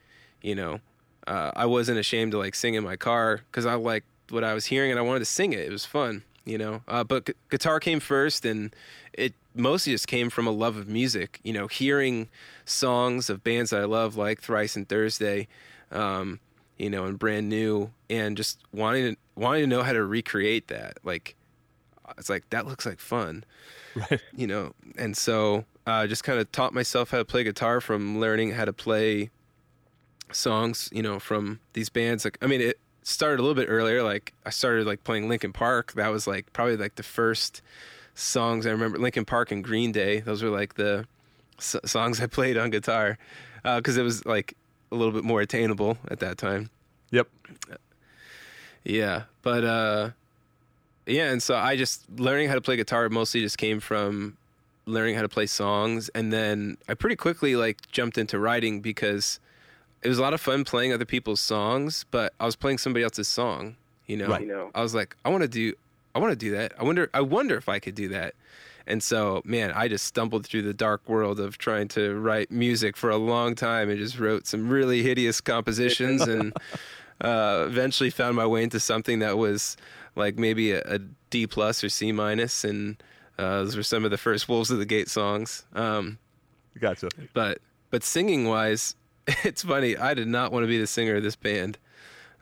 you 0.42 0.54
know, 0.54 0.80
uh, 1.26 1.50
I 1.56 1.66
wasn't 1.66 1.98
ashamed 1.98 2.32
to 2.32 2.38
like 2.38 2.54
sing 2.54 2.74
in 2.74 2.84
my 2.84 2.96
car 2.96 3.40
because 3.50 3.66
I 3.66 3.74
liked 3.74 4.06
what 4.30 4.44
I 4.44 4.54
was 4.54 4.66
hearing 4.66 4.90
and 4.90 4.98
I 4.98 5.02
wanted 5.02 5.20
to 5.20 5.24
sing 5.24 5.52
it. 5.52 5.60
It 5.60 5.70
was 5.70 5.84
fun, 5.84 6.22
you 6.44 6.58
know. 6.58 6.82
Uh, 6.88 7.04
but 7.04 7.24
gu- 7.26 7.34
guitar 7.50 7.80
came 7.80 8.00
first, 8.00 8.44
and 8.44 8.74
it 9.12 9.34
mostly 9.54 9.92
just 9.92 10.06
came 10.06 10.30
from 10.30 10.46
a 10.46 10.50
love 10.50 10.76
of 10.76 10.88
music. 10.88 11.40
You 11.42 11.52
know, 11.52 11.66
hearing 11.66 12.28
songs 12.64 13.28
of 13.30 13.42
bands 13.44 13.70
that 13.70 13.80
I 13.80 13.84
love, 13.84 14.16
like 14.16 14.40
Thrice 14.40 14.76
and 14.76 14.88
Thursday, 14.88 15.48
um, 15.90 16.40
you 16.78 16.88
know, 16.90 17.04
and 17.06 17.18
Brand 17.18 17.48
New, 17.48 17.90
and 18.08 18.36
just 18.36 18.58
wanting 18.72 19.14
to 19.14 19.20
wanting 19.36 19.62
to 19.62 19.66
know 19.66 19.82
how 19.82 19.92
to 19.92 20.04
recreate 20.04 20.68
that. 20.68 20.98
Like, 21.02 21.36
it's 22.18 22.28
like 22.28 22.48
that 22.50 22.66
looks 22.66 22.84
like 22.86 22.98
fun 22.98 23.44
Right. 23.94 24.20
you 24.36 24.46
know 24.46 24.72
and 24.98 25.16
so 25.16 25.64
i 25.84 26.04
uh, 26.04 26.06
just 26.06 26.22
kind 26.22 26.38
of 26.38 26.50
taught 26.52 26.72
myself 26.72 27.10
how 27.10 27.18
to 27.18 27.24
play 27.24 27.42
guitar 27.42 27.80
from 27.80 28.20
learning 28.20 28.52
how 28.52 28.64
to 28.64 28.72
play 28.72 29.30
songs 30.32 30.88
you 30.92 31.02
know 31.02 31.18
from 31.18 31.58
these 31.72 31.88
bands 31.88 32.24
like 32.24 32.38
i 32.40 32.46
mean 32.46 32.60
it 32.60 32.78
started 33.02 33.40
a 33.40 33.42
little 33.42 33.54
bit 33.54 33.68
earlier 33.68 34.02
like 34.02 34.32
i 34.44 34.50
started 34.50 34.86
like 34.86 35.02
playing 35.04 35.28
linkin 35.28 35.52
park. 35.52 35.92
That 35.92 36.08
was 36.08 36.26
like 36.26 36.52
probably 36.52 36.76
like 36.76 36.96
the 36.96 37.02
first 37.02 37.62
songs 38.14 38.66
i 38.66 38.70
remember 38.70 38.98
linkin 38.98 39.24
park 39.24 39.50
and 39.50 39.64
green 39.64 39.92
day. 39.92 40.20
Those 40.20 40.42
were 40.42 40.50
like 40.50 40.74
the 40.74 41.06
s- 41.58 41.76
songs 41.84 42.20
i 42.20 42.26
played 42.26 42.56
on 42.56 42.70
guitar 42.70 43.18
because 43.62 43.96
it 43.96 44.02
was 44.02 44.24
like 44.26 44.54
a 44.92 44.96
little 44.96 45.12
bit 45.12 45.24
more 45.24 45.40
attainable 45.40 45.98
at 46.08 46.18
that 46.20 46.36
time. 46.38 46.70
Yep. 47.10 47.28
yeah, 48.84 49.24
but 49.42 49.64
uh, 49.64 50.10
yeah, 51.06 51.30
and 51.30 51.42
so 51.42 51.54
I 51.56 51.76
just 51.76 52.08
learning 52.18 52.48
how 52.48 52.54
to 52.54 52.60
play 52.60 52.76
guitar 52.76 53.08
mostly 53.08 53.40
just 53.40 53.58
came 53.58 53.80
from 53.80 54.36
learning 54.86 55.14
how 55.14 55.22
to 55.22 55.28
play 55.28 55.46
songs, 55.46 56.08
and 56.10 56.32
then 56.32 56.76
I 56.88 56.94
pretty 56.94 57.16
quickly 57.16 57.56
like 57.56 57.90
jumped 57.90 58.18
into 58.18 58.38
writing 58.38 58.80
because 58.80 59.40
it 60.02 60.08
was 60.08 60.18
a 60.18 60.22
lot 60.22 60.34
of 60.34 60.40
fun 60.40 60.64
playing 60.64 60.92
other 60.92 61.04
people's 61.04 61.40
songs, 61.40 62.04
but 62.10 62.32
I 62.40 62.46
was 62.46 62.56
playing 62.56 62.78
somebody 62.78 63.02
else's 63.04 63.28
song. 63.28 63.76
You 64.06 64.16
know, 64.16 64.28
Right. 64.28 64.40
You 64.42 64.48
know. 64.48 64.70
I 64.74 64.82
was 64.82 64.94
like, 64.94 65.16
I 65.24 65.28
want 65.28 65.42
to 65.42 65.48
do, 65.48 65.74
I 66.14 66.18
want 66.18 66.32
to 66.32 66.36
do 66.36 66.50
that. 66.52 66.72
I 66.78 66.84
wonder, 66.84 67.08
I 67.14 67.20
wonder 67.20 67.56
if 67.56 67.68
I 67.68 67.78
could 67.78 67.94
do 67.94 68.08
that. 68.08 68.34
And 68.86 69.02
so, 69.02 69.40
man, 69.44 69.70
I 69.72 69.86
just 69.86 70.04
stumbled 70.04 70.46
through 70.46 70.62
the 70.62 70.74
dark 70.74 71.08
world 71.08 71.38
of 71.38 71.58
trying 71.58 71.86
to 71.88 72.18
write 72.18 72.50
music 72.50 72.96
for 72.96 73.10
a 73.10 73.16
long 73.16 73.54
time 73.54 73.88
and 73.88 73.98
just 73.98 74.18
wrote 74.18 74.46
some 74.48 74.68
really 74.68 75.02
hideous 75.02 75.40
compositions 75.40 76.22
and 76.22 76.52
uh, 77.20 77.66
eventually 77.68 78.10
found 78.10 78.34
my 78.34 78.46
way 78.46 78.64
into 78.64 78.80
something 78.80 79.20
that 79.20 79.38
was 79.38 79.76
like 80.16 80.38
maybe 80.38 80.72
a, 80.72 80.82
a 80.86 80.98
D 81.28 81.46
plus 81.46 81.84
or 81.84 81.88
C 81.88 82.10
minus, 82.10 82.64
and 82.64 83.00
uh, 83.38 83.62
those 83.62 83.76
were 83.76 83.82
some 83.84 84.04
of 84.04 84.10
the 84.10 84.18
first 84.18 84.48
Wolves 84.48 84.72
at 84.72 84.78
the 84.78 84.86
Gate 84.86 85.08
songs. 85.08 85.64
Um, 85.72 86.18
Gotcha. 86.80 87.10
but 87.32 87.58
but 87.90 88.02
singing 88.02 88.48
wise, 88.48 88.96
it's 89.44 89.62
funny. 89.62 89.96
I 89.96 90.14
did 90.14 90.28
not 90.28 90.52
want 90.52 90.64
to 90.64 90.66
be 90.66 90.78
the 90.78 90.86
singer 90.86 91.16
of 91.16 91.22
this 91.22 91.36
band. 91.36 91.78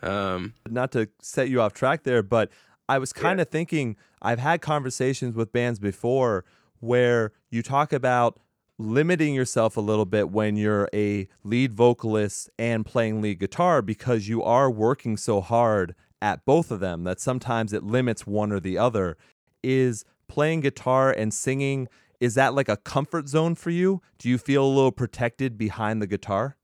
Um, 0.03 0.55
not 0.69 0.93
to 0.93 1.09
set 1.21 1.49
you 1.49 1.61
off 1.61 1.73
track 1.73 2.05
there, 2.05 2.23
but 2.23 2.51
I 2.89 2.99
was 2.99 3.13
kind 3.13 3.41
of 3.41 3.49
thinking 3.49 3.97
I've 4.23 4.39
had 4.39 4.61
conversations 4.61 5.35
with 5.35 5.53
bands 5.53 5.79
before 5.79 6.45
where 6.81 7.33
you 7.51 7.63
talk 7.63 7.93
about 7.93 8.39
limiting 8.79 9.35
yourself 9.35 9.77
a 9.77 9.81
little 9.81 10.05
bit 10.05 10.31
when 10.31 10.57
you're 10.57 10.89
a 10.95 11.29
lead 11.43 11.73
vocalist 11.73 12.49
and 12.59 12.87
playing 12.87 13.21
lead 13.21 13.41
guitar 13.41 13.83
because 13.83 14.29
you 14.29 14.43
are 14.43 14.71
working 14.71 15.17
so 15.17 15.41
hard 15.41 15.97
at 16.23 16.45
both 16.45 16.71
of 16.71 16.79
them 16.81 17.03
that 17.05 17.21
sometimes 17.21 17.73
it 17.73 17.83
limits 17.83 18.27
one 18.27 18.53
or 18.53 18.61
the 18.61 18.79
other. 18.79 19.17
Is 19.63 20.05
playing 20.29 20.61
guitar 20.61 21.11
and 21.11 21.35
singing 21.35 21.89
is 22.21 22.35
that 22.35 22.55
like 22.55 22.69
a 22.69 22.77
comfort 22.77 23.29
zone 23.29 23.55
for 23.55 23.71
you? 23.71 24.03
Do 24.19 24.29
you 24.29 24.39
feel 24.39 24.65
a 24.65 24.67
little 24.67 24.93
protected 24.93 25.57
behind 25.57 26.03
the 26.03 26.07
guitar? 26.07 26.57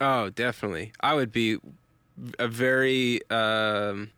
Oh, 0.00 0.30
definitely. 0.30 0.92
I 1.00 1.14
would 1.14 1.32
be 1.32 1.58
a 2.38 2.48
very 2.48 3.20
um, 3.30 4.10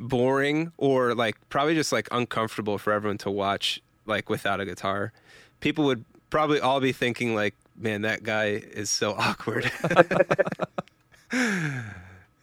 boring 0.00 0.72
or 0.76 1.14
like 1.14 1.36
probably 1.48 1.74
just 1.74 1.92
like 1.92 2.08
uncomfortable 2.10 2.78
for 2.78 2.92
everyone 2.92 3.18
to 3.18 3.30
watch 3.30 3.80
like 4.06 4.28
without 4.28 4.60
a 4.60 4.64
guitar. 4.64 5.12
People 5.60 5.84
would 5.86 6.04
probably 6.30 6.60
all 6.60 6.80
be 6.80 6.92
thinking 6.92 7.34
like, 7.34 7.54
man, 7.76 8.02
that 8.02 8.22
guy 8.22 8.46
is 8.46 8.90
so 8.90 9.12
awkward. 9.18 9.70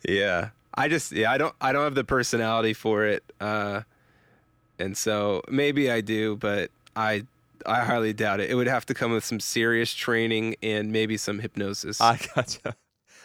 yeah. 0.08 0.50
I 0.78 0.90
just 0.90 1.12
yeah, 1.14 1.32
I 1.32 1.38
don't 1.38 1.56
I 1.62 1.72
don't 1.72 1.84
have 1.84 1.96
the 1.96 2.04
personality 2.04 2.74
for 2.74 3.06
it. 3.06 3.24
Uh 3.40 3.82
and 4.78 4.98
so 4.98 5.42
maybe 5.48 5.90
I 5.90 6.02
do, 6.02 6.36
but 6.36 6.70
I 6.96 7.26
I 7.66 7.84
highly 7.84 8.14
doubt 8.14 8.40
it. 8.40 8.50
It 8.50 8.56
would 8.56 8.68
have 8.68 8.86
to 8.88 8.94
come 8.94 9.12
with 9.12 9.24
some 9.26 9.40
serious 9.40 9.94
training 9.94 10.56
and 10.64 10.92
maybe 10.92 11.18
some 11.18 11.40
hypnosis. 11.40 12.00
I 12.02 12.20
gotcha. 12.36 12.76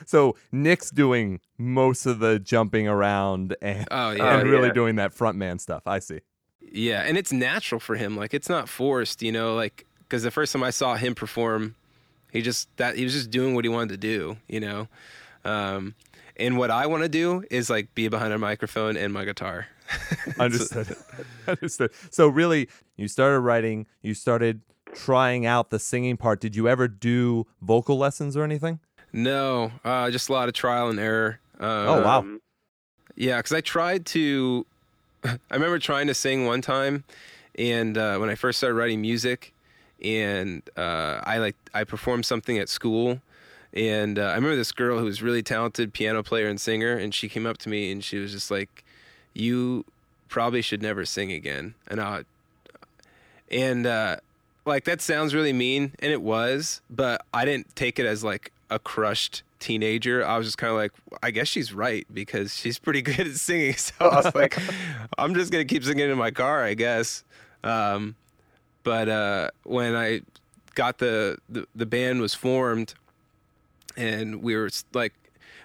So 0.07 0.37
Nick's 0.51 0.91
doing 0.91 1.41
most 1.59 2.07
of 2.07 2.21
the 2.21 2.39
jumping 2.39 2.89
around 2.89 3.55
and, 3.63 3.87
Oh, 3.91 4.11
yeah. 4.13 4.39
and 4.39 4.49
really 4.49 4.69
yeah. 4.69 4.73
doing 4.75 4.97
that 4.97 5.13
frontman 5.15 5.61
stuff. 5.61 5.83
I 5.87 5.99
see. 5.99 6.21
Yeah, 6.73 7.03
and 7.03 7.19
it's 7.19 7.33
natural 7.33 7.81
for 7.81 7.97
him. 7.97 8.17
Like 8.17 8.33
it's 8.33 8.49
not 8.49 8.69
forced, 8.69 9.23
you 9.23 9.33
know. 9.33 9.55
Like 9.55 9.87
because 10.01 10.23
the 10.23 10.31
first 10.31 10.53
time 10.53 10.63
I 10.63 10.71
saw 10.71 10.95
him 10.95 11.15
perform, 11.15 11.75
he 12.33 12.43
just 12.43 12.69
that 12.77 12.97
he 12.97 13.05
was 13.05 13.13
just 13.13 13.31
doing 13.31 13.55
what 13.55 13.65
he 13.65 13.69
wanted 13.69 13.89
to 13.91 13.97
do, 13.97 14.37
you 14.49 14.61
know. 14.61 14.87
Um, 15.45 15.95
and 16.37 16.57
what 16.57 16.71
I 16.71 16.87
want 16.87 17.03
to 17.03 17.09
do 17.09 17.43
is 17.51 17.69
like 17.71 17.93
be 17.95 18.07
behind 18.09 18.33
a 18.33 18.39
microphone 18.39 18.97
and 18.97 19.13
my 19.13 19.25
guitar. 19.25 19.67
Understood. 20.39 20.97
Understood. 21.47 21.91
So 22.11 22.29
really, 22.29 22.69
you 22.97 23.09
started 23.09 23.41
writing. 23.41 23.87
You 24.03 24.15
started 24.15 24.61
trying 24.93 25.47
out 25.47 25.71
the 25.71 25.79
singing 25.79 26.17
part. 26.17 26.41
Did 26.41 26.57
you 26.57 26.69
ever 26.69 26.89
do 26.89 27.47
vocal 27.63 27.97
lessons 27.99 28.37
or 28.37 28.45
anything? 28.45 28.81
No, 29.13 29.73
uh, 29.85 30.11
just 30.11 30.29
a 30.29 30.33
lot 30.33 30.49
of 30.49 30.55
trial 30.55 30.89
and 30.89 30.99
error. 30.99 31.41
Oh, 31.59 32.03
wow. 32.03 32.19
Um, 32.21 32.41
Yeah, 33.17 33.39
because 33.39 33.53
I 33.53 33.61
tried 33.61 34.07
to. 34.07 34.67
I 35.25 35.39
remember 35.51 35.79
trying 35.79 36.07
to 36.07 36.15
sing 36.15 36.47
one 36.47 36.63
time, 36.63 37.05
and 37.59 37.99
uh, 37.99 38.17
when 38.19 38.31
I 38.31 38.35
first 38.35 38.59
started 38.59 38.75
writing 38.77 39.01
music, 39.01 39.53
and 40.03 40.63
uh, 40.77 41.21
I 41.25 41.39
like 41.39 41.57
I 41.75 41.85
performed 41.85 42.25
something 42.25 42.57
at 42.57 42.69
school, 42.69 43.21
and 43.75 44.19
uh, 44.19 44.23
I 44.23 44.35
remember 44.35 44.57
this 44.57 44.73
girl 44.73 44.99
who 44.99 45.05
was 45.05 45.23
really 45.23 45.43
talented 45.43 45.93
piano 45.93 46.23
player 46.23 46.49
and 46.49 46.61
singer, 46.61 46.97
and 46.97 47.15
she 47.15 47.29
came 47.29 47.47
up 47.47 47.59
to 47.59 47.69
me 47.69 47.93
and 47.93 48.03
she 48.03 48.17
was 48.19 48.33
just 48.33 48.51
like, 48.51 48.85
"You 49.35 49.85
probably 50.29 50.63
should 50.63 50.83
never 50.83 51.05
sing 51.05 51.33
again," 51.33 51.75
and 51.89 52.01
I, 52.01 52.25
and 53.51 53.87
uh, 53.87 54.17
like 54.65 54.85
that 54.85 55.01
sounds 55.01 55.35
really 55.35 55.53
mean, 55.53 55.93
and 56.01 56.13
it 56.13 56.23
was, 56.23 56.81
but 56.91 57.25
I 57.33 57.45
didn't 57.45 57.75
take 57.77 57.99
it 57.99 58.07
as 58.07 58.23
like 58.25 58.53
a 58.71 58.79
crushed 58.79 59.43
teenager. 59.59 60.27
I 60.27 60.39
was 60.39 60.47
just 60.47 60.59
kind 60.59 60.71
of 60.71 60.77
like, 60.77 60.93
I 61.23 61.31
guess 61.31 61.49
she's 61.49 61.73
right 61.73 62.07
because 62.13 62.55
she's 62.55 62.79
pretty 62.79 63.03
good 63.09 63.21
at 63.21 63.35
singing. 63.37 63.75
So 63.75 63.95
I 64.01 64.23
was 64.23 64.35
like, 64.35 64.59
I'm 65.19 65.35
just 65.35 65.53
gonna 65.53 65.65
keep 65.65 65.85
singing 65.85 66.11
in 66.11 66.19
my 66.19 66.31
car, 66.31 66.65
I 66.65 66.75
guess. 66.75 67.25
Um, 67.63 68.17
but 68.83 69.09
uh, 69.09 69.51
when 69.65 69.95
I 69.95 70.23
got 70.75 70.99
the, 70.99 71.39
the 71.49 71.67
the 71.75 71.87
band 71.87 72.21
was 72.21 72.35
formed, 72.35 72.95
and 73.97 74.43
we 74.43 74.57
were 74.57 74.71
like, 74.95 75.13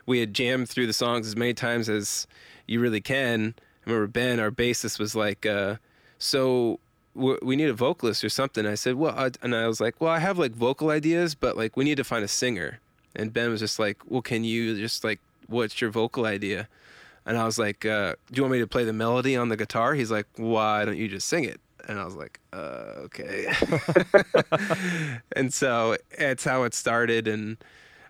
we 0.06 0.20
had 0.20 0.34
jammed 0.34 0.70
through 0.70 0.88
the 0.88 0.94
songs 0.94 1.28
as 1.28 1.36
many 1.36 1.54
times 1.54 1.90
as 1.90 2.28
you 2.68 2.80
really 2.80 3.02
can. 3.02 3.56
I 3.86 3.90
remember 3.90 4.08
Ben, 4.08 4.40
our 4.40 4.52
bassist, 4.52 5.00
was 5.00 5.16
like, 5.16 5.46
uh, 5.46 5.76
"So 6.18 6.80
we 7.14 7.56
need 7.56 7.70
a 7.70 7.74
vocalist 7.74 8.24
or 8.24 8.30
something." 8.30 8.66
I 8.66 8.76
said, 8.76 8.96
"Well," 8.96 9.14
I, 9.18 9.32
and 9.42 9.56
I 9.56 9.68
was 9.68 9.80
like, 9.80 10.02
"Well, 10.02 10.12
I 10.12 10.20
have 10.20 10.38
like 10.38 10.54
vocal 10.54 10.90
ideas, 10.90 11.36
but 11.36 11.56
like 11.58 11.78
we 11.78 11.84
need 11.84 11.98
to 11.98 12.04
find 12.04 12.24
a 12.24 12.28
singer." 12.28 12.80
And 13.16 13.32
Ben 13.32 13.50
was 13.50 13.60
just 13.60 13.80
like, 13.80 14.00
"Well, 14.06 14.22
can 14.22 14.44
you 14.44 14.78
just 14.78 15.04
like, 15.04 15.20
what's 15.48 15.80
your 15.80 15.90
vocal 15.90 16.26
idea?" 16.26 16.68
And 17.26 17.38
I 17.38 17.46
was 17.46 17.58
like, 17.58 17.86
uh, 17.86 18.16
"Do 18.32 18.38
you 18.38 18.44
want 18.44 18.54
me 18.54 18.60
to 18.60 18.68
play 18.68 18.84
the 18.84 18.94
melody 18.94 19.36
on 19.36 19.50
the 19.50 19.58
guitar?" 19.58 19.94
He's 19.94 20.12
like, 20.12 20.28
"Why 20.36 20.86
don't 20.86 20.98
you 20.98 21.08
just 21.08 21.28
sing 21.28 21.44
it?" 21.44 21.60
And 21.88 22.00
I 22.00 22.06
was 22.06 22.16
like, 22.16 22.40
uh, 22.54 23.06
"Okay." 23.06 23.48
and 25.36 25.54
so 25.54 25.98
it's 26.12 26.44
how 26.44 26.64
it 26.64 26.74
started, 26.74 27.28
and 27.28 27.58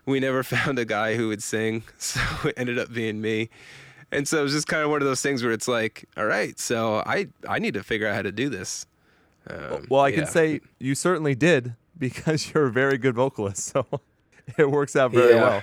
we 0.06 0.20
never 0.20 0.42
found 0.54 0.78
a 0.78 0.84
guy 0.84 1.16
who 1.16 1.28
would 1.28 1.42
sing, 1.42 1.82
so 1.98 2.20
it 2.44 2.54
ended 2.56 2.78
up 2.78 2.92
being 2.92 3.20
me. 3.20 3.50
And 4.12 4.26
so 4.28 4.38
it 4.40 4.42
was 4.42 4.52
just 4.52 4.66
kind 4.68 4.82
of 4.82 4.90
one 4.90 5.02
of 5.02 5.08
those 5.08 5.20
things 5.20 5.42
where 5.42 5.52
it's 5.52 5.66
like, 5.68 6.04
all 6.16 6.26
right, 6.26 6.58
so 6.58 7.02
I 7.06 7.26
I 7.48 7.58
need 7.58 7.74
to 7.74 7.82
figure 7.82 8.06
out 8.06 8.14
how 8.14 8.22
to 8.22 8.32
do 8.32 8.48
this. 8.48 8.86
Um, 9.50 9.86
Well, 9.90 10.00
I 10.00 10.12
can 10.12 10.26
say 10.26 10.60
you 10.78 10.94
certainly 10.94 11.34
did 11.34 11.74
because 11.98 12.52
you're 12.52 12.66
a 12.66 12.72
very 12.72 12.98
good 12.98 13.14
vocalist. 13.14 13.64
So 13.64 13.86
it 14.58 14.70
works 14.70 14.94
out 14.96 15.12
very 15.12 15.34
Yeah. 15.34 15.42
well. 15.42 15.62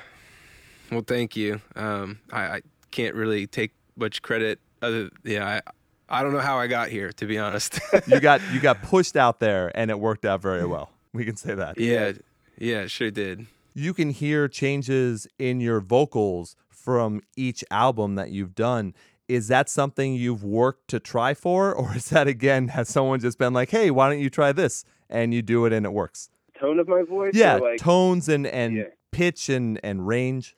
Well, 0.92 1.04
thank 1.08 1.36
you. 1.36 1.62
Um, 1.76 2.20
I, 2.32 2.42
I 2.58 2.62
can't 2.92 3.16
really 3.16 3.48
take 3.48 3.72
much 3.96 4.22
credit. 4.22 4.60
Other, 4.82 5.10
yeah, 5.24 5.62
I 6.10 6.20
I 6.20 6.22
don't 6.22 6.34
know 6.34 6.40
how 6.42 6.60
I 6.60 6.68
got 6.68 6.90
here, 6.90 7.12
to 7.14 7.26
be 7.26 7.40
honest. 7.40 7.80
You 8.08 8.20
got 8.20 8.42
you 8.52 8.60
got 8.60 8.82
pushed 8.84 9.16
out 9.16 9.40
there 9.40 9.72
and 9.76 9.90
it 9.90 10.00
worked 10.00 10.26
out 10.26 10.42
very 10.42 10.66
well. 10.66 10.92
We 11.14 11.24
can 11.26 11.36
say 11.38 11.56
that. 11.56 11.80
yeah, 11.80 12.12
yeah, 12.58 12.88
sure 12.88 13.10
did. 13.12 13.46
You 13.74 13.94
can 13.94 14.10
hear 14.12 14.48
changes 14.48 15.28
in 15.40 15.60
your 15.62 15.80
vocals 15.80 16.56
from 16.84 17.22
each 17.38 17.64
album 17.72 18.16
that 18.16 18.32
you've 18.32 18.56
done. 18.56 18.94
Is 19.30 19.48
that 19.48 19.70
something 19.70 20.14
you've 20.16 20.44
worked 20.44 20.90
to 20.90 21.00
try 21.00 21.34
for 21.34 21.74
or 21.80 21.96
is 21.96 22.10
that 22.10 22.28
again 22.28 22.68
has 22.70 22.90
someone 22.90 23.20
just 23.20 23.38
been 23.38 23.54
like, 23.54 23.70
"Hey, 23.70 23.90
why 23.90 24.10
don't 24.10 24.20
you 24.20 24.30
try 24.30 24.52
this?" 24.52 24.84
and 25.10 25.34
you 25.34 25.42
do 25.42 25.66
it 25.66 25.74
and 25.74 25.86
it 25.86 25.94
works? 25.94 26.30
tone 26.60 26.80
of 26.80 26.88
my 26.88 27.04
voice. 27.04 27.34
Yeah, 27.36 27.56
like, 27.56 27.78
tones 27.80 28.30
and 28.30 28.48
and 28.48 28.76
Yeah. 28.76 28.84
pitch 29.12 29.50
and 29.50 29.80
and 29.84 30.08
range. 30.08 30.56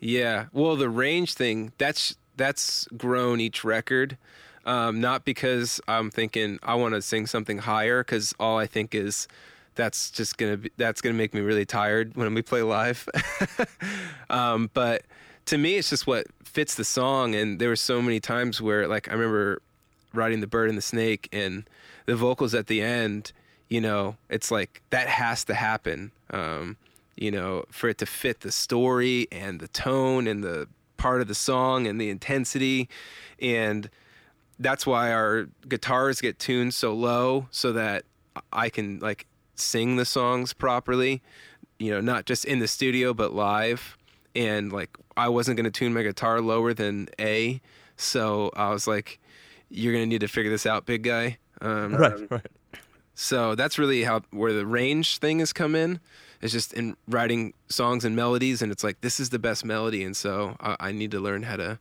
Yeah. 0.00 0.46
Well, 0.52 0.76
the 0.76 0.88
range 0.88 1.34
thing 1.34 1.72
that's 1.78 2.16
that's 2.36 2.86
grown 2.96 3.40
each 3.40 3.64
record. 3.64 4.16
Um, 4.64 5.00
not 5.00 5.24
because 5.24 5.80
I'm 5.88 6.10
thinking 6.10 6.58
I 6.62 6.74
want 6.74 6.94
to 6.94 7.02
sing 7.02 7.26
something 7.26 7.58
higher, 7.58 8.04
because 8.04 8.34
all 8.38 8.58
I 8.58 8.66
think 8.66 8.94
is 8.94 9.26
that's 9.74 10.10
just 10.10 10.38
gonna 10.38 10.58
be 10.58 10.70
that's 10.76 11.00
gonna 11.00 11.14
make 11.14 11.34
me 11.34 11.40
really 11.40 11.64
tired 11.66 12.16
when 12.16 12.32
we 12.34 12.42
play 12.42 12.62
live. 12.62 13.08
um, 14.30 14.70
but 14.74 15.02
to 15.48 15.58
me, 15.58 15.76
it's 15.76 15.90
just 15.90 16.06
what 16.06 16.26
fits 16.44 16.74
the 16.74 16.84
song. 16.84 17.34
And 17.34 17.58
there 17.58 17.70
were 17.70 17.76
so 17.76 18.02
many 18.02 18.20
times 18.20 18.60
where, 18.60 18.86
like, 18.86 19.08
I 19.08 19.12
remember 19.12 19.60
writing 20.12 20.40
the 20.40 20.46
bird 20.46 20.68
and 20.68 20.78
the 20.78 20.82
snake, 20.82 21.28
and 21.32 21.68
the 22.06 22.16
vocals 22.16 22.54
at 22.54 22.66
the 22.66 22.80
end. 22.82 23.32
You 23.68 23.80
know, 23.80 24.16
it's 24.30 24.50
like 24.50 24.82
that 24.90 25.08
has 25.08 25.44
to 25.44 25.54
happen. 25.54 26.12
Um, 26.30 26.76
you 27.16 27.30
know, 27.30 27.64
for 27.70 27.88
it 27.88 27.98
to 27.98 28.06
fit 28.06 28.40
the 28.40 28.52
story 28.52 29.26
and 29.32 29.58
the 29.60 29.68
tone 29.68 30.26
and 30.26 30.44
the 30.44 30.68
part 30.96 31.20
of 31.20 31.28
the 31.28 31.34
song 31.34 31.86
and 31.86 32.00
the 32.00 32.10
intensity. 32.10 32.88
And 33.40 33.90
that's 34.58 34.86
why 34.86 35.12
our 35.12 35.48
guitars 35.68 36.20
get 36.20 36.38
tuned 36.38 36.74
so 36.74 36.92
low 36.94 37.48
so 37.50 37.72
that 37.72 38.04
I 38.52 38.68
can 38.68 38.98
like 39.00 39.26
sing 39.54 39.96
the 39.96 40.04
songs 40.04 40.52
properly, 40.52 41.22
you 41.78 41.90
know, 41.90 42.00
not 42.00 42.24
just 42.26 42.44
in 42.44 42.58
the 42.58 42.68
studio, 42.68 43.14
but 43.14 43.32
live. 43.32 43.96
And 44.34 44.72
like, 44.72 44.96
I 45.16 45.28
wasn't 45.28 45.56
going 45.56 45.64
to 45.64 45.70
tune 45.70 45.92
my 45.94 46.02
guitar 46.02 46.40
lower 46.40 46.74
than 46.74 47.08
A. 47.20 47.60
So 47.96 48.50
I 48.54 48.70
was 48.70 48.86
like, 48.86 49.18
you're 49.70 49.92
going 49.92 50.04
to 50.04 50.08
need 50.08 50.20
to 50.20 50.28
figure 50.28 50.50
this 50.50 50.66
out, 50.66 50.86
big 50.86 51.02
guy. 51.02 51.38
Um, 51.60 51.94
Right, 51.94 52.14
right. 52.30 52.46
so 53.14 53.54
that's 53.54 53.78
really 53.78 54.04
how 54.04 54.22
where 54.30 54.52
the 54.52 54.64
range 54.66 55.18
thing 55.18 55.40
has 55.40 55.52
come 55.52 55.74
in. 55.74 56.00
It's 56.40 56.52
just 56.52 56.72
in 56.72 56.96
writing 57.08 57.52
songs 57.68 58.04
and 58.04 58.14
melodies, 58.14 58.62
and 58.62 58.70
it's 58.70 58.84
like 58.84 59.00
this 59.00 59.18
is 59.18 59.30
the 59.30 59.40
best 59.40 59.64
melody, 59.64 60.04
and 60.04 60.16
so 60.16 60.56
I, 60.60 60.76
I 60.78 60.92
need 60.92 61.10
to 61.10 61.18
learn 61.20 61.42
how 61.42 61.56
to 61.56 61.80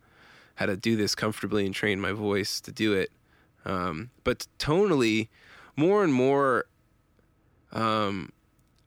how 0.56 0.66
to 0.66 0.76
do 0.76 0.96
this 0.96 1.14
comfortably 1.14 1.64
and 1.68 1.76
train 1.76 2.02
my 2.02 2.12
voice 2.12 2.60
to 2.62 2.72
do 2.72 2.94
it. 2.94 3.12
Um, 3.66 4.10
but 4.24 4.48
tonally, 4.58 5.28
more 5.76 6.04
and 6.04 6.12
more, 6.12 6.66
um, 7.72 8.32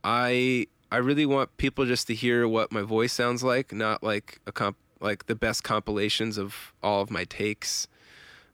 I 0.02 0.66
I 0.90 0.96
really 0.96 1.26
want 1.26 1.56
people 1.56 1.86
just 1.86 2.06
to 2.08 2.14
hear 2.14 2.48
what 2.48 2.72
my 2.72 2.82
voice 2.82 3.12
sounds 3.12 3.42
like, 3.42 3.72
not 3.72 4.02
like 4.02 4.40
a 4.46 4.52
comp 4.52 4.76
like 5.00 5.26
the 5.26 5.34
best 5.34 5.64
compilations 5.64 6.36
of 6.36 6.74
all 6.82 7.00
of 7.00 7.10
my 7.10 7.24
takes. 7.24 7.88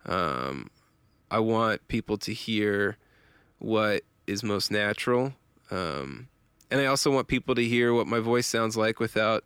Um, 0.05 0.71
I 1.31 1.41
want 1.41 1.89
people 1.89 2.19
to 2.19 2.33
hear 2.33 2.99
what 3.59 4.05
is 4.29 4.45
most 4.45 4.71
natural. 4.71 5.33
Um, 5.73 6.29
and 6.71 6.81
I 6.81 6.87
also 6.87 7.11
want 7.11 7.27
people 7.27 7.57
to 7.57 7.65
hear 7.65 7.93
what 7.93 8.07
my 8.07 8.21
voice 8.21 8.47
sounds 8.47 8.77
like 8.77 9.01
without, 9.01 9.45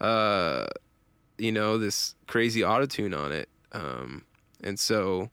uh, 0.00 0.66
you 1.38 1.52
know, 1.52 1.78
this 1.78 2.14
crazy 2.26 2.60
autotune 2.60 3.18
on 3.18 3.32
it. 3.32 3.48
Um, 3.72 4.24
and 4.62 4.78
so 4.78 5.30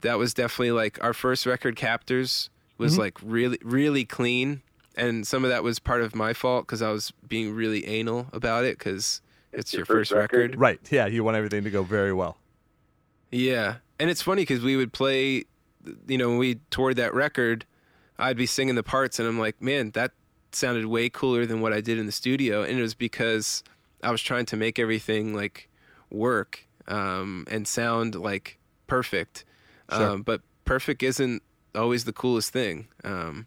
that 0.00 0.18
was 0.18 0.34
definitely 0.34 0.72
like 0.72 1.02
our 1.02 1.14
first 1.14 1.46
record, 1.46 1.76
Captors, 1.76 2.50
was 2.76 2.96
Mhm. 2.96 2.98
like 2.98 3.18
really, 3.22 3.58
really 3.62 4.04
clean. 4.04 4.60
And 4.96 5.26
some 5.26 5.44
of 5.44 5.50
that 5.50 5.62
was 5.64 5.78
part 5.78 6.02
of 6.02 6.14
my 6.14 6.32
fault 6.32 6.66
because 6.66 6.82
I 6.82 6.90
was 6.90 7.12
being 7.26 7.52
really 7.54 7.86
anal 7.86 8.28
about 8.32 8.64
it 8.64 8.78
because 8.78 9.20
it's, 9.52 9.72
your, 9.72 9.84
first, 9.84 10.12
record. 10.12 10.56
Right. 10.58 10.78
Yeah, 10.90 11.06
you 11.06 11.24
want 11.24 11.36
everything 11.36 11.64
to 11.64 11.70
go 11.70 11.82
very 11.82 12.12
well. 12.12 12.36
Yeah, 13.30 13.76
and 13.98 14.10
it's 14.10 14.22
funny 14.22 14.42
because 14.42 14.62
we 14.62 14.76
would 14.76 14.92
play, 14.92 15.44
you 16.06 16.18
know, 16.18 16.28
when 16.28 16.38
we 16.38 16.60
toured 16.70 16.96
that 16.96 17.14
record, 17.14 17.64
I'd 18.18 18.36
be 18.36 18.46
singing 18.46 18.76
the 18.76 18.84
parts, 18.84 19.18
and 19.18 19.26
I'm 19.26 19.38
like, 19.40 19.60
man, 19.60 19.90
that 19.92 20.12
sounded 20.52 20.86
way 20.86 21.08
cooler 21.08 21.44
than 21.46 21.60
what 21.60 21.72
I 21.72 21.80
did 21.80 21.98
in 21.98 22.06
the 22.06 22.12
studio, 22.12 22.62
and 22.62 22.78
it 22.78 22.82
was 22.82 22.94
because 22.94 23.64
I 24.04 24.12
was 24.12 24.22
trying 24.22 24.46
to 24.46 24.56
make 24.56 24.78
everything 24.78 25.34
like 25.34 25.68
work 26.10 26.66
um, 26.86 27.44
and 27.50 27.66
sound 27.66 28.14
like 28.14 28.58
perfect, 28.86 29.44
Sure. 29.92 30.10
um, 30.10 30.22
but 30.22 30.42
perfect 30.64 31.02
isn't 31.02 31.42
always 31.74 32.04
the 32.04 32.12
coolest 32.12 32.52
thing. 32.52 32.86
Um, 33.02 33.46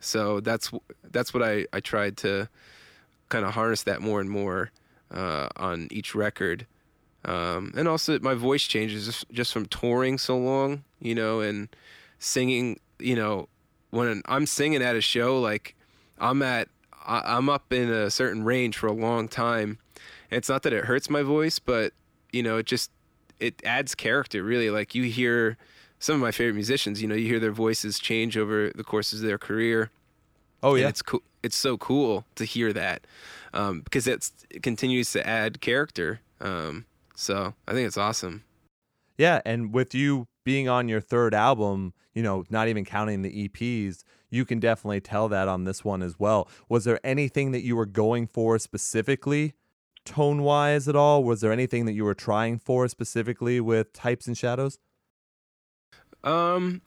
so 0.00 0.40
that's 0.40 0.70
that's 1.10 1.32
what 1.34 1.42
I 1.42 1.66
I 1.72 1.80
tried 1.80 2.16
to 2.18 2.48
kind 3.28 3.44
of 3.44 3.54
harness 3.54 3.82
that 3.84 4.00
more 4.00 4.20
and 4.20 4.30
more 4.30 4.70
uh, 5.10 5.48
on 5.56 5.88
each 5.90 6.14
record. 6.14 6.66
Um, 7.24 7.72
and 7.76 7.88
also 7.88 8.18
my 8.20 8.34
voice 8.34 8.62
changes 8.62 9.24
just, 9.32 9.52
from 9.52 9.66
touring 9.66 10.16
so 10.16 10.38
long, 10.38 10.84
you 11.00 11.14
know, 11.14 11.40
and 11.40 11.68
singing, 12.20 12.78
you 13.00 13.16
know, 13.16 13.48
when 13.90 14.22
I'm 14.26 14.46
singing 14.46 14.80
at 14.80 14.94
a 14.94 15.00
show, 15.00 15.40
like 15.40 15.74
I'm 16.18 16.40
at, 16.42 16.68
I'm 17.04 17.48
up 17.48 17.72
in 17.72 17.90
a 17.90 18.10
certain 18.10 18.44
range 18.44 18.76
for 18.76 18.86
a 18.86 18.92
long 18.92 19.26
time. 19.26 19.78
And 20.30 20.38
it's 20.38 20.48
not 20.48 20.62
that 20.62 20.72
it 20.72 20.84
hurts 20.84 21.10
my 21.10 21.22
voice, 21.22 21.58
but 21.58 21.92
you 22.32 22.44
know, 22.44 22.58
it 22.58 22.66
just, 22.66 22.92
it 23.40 23.60
adds 23.64 23.96
character 23.96 24.44
really. 24.44 24.70
Like 24.70 24.94
you 24.94 25.04
hear 25.04 25.56
some 25.98 26.16
of 26.16 26.20
my 26.20 26.30
favorite 26.30 26.54
musicians, 26.54 27.00
you 27.00 27.08
know, 27.08 27.14
you 27.14 27.26
hear 27.26 27.40
their 27.40 27.52
voices 27.52 27.98
change 27.98 28.36
over 28.36 28.70
the 28.74 28.84
course 28.84 29.12
of 29.12 29.20
their 29.20 29.38
career. 29.38 29.90
Oh 30.62 30.72
And 30.72 30.82
yeah. 30.82 30.88
it's 30.88 31.02
cool. 31.02 31.22
It's 31.42 31.56
so 31.56 31.76
cool 31.76 32.24
to 32.34 32.44
hear 32.44 32.72
that 32.72 33.06
um, 33.54 33.80
because 33.82 34.06
it's, 34.06 34.32
it 34.50 34.62
continues 34.62 35.12
to 35.12 35.24
add 35.26 35.60
character. 35.60 36.20
Um, 36.40 36.86
so 37.14 37.54
I 37.68 37.72
think 37.72 37.86
it's 37.86 37.96
awesome. 37.96 38.42
Yeah, 39.16 39.40
and 39.46 39.72
with 39.72 39.94
you 39.94 40.26
being 40.44 40.68
on 40.68 40.88
your 40.88 41.00
third 41.00 41.34
album, 41.34 41.94
you 42.14 42.22
know, 42.22 42.44
not 42.50 42.68
even 42.68 42.84
counting 42.84 43.22
the 43.22 43.48
EPs, 43.48 44.02
you 44.28 44.44
can 44.44 44.58
definitely 44.58 45.00
tell 45.00 45.28
that 45.28 45.46
on 45.46 45.64
this 45.64 45.84
one 45.84 46.02
as 46.02 46.18
well. 46.18 46.48
Was 46.68 46.84
there 46.84 46.98
anything 47.04 47.52
that 47.52 47.62
you 47.62 47.76
were 47.76 47.86
going 47.86 48.26
for 48.26 48.58
specifically? 48.58 49.54
tone 50.06 50.42
wise 50.42 50.88
at 50.88 50.96
all? 50.96 51.22
Was 51.22 51.42
there 51.42 51.52
anything 51.52 51.84
that 51.84 51.92
you 51.92 52.04
were 52.04 52.14
trying 52.14 52.58
for 52.58 52.88
specifically 52.88 53.60
with 53.60 53.92
types 53.92 54.26
and 54.26 54.38
shadows? 54.38 54.78
Um, 56.26 56.82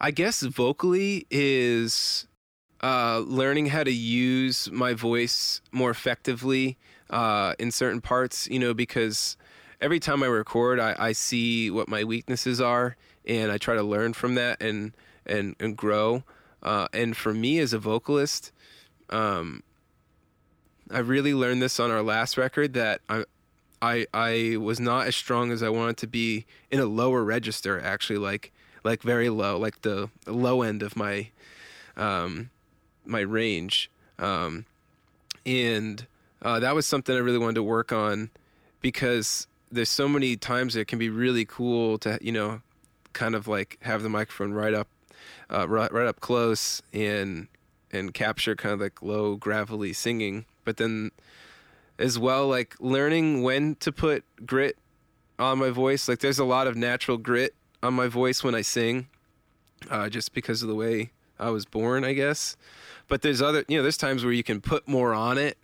I 0.00 0.10
guess 0.10 0.40
vocally 0.40 1.26
is 1.30 2.26
uh, 2.82 3.18
learning 3.18 3.66
how 3.66 3.84
to 3.84 3.92
use 3.92 4.70
my 4.72 4.94
voice 4.94 5.60
more 5.70 5.90
effectively 5.90 6.78
uh, 7.10 7.54
in 7.58 7.70
certain 7.70 8.00
parts. 8.00 8.48
You 8.48 8.58
know, 8.58 8.74
because 8.74 9.36
every 9.80 10.00
time 10.00 10.22
I 10.22 10.26
record, 10.26 10.80
I, 10.80 10.96
I 10.98 11.12
see 11.12 11.70
what 11.70 11.88
my 11.88 12.02
weaknesses 12.02 12.60
are, 12.60 12.96
and 13.26 13.52
I 13.52 13.58
try 13.58 13.74
to 13.76 13.82
learn 13.82 14.14
from 14.14 14.34
that 14.34 14.62
and 14.62 14.92
and 15.26 15.54
and 15.60 15.76
grow. 15.76 16.24
Uh, 16.62 16.88
and 16.92 17.16
for 17.16 17.32
me 17.32 17.58
as 17.58 17.72
a 17.72 17.78
vocalist, 17.78 18.50
um, 19.10 19.62
I 20.90 20.98
really 20.98 21.34
learned 21.34 21.62
this 21.62 21.78
on 21.78 21.90
our 21.90 22.02
last 22.02 22.36
record 22.36 22.72
that 22.72 23.02
I, 23.08 23.24
I, 23.86 24.06
I 24.12 24.56
was 24.56 24.80
not 24.80 25.06
as 25.06 25.14
strong 25.14 25.52
as 25.52 25.62
I 25.62 25.68
wanted 25.68 25.96
to 25.98 26.06
be 26.06 26.44
in 26.70 26.80
a 26.80 26.86
lower 26.86 27.22
register. 27.22 27.80
Actually, 27.80 28.18
like 28.18 28.52
like 28.82 29.02
very 29.02 29.28
low, 29.28 29.58
like 29.58 29.82
the 29.82 30.10
low 30.26 30.62
end 30.62 30.82
of 30.82 30.96
my 30.96 31.28
um, 31.96 32.50
my 33.04 33.20
range, 33.20 33.90
um, 34.18 34.64
and 35.44 36.06
uh, 36.42 36.58
that 36.60 36.74
was 36.74 36.86
something 36.86 37.14
I 37.14 37.20
really 37.20 37.38
wanted 37.38 37.56
to 37.56 37.62
work 37.62 37.92
on 37.92 38.30
because 38.80 39.46
there's 39.70 39.88
so 39.88 40.08
many 40.08 40.36
times 40.36 40.76
it 40.76 40.88
can 40.88 40.98
be 40.98 41.10
really 41.10 41.44
cool 41.44 41.98
to 41.98 42.18
you 42.20 42.32
know 42.32 42.60
kind 43.12 43.34
of 43.34 43.48
like 43.48 43.78
have 43.82 44.02
the 44.02 44.08
microphone 44.08 44.52
right 44.52 44.74
up 44.74 44.88
uh, 45.50 45.66
right, 45.68 45.92
right 45.92 46.06
up 46.06 46.20
close 46.20 46.82
and 46.92 47.48
and 47.92 48.12
capture 48.14 48.54
kind 48.54 48.74
of 48.74 48.80
like 48.80 49.00
low 49.00 49.36
gravelly 49.36 49.92
singing 49.92 50.44
but 50.64 50.76
then 50.76 51.10
as 51.98 52.18
well 52.18 52.46
like 52.48 52.74
learning 52.80 53.42
when 53.42 53.74
to 53.76 53.90
put 53.90 54.24
grit 54.44 54.76
on 55.38 55.58
my 55.58 55.70
voice 55.70 56.08
like 56.08 56.18
there's 56.20 56.38
a 56.38 56.44
lot 56.44 56.66
of 56.66 56.76
natural 56.76 57.16
grit 57.16 57.54
on 57.82 57.94
my 57.94 58.08
voice 58.08 58.42
when 58.42 58.54
I 58.54 58.62
sing, 58.62 59.08
uh, 59.90 60.08
just 60.08 60.34
because 60.34 60.62
of 60.62 60.68
the 60.68 60.74
way 60.74 61.10
I 61.38 61.50
was 61.50 61.64
born, 61.64 62.04
I 62.04 62.12
guess. 62.12 62.56
But 63.08 63.22
there's 63.22 63.40
other, 63.40 63.64
you 63.68 63.76
know, 63.76 63.82
there's 63.82 63.96
times 63.96 64.24
where 64.24 64.32
you 64.32 64.42
can 64.42 64.60
put 64.60 64.88
more 64.88 65.14
on 65.14 65.38
it, 65.38 65.56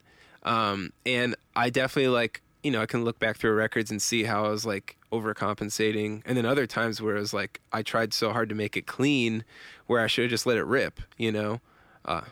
um, 0.45 0.93
and 1.05 1.35
I 1.57 1.71
definitely 1.71 2.09
like, 2.09 2.41
you 2.63 2.71
know, 2.71 2.81
I 2.81 2.87
can 2.87 3.05
look 3.05 3.19
back 3.19 3.37
through 3.37 3.55
records 3.55 3.91
and 3.91 4.01
see 4.01 4.25
how 4.25 4.45
I 4.45 4.49
was 4.49 4.65
like 4.65 4.97
overcompensating, 5.11 6.23
and 6.25 6.37
then 6.37 6.47
other 6.47 6.67
times 6.67 7.03
where 7.03 7.17
it 7.17 7.21
was 7.21 7.35
like 7.35 7.61
I 7.73 7.83
tried 7.83 8.15
so 8.15 8.33
hard 8.33 8.49
to 8.51 8.55
make 8.55 8.77
it 8.77 8.87
clean, 8.87 9.45
where 9.87 10.01
I 10.01 10.07
should 10.07 10.23
have 10.23 10.31
just 10.31 10.47
let 10.47 10.57
it 10.57 10.65
rip, 10.65 11.01
you 11.19 11.33
know. 11.33 11.61
Uh, 12.05 12.23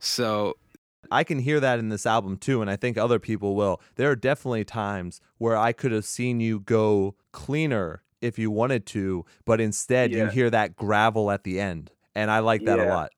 so 0.00 0.56
I 1.10 1.24
can 1.24 1.38
hear 1.38 1.60
that 1.60 1.78
in 1.78 1.88
this 1.88 2.06
album 2.06 2.36
too, 2.36 2.60
and 2.60 2.70
I 2.70 2.76
think 2.76 2.96
other 2.96 3.18
people 3.18 3.54
will. 3.54 3.80
There 3.96 4.10
are 4.10 4.16
definitely 4.16 4.64
times 4.64 5.20
where 5.38 5.56
I 5.56 5.72
could 5.72 5.92
have 5.92 6.04
seen 6.04 6.40
you 6.40 6.60
go 6.60 7.14
cleaner 7.32 8.02
if 8.20 8.38
you 8.38 8.50
wanted 8.50 8.86
to, 8.86 9.24
but 9.44 9.60
instead 9.60 10.12
yeah. 10.12 10.24
you 10.24 10.30
hear 10.30 10.50
that 10.50 10.76
gravel 10.76 11.30
at 11.30 11.44
the 11.44 11.58
end. 11.58 11.90
And 12.14 12.30
I 12.30 12.40
like 12.40 12.64
that 12.64 12.78
yeah. 12.78 12.86
a 12.86 12.88
lot. 12.88 13.10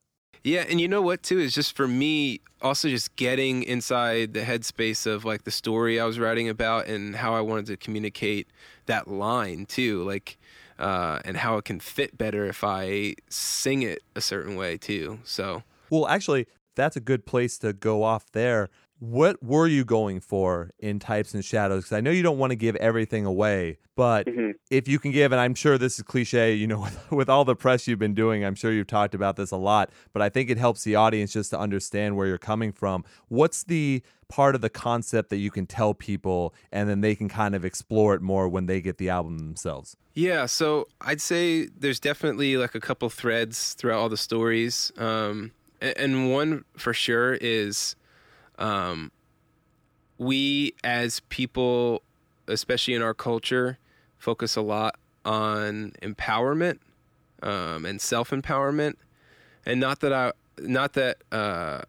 Yeah, 0.44 0.64
and 0.68 0.80
you 0.80 0.88
know 0.88 1.02
what 1.02 1.22
too 1.22 1.38
is 1.38 1.54
just 1.54 1.76
for 1.76 1.86
me 1.86 2.40
also 2.60 2.88
just 2.88 3.14
getting 3.16 3.62
inside 3.62 4.34
the 4.34 4.40
headspace 4.40 5.06
of 5.06 5.24
like 5.24 5.44
the 5.44 5.50
story 5.50 6.00
I 6.00 6.04
was 6.04 6.18
writing 6.18 6.48
about 6.48 6.86
and 6.86 7.14
how 7.16 7.34
I 7.34 7.40
wanted 7.40 7.66
to 7.66 7.76
communicate 7.76 8.48
that 8.86 9.08
line 9.08 9.66
too, 9.66 10.02
like 10.02 10.38
uh, 10.78 11.20
and 11.24 11.36
how 11.36 11.58
it 11.58 11.64
can 11.64 11.78
fit 11.78 12.18
better 12.18 12.46
if 12.46 12.64
I 12.64 13.14
sing 13.28 13.82
it 13.82 14.02
a 14.16 14.20
certain 14.20 14.56
way 14.56 14.76
too. 14.76 15.20
So 15.24 15.62
well, 15.90 16.08
actually, 16.08 16.46
that's 16.74 16.96
a 16.96 17.00
good 17.00 17.26
place 17.26 17.58
to 17.58 17.72
go 17.72 18.02
off 18.02 18.30
there. 18.32 18.70
What 18.98 19.42
were 19.42 19.66
you 19.66 19.84
going 19.84 20.20
for 20.20 20.70
in 20.78 20.98
types 20.98 21.34
and 21.34 21.44
shadows? 21.44 21.84
Because 21.84 21.96
i 21.96 22.00
know 22.00 22.10
you 22.10 22.22
don't 22.22 22.38
want 22.38 22.50
to 22.52 22.56
give 22.56 22.76
everything 22.76 23.26
away 23.26 23.78
but 23.94 24.26
mm-hmm. 24.26 24.52
if 24.70 24.88
you 24.88 24.98
can 24.98 25.10
give 25.10 25.32
and 25.32 25.40
i'm 25.40 25.54
sure 25.54 25.78
this 25.78 25.98
is 25.98 26.02
cliche 26.02 26.54
you 26.54 26.66
know 26.66 26.80
with, 27.10 27.12
with, 27.12 27.28
all 27.28 27.44
the 27.44 27.56
press 27.56 27.86
you've 27.86 27.98
been 27.98 28.14
doing 28.14 28.44
i'm 28.44 28.54
sure 28.54 28.72
you've 28.72 28.86
talked 28.86 29.14
about 29.14 29.36
this 29.36 29.50
a 29.50 29.56
lot 29.56 29.90
but 30.12 30.22
i 30.22 30.28
think 30.28 30.50
it 30.50 30.58
helps 30.58 30.84
the 30.84 30.94
audience 30.94 31.32
just 31.32 31.50
to 31.50 31.58
understand 31.58 32.16
where 32.16 32.26
you're 32.26 32.38
coming 32.38 32.72
from. 32.72 33.04
What's 33.28 33.64
the 33.64 34.02
part 34.28 34.54
of 34.54 34.60
the 34.60 34.70
concept 34.70 35.28
that 35.30 35.36
you 35.36 35.50
can 35.50 35.66
tell 35.66 35.94
people 35.94 36.54
and 36.70 36.88
then 36.88 37.00
they 37.00 37.14
can 37.14 37.28
kind 37.28 37.54
of 37.54 37.64
explore 37.64 38.14
it 38.14 38.22
more 38.22 38.48
when 38.48 38.66
they 38.66 38.80
get 38.80 38.98
the 38.98 39.10
album 39.10 39.38
themselves? 39.38 39.96
Yeah 40.14 40.46
so 40.46 40.88
i'd 41.02 41.20
say 41.20 41.66
there's 41.66 42.00
definitely 42.00 42.56
like 42.56 42.74
a 42.74 42.80
couple 42.80 43.08
threads 43.08 43.74
throughout 43.74 43.98
all 43.98 44.08
the 44.08 44.16
stories. 44.16 44.92
Um, 44.96 45.52
and 45.82 46.30
one 46.30 46.64
for 46.76 46.94
sure 46.94 47.34
is 47.34 47.96
um, 48.58 49.10
we 50.18 50.74
as 50.84 51.20
people, 51.28 52.02
especially 52.46 52.94
in 52.94 53.02
our 53.02 53.14
culture, 53.14 53.78
focus 54.18 54.56
a 54.56 54.60
lot 54.60 54.96
on 55.24 55.92
empowerment 56.02 56.78
um, 57.42 57.84
and 57.84 58.00
self 58.00 58.30
empowerment, 58.30 58.94
and 59.66 59.80
not 59.80 60.00
that 60.00 60.12
I, 60.12 60.32
not 60.58 60.92
that 60.94 61.18
uh, 61.32 61.82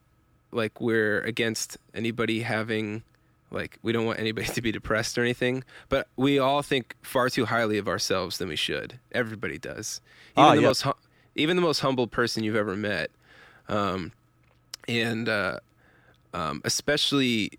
like 0.51 0.81
we're 0.81 1.21
against 1.21 1.77
anybody 1.93 2.41
having 2.41 3.03
like 3.51 3.77
we 3.83 3.91
don't 3.91 4.05
want 4.05 4.19
anybody 4.19 4.47
to 4.53 4.61
be 4.61 4.71
depressed 4.71 5.17
or 5.17 5.21
anything 5.21 5.63
but 5.87 6.07
we 6.15 6.39
all 6.39 6.63
think 6.63 6.95
far 7.03 7.29
too 7.29 7.45
highly 7.45 7.77
of 7.77 7.87
ourselves 7.87 8.39
than 8.39 8.47
we 8.47 8.55
should. 8.55 8.99
Everybody 9.11 9.59
does. 9.59 10.01
Even 10.35 10.43
ah, 10.43 10.55
the 10.55 10.61
most 10.61 10.85
even 11.35 11.55
the 11.55 11.61
most 11.61 11.79
humble 11.79 12.07
person 12.07 12.43
you've 12.43 12.55
ever 12.55 12.75
met 12.75 13.11
um, 13.69 14.11
and 14.87 15.29
uh, 15.29 15.59
um, 16.33 16.61
especially 16.65 17.51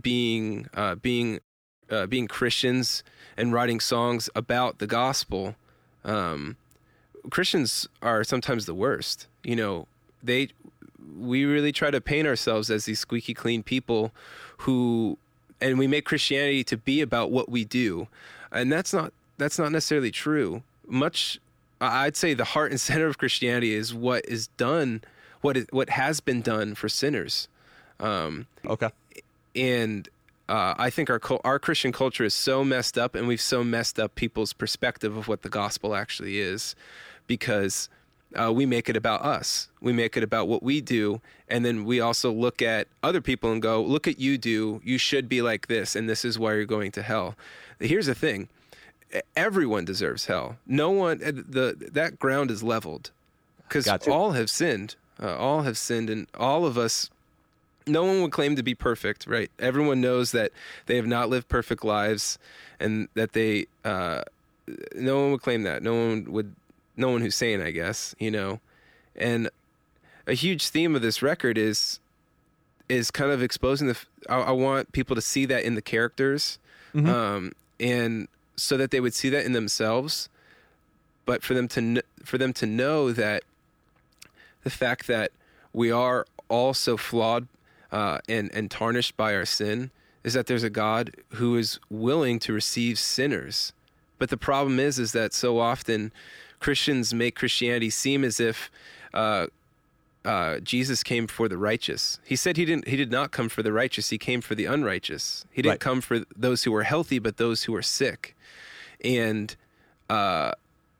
being 0.00 0.68
uh, 0.74 0.96
being 0.96 1.40
uh, 1.90 2.06
being 2.06 2.26
Christians 2.28 3.02
and 3.36 3.52
writing 3.52 3.80
songs 3.80 4.28
about 4.34 4.78
the 4.78 4.86
gospel. 4.86 5.54
Um, 6.04 6.56
Christians 7.30 7.88
are 8.00 8.24
sometimes 8.24 8.66
the 8.66 8.74
worst. 8.74 9.26
You 9.44 9.56
know, 9.56 9.86
they 10.22 10.48
we 11.18 11.44
really 11.44 11.72
try 11.72 11.90
to 11.90 12.00
paint 12.00 12.26
ourselves 12.26 12.70
as 12.70 12.84
these 12.84 13.00
squeaky 13.00 13.34
clean 13.34 13.62
people 13.62 14.12
who 14.58 15.18
and 15.60 15.78
we 15.78 15.86
make 15.86 16.04
Christianity 16.04 16.64
to 16.64 16.76
be 16.76 17.00
about 17.00 17.30
what 17.30 17.48
we 17.48 17.64
do. 17.64 18.08
And 18.50 18.70
that's 18.70 18.92
not 18.92 19.12
that's 19.38 19.58
not 19.58 19.72
necessarily 19.72 20.10
true. 20.10 20.62
Much 20.86 21.40
I'd 21.80 22.16
say 22.16 22.34
the 22.34 22.44
heart 22.44 22.70
and 22.70 22.80
center 22.88 23.06
of 23.06 23.18
Christianity 23.18 23.74
is 23.74 23.94
what 23.94 24.24
is 24.26 24.48
done, 24.48 25.02
what 25.42 25.56
is, 25.56 25.66
what 25.70 25.90
has 25.90 26.20
been 26.20 26.40
done 26.40 26.74
for 26.74 26.88
sinners. 26.88 27.48
Um, 28.00 28.46
okay. 28.66 28.88
And 29.54 30.08
uh, 30.48 30.74
I 30.76 30.90
think 30.90 31.10
our 31.10 31.20
our 31.44 31.58
Christian 31.58 31.92
culture 31.92 32.24
is 32.24 32.34
so 32.34 32.64
messed 32.64 32.98
up, 32.98 33.14
and 33.14 33.28
we've 33.28 33.40
so 33.40 33.62
messed 33.62 33.98
up 34.00 34.14
people's 34.14 34.52
perspective 34.52 35.16
of 35.16 35.28
what 35.28 35.42
the 35.42 35.48
gospel 35.48 35.94
actually 35.94 36.38
is, 36.38 36.74
because 37.26 37.88
uh, 38.34 38.52
we 38.52 38.66
make 38.66 38.88
it 38.88 38.96
about 38.96 39.22
us. 39.22 39.68
We 39.80 39.92
make 39.92 40.16
it 40.16 40.22
about 40.22 40.48
what 40.48 40.62
we 40.62 40.80
do, 40.80 41.20
and 41.48 41.64
then 41.64 41.84
we 41.84 42.00
also 42.00 42.32
look 42.32 42.62
at 42.62 42.88
other 43.02 43.20
people 43.20 43.52
and 43.52 43.62
go, 43.62 43.82
"Look 43.82 44.08
at 44.08 44.18
you 44.18 44.38
do. 44.38 44.80
You 44.84 44.98
should 44.98 45.28
be 45.28 45.42
like 45.42 45.68
this, 45.68 45.94
and 45.94 46.08
this 46.08 46.24
is 46.24 46.38
why 46.38 46.54
you're 46.54 46.64
going 46.64 46.92
to 46.92 47.02
hell." 47.02 47.34
Here's 47.78 48.06
the 48.06 48.14
thing: 48.14 48.48
everyone 49.36 49.84
deserves 49.84 50.26
hell. 50.26 50.56
No 50.66 50.90
one 50.90 51.18
the 51.18 51.76
that 51.92 52.18
ground 52.18 52.50
is 52.50 52.62
leveled 52.62 53.10
because 53.68 53.86
all 54.06 54.32
have 54.32 54.50
sinned. 54.50 54.96
Uh, 55.22 55.36
all 55.36 55.62
have 55.62 55.78
sinned, 55.78 56.10
and 56.10 56.26
all 56.34 56.66
of 56.66 56.76
us 56.76 57.08
no 57.86 58.04
one 58.04 58.22
would 58.22 58.32
claim 58.32 58.56
to 58.56 58.62
be 58.62 58.74
perfect, 58.74 59.26
right? 59.26 59.50
Everyone 59.58 60.00
knows 60.00 60.32
that 60.32 60.52
they 60.86 60.96
have 60.96 61.06
not 61.06 61.28
lived 61.28 61.48
perfect 61.48 61.84
lives, 61.84 62.38
and 62.80 63.08
that 63.14 63.32
they, 63.32 63.66
uh, 63.84 64.22
no 64.94 65.20
one 65.20 65.32
would 65.32 65.42
claim 65.42 65.62
that. 65.64 65.82
No 65.82 65.94
one 65.94 66.24
would, 66.32 66.54
no 66.96 67.10
one 67.10 67.20
who's 67.20 67.34
sane, 67.34 67.60
I 67.60 67.70
guess, 67.70 68.14
you 68.18 68.30
know. 68.30 68.60
And 69.16 69.50
a 70.26 70.34
huge 70.34 70.68
theme 70.68 70.94
of 70.94 71.02
this 71.02 71.22
record 71.22 71.58
is, 71.58 71.98
is 72.88 73.10
kind 73.10 73.30
of 73.30 73.42
exposing 73.42 73.88
the. 73.88 73.98
I, 74.28 74.40
I 74.40 74.50
want 74.52 74.92
people 74.92 75.16
to 75.16 75.22
see 75.22 75.46
that 75.46 75.64
in 75.64 75.74
the 75.74 75.82
characters, 75.82 76.58
mm-hmm. 76.94 77.08
um, 77.08 77.52
and 77.80 78.28
so 78.56 78.76
that 78.76 78.90
they 78.90 79.00
would 79.00 79.14
see 79.14 79.30
that 79.30 79.44
in 79.44 79.52
themselves, 79.52 80.28
but 81.26 81.42
for 81.42 81.54
them 81.54 81.68
to 81.68 82.02
for 82.22 82.38
them 82.38 82.52
to 82.54 82.66
know 82.66 83.12
that 83.12 83.42
the 84.62 84.70
fact 84.70 85.06
that 85.06 85.32
we 85.72 85.90
are 85.90 86.26
all 86.48 86.74
so 86.74 86.96
flawed 86.96 87.48
uh, 87.90 88.18
and 88.28 88.50
and 88.54 88.70
tarnished 88.70 89.16
by 89.16 89.34
our 89.34 89.44
sin 89.44 89.90
is 90.24 90.34
that 90.34 90.46
there's 90.46 90.62
a 90.62 90.70
God 90.70 91.16
who 91.30 91.56
is 91.56 91.80
willing 91.90 92.38
to 92.40 92.52
receive 92.52 92.98
sinners. 92.98 93.72
But 94.18 94.30
the 94.30 94.36
problem 94.36 94.78
is, 94.78 94.98
is 94.98 95.12
that 95.12 95.32
so 95.32 95.58
often 95.58 96.12
Christians 96.60 97.12
make 97.12 97.34
Christianity 97.34 97.90
seem 97.90 98.22
as 98.22 98.38
if 98.38 98.70
uh, 99.12 99.48
uh, 100.24 100.60
Jesus 100.60 101.02
came 101.02 101.26
for 101.26 101.48
the 101.48 101.58
righteous. 101.58 102.20
He 102.24 102.36
said 102.36 102.56
he 102.56 102.64
didn't. 102.64 102.86
He 102.86 102.96
did 102.96 103.10
not 103.10 103.32
come 103.32 103.48
for 103.48 103.62
the 103.62 103.72
righteous. 103.72 104.10
He 104.10 104.18
came 104.18 104.40
for 104.40 104.54
the 104.54 104.66
unrighteous. 104.66 105.44
He 105.50 105.62
didn't 105.62 105.72
right. 105.72 105.80
come 105.80 106.00
for 106.00 106.20
those 106.36 106.62
who 106.62 106.70
were 106.70 106.84
healthy, 106.84 107.18
but 107.18 107.36
those 107.36 107.64
who 107.64 107.72
were 107.72 107.82
sick. 107.82 108.36
And 109.04 109.56
uh, 110.08 110.52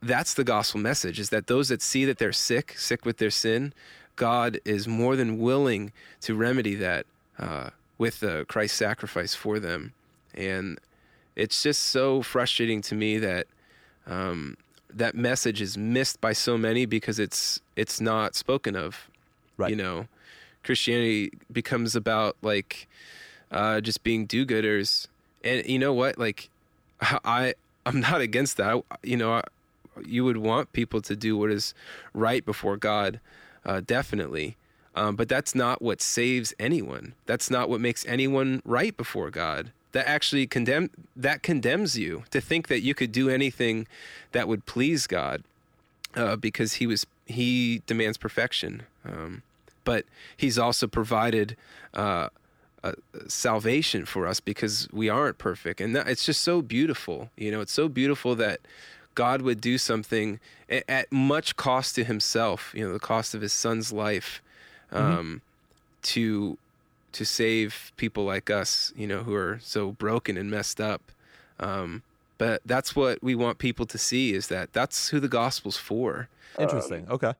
that's 0.02 0.34
the 0.34 0.44
gospel 0.44 0.80
message: 0.80 1.18
is 1.18 1.30
that 1.30 1.46
those 1.46 1.68
that 1.68 1.82
see 1.82 2.04
that 2.04 2.18
they're 2.18 2.32
sick, 2.32 2.74
sick 2.78 3.04
with 3.04 3.18
their 3.18 3.30
sin, 3.30 3.72
God 4.16 4.60
is 4.64 4.86
more 4.88 5.16
than 5.16 5.38
willing 5.38 5.92
to 6.22 6.34
remedy 6.34 6.74
that 6.76 7.06
uh, 7.38 7.70
with 7.98 8.22
uh, 8.22 8.44
Christ's 8.44 8.78
sacrifice 8.78 9.34
for 9.34 9.58
them, 9.58 9.92
and 10.34 10.78
it's 11.36 11.62
just 11.62 11.82
so 11.82 12.22
frustrating 12.22 12.82
to 12.82 12.94
me 12.94 13.18
that 13.18 13.46
um, 14.06 14.56
that 14.92 15.14
message 15.14 15.60
is 15.60 15.78
missed 15.78 16.20
by 16.20 16.32
so 16.32 16.58
many 16.58 16.86
because 16.86 17.18
it's 17.18 17.60
it's 17.76 18.00
not 18.00 18.34
spoken 18.34 18.76
of. 18.76 19.08
Right. 19.56 19.70
You 19.70 19.76
know, 19.76 20.08
Christianity 20.62 21.32
becomes 21.50 21.94
about 21.94 22.36
like 22.42 22.88
uh, 23.50 23.80
just 23.80 24.02
being 24.02 24.26
do-gooders, 24.26 25.08
and 25.44 25.66
you 25.66 25.78
know 25.78 25.92
what? 25.92 26.18
Like, 26.18 26.48
I 27.00 27.54
I'm 27.86 28.00
not 28.00 28.20
against 28.20 28.56
that. 28.58 28.82
I, 28.90 28.96
you 29.02 29.16
know, 29.16 29.34
I, 29.34 29.42
you 30.04 30.24
would 30.24 30.38
want 30.38 30.72
people 30.72 31.00
to 31.02 31.16
do 31.16 31.36
what 31.36 31.50
is 31.50 31.74
right 32.14 32.44
before 32.44 32.76
God, 32.76 33.20
uh, 33.64 33.80
definitely. 33.84 34.56
Um, 34.94 35.16
but 35.16 35.28
that's 35.28 35.54
not 35.54 35.80
what 35.80 36.02
saves 36.02 36.52
anyone. 36.58 37.14
That's 37.26 37.50
not 37.50 37.68
what 37.70 37.80
makes 37.80 38.04
anyone 38.06 38.60
right 38.64 38.94
before 38.96 39.30
God. 39.30 39.72
That 39.92 40.08
actually 40.08 40.46
condemn 40.46 40.90
that 41.16 41.42
condemns 41.42 41.98
you 41.98 42.24
to 42.30 42.40
think 42.40 42.68
that 42.68 42.80
you 42.80 42.94
could 42.94 43.12
do 43.12 43.28
anything 43.28 43.86
that 44.32 44.48
would 44.48 44.64
please 44.66 45.06
God, 45.06 45.42
uh, 46.14 46.36
because 46.36 46.74
He 46.74 46.86
was 46.86 47.06
He 47.26 47.82
demands 47.86 48.18
perfection. 48.18 48.82
Um, 49.04 49.42
but 49.84 50.04
He's 50.36 50.58
also 50.58 50.86
provided 50.86 51.56
uh, 51.92 52.28
salvation 53.28 54.04
for 54.06 54.26
us 54.26 54.40
because 54.40 54.88
we 54.92 55.08
aren't 55.08 55.38
perfect, 55.38 55.80
and 55.80 55.94
that, 55.94 56.08
it's 56.08 56.24
just 56.24 56.42
so 56.42 56.62
beautiful. 56.62 57.30
You 57.36 57.50
know, 57.50 57.60
it's 57.60 57.72
so 57.72 57.88
beautiful 57.88 58.34
that 58.36 58.60
God 59.14 59.42
would 59.42 59.60
do 59.60 59.78
something 59.78 60.40
at, 60.68 61.10
much 61.12 61.56
cost 61.56 61.94
to 61.96 62.04
Himself. 62.04 62.72
You 62.74 62.86
know, 62.86 62.92
the 62.92 63.00
cost 63.00 63.34
of 63.34 63.40
His 63.40 63.52
Son's 63.52 63.92
life, 63.92 64.42
um, 64.90 65.02
mm-hmm. 65.02 65.36
to 66.02 66.58
to 67.12 67.24
save 67.24 67.92
people 67.96 68.24
like 68.24 68.50
us. 68.50 68.92
You 68.96 69.06
know, 69.06 69.22
who 69.22 69.34
are 69.34 69.58
so 69.62 69.92
broken 69.92 70.36
and 70.36 70.50
messed 70.50 70.80
up. 70.80 71.02
Um, 71.60 72.02
but 72.38 72.60
that's 72.66 72.96
what 72.96 73.22
we 73.22 73.34
want 73.34 73.58
people 73.58 73.86
to 73.86 73.98
see 73.98 74.32
is 74.32 74.48
that 74.48 74.72
that's 74.72 75.10
who 75.10 75.20
the 75.20 75.28
gospel's 75.28 75.76
for. 75.76 76.28
Interesting. 76.58 77.06
Um, 77.06 77.12
okay. 77.12 77.34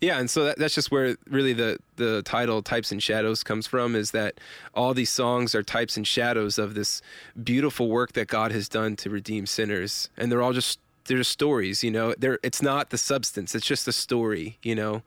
Yeah, 0.00 0.18
and 0.18 0.28
so 0.28 0.44
that, 0.44 0.58
that's 0.58 0.74
just 0.74 0.90
where 0.90 1.16
really 1.30 1.52
the 1.52 1.78
the 1.96 2.22
title 2.24 2.60
"Types 2.60 2.92
and 2.92 3.02
Shadows" 3.02 3.42
comes 3.42 3.66
from. 3.66 3.94
Is 3.94 4.10
that 4.10 4.34
all 4.74 4.92
these 4.92 5.10
songs 5.10 5.54
are 5.54 5.62
types 5.62 5.96
and 5.96 6.06
shadows 6.06 6.58
of 6.58 6.74
this 6.74 7.00
beautiful 7.42 7.88
work 7.88 8.12
that 8.12 8.28
God 8.28 8.52
has 8.52 8.68
done 8.68 8.96
to 8.96 9.08
redeem 9.08 9.46
sinners, 9.46 10.10
and 10.16 10.30
they're 10.30 10.42
all 10.42 10.52
just 10.52 10.78
they're 11.06 11.22
stories. 11.24 11.84
You 11.84 11.90
know, 11.90 12.14
they're 12.18 12.38
it's 12.42 12.62
not 12.62 12.90
the 12.90 12.98
substance; 12.98 13.54
it's 13.54 13.66
just 13.66 13.88
a 13.88 13.92
story. 13.92 14.58
You 14.62 14.74
know, 14.74 15.02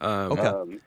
um, 0.00 0.32
okay. 0.32 0.46
Um, 0.46 0.80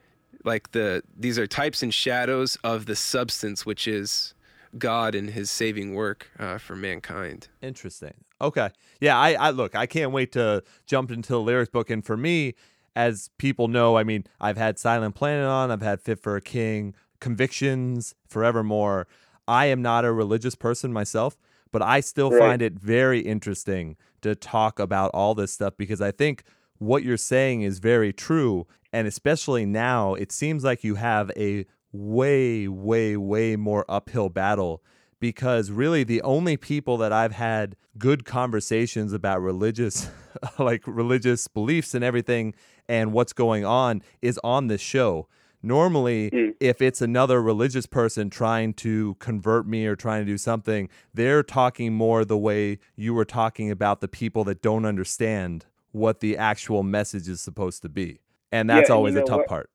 like 0.44 0.72
the 0.72 1.04
these 1.18 1.40
are 1.40 1.48
types 1.48 1.82
and 1.82 1.94
shadows 1.94 2.58
of 2.64 2.86
the 2.86 2.96
substance, 2.96 3.66
which 3.66 3.88
is 3.88 4.34
God 4.78 5.16
and 5.16 5.32
His 5.32 5.50
saving 5.50 5.96
work 5.96 6.30
uh, 6.40 6.58
for 6.58 6.76
mankind. 6.76 7.48
Interesting. 7.62 8.14
Okay. 8.42 8.70
Yeah. 9.00 9.18
I, 9.18 9.34
I 9.34 9.50
look. 9.52 9.76
I 9.76 9.86
can't 9.86 10.12
wait 10.12 10.34
to 10.34 10.64
jump 10.86 11.10
into 11.10 11.30
the 11.30 11.40
lyrics 11.40 11.72
book, 11.72 11.90
and 11.90 12.06
for 12.06 12.18
me 12.18 12.54
as 12.96 13.30
people 13.38 13.68
know, 13.68 13.98
I 13.98 14.04
mean, 14.04 14.26
I've 14.40 14.58
had 14.58 14.80
Silent 14.80 15.16
Planet 15.16 15.46
on, 15.46 15.70
I've 15.70 15.82
had 15.82 16.02
Fit 16.02 16.22
for 16.22 16.36
a 16.36 16.42
King, 16.42 16.96
Convictions, 17.20 18.16
Forevermore. 18.28 19.08
I 19.48 19.66
am 19.66 19.82
not 19.82 20.06
a 20.06 20.12
religious 20.12 20.56
person 20.56 20.94
myself, 20.94 21.38
but 21.72 21.82
I 21.82 22.00
still 22.00 22.32
right. 22.32 22.40
find 22.40 22.62
it 22.62 22.74
very 22.74 23.20
interesting 23.20 23.98
to 24.26 24.36
talk 24.36 24.80
about 24.80 25.12
all 25.14 25.34
this 25.34 25.54
stuff 25.54 25.74
because 25.78 26.02
I 26.02 26.12
think 26.12 26.44
what 26.78 27.04
you're 27.04 27.18
saying 27.18 27.62
is 27.62 27.80
very 27.80 28.12
true. 28.12 28.68
And 28.92 29.08
especially 29.08 29.66
now, 29.66 30.14
it 30.14 30.32
seems 30.32 30.64
like 30.64 30.84
you 30.84 30.96
have 30.96 31.32
a 31.38 31.66
way, 31.92 32.68
way, 32.68 33.16
way 33.16 33.56
more 33.56 33.86
uphill 33.88 34.30
battle 34.30 34.84
because 35.20 35.72
really 35.72 36.04
the 36.04 36.22
only 36.22 36.58
people 36.58 36.98
that 36.98 37.14
I've 37.14 37.32
had 37.32 37.76
good 37.98 38.26
conversations 38.26 39.14
about 39.14 39.42
religious 39.42 40.10
like 40.60 40.84
religious 40.86 41.48
beliefs 41.48 41.94
and 41.96 42.04
everything 42.04 42.54
and 42.90 43.14
what's 43.14 43.34
going 43.34 43.64
on 43.66 44.02
is 44.22 44.40
on 44.44 44.68
this 44.68 44.82
show. 44.82 45.28
Normally, 45.66 46.30
mm. 46.30 46.54
if 46.60 46.80
it's 46.80 47.02
another 47.02 47.42
religious 47.42 47.88
person 47.88 48.30
trying 48.30 48.76
to 48.76 49.16
convert 49.16 49.66
me 49.66 49.88
or 49.88 49.96
trying 49.96 50.22
to 50.22 50.32
do 50.32 50.38
something, 50.38 50.90
they're 51.12 51.42
talking 51.42 51.94
more 51.94 52.24
the 52.24 52.38
way 52.38 52.78
you 52.96 53.16
were 53.16 53.26
talking 53.26 53.72
about 53.72 54.00
the 54.00 54.08
people 54.08 54.44
that 54.44 54.62
don't 54.62 54.86
understand 54.86 55.66
what 55.92 56.20
the 56.20 56.38
actual 56.38 56.84
message 56.84 57.28
is 57.28 57.42
supposed 57.42 57.82
to 57.82 57.90
be. 57.90 58.20
And 58.52 58.70
that's 58.70 58.90
yeah, 58.90 58.96
always 58.96 59.16
you 59.16 59.22
know 59.22 59.26
a 59.26 59.28
tough 59.28 59.38
what? 59.40 59.48
part. 59.48 59.70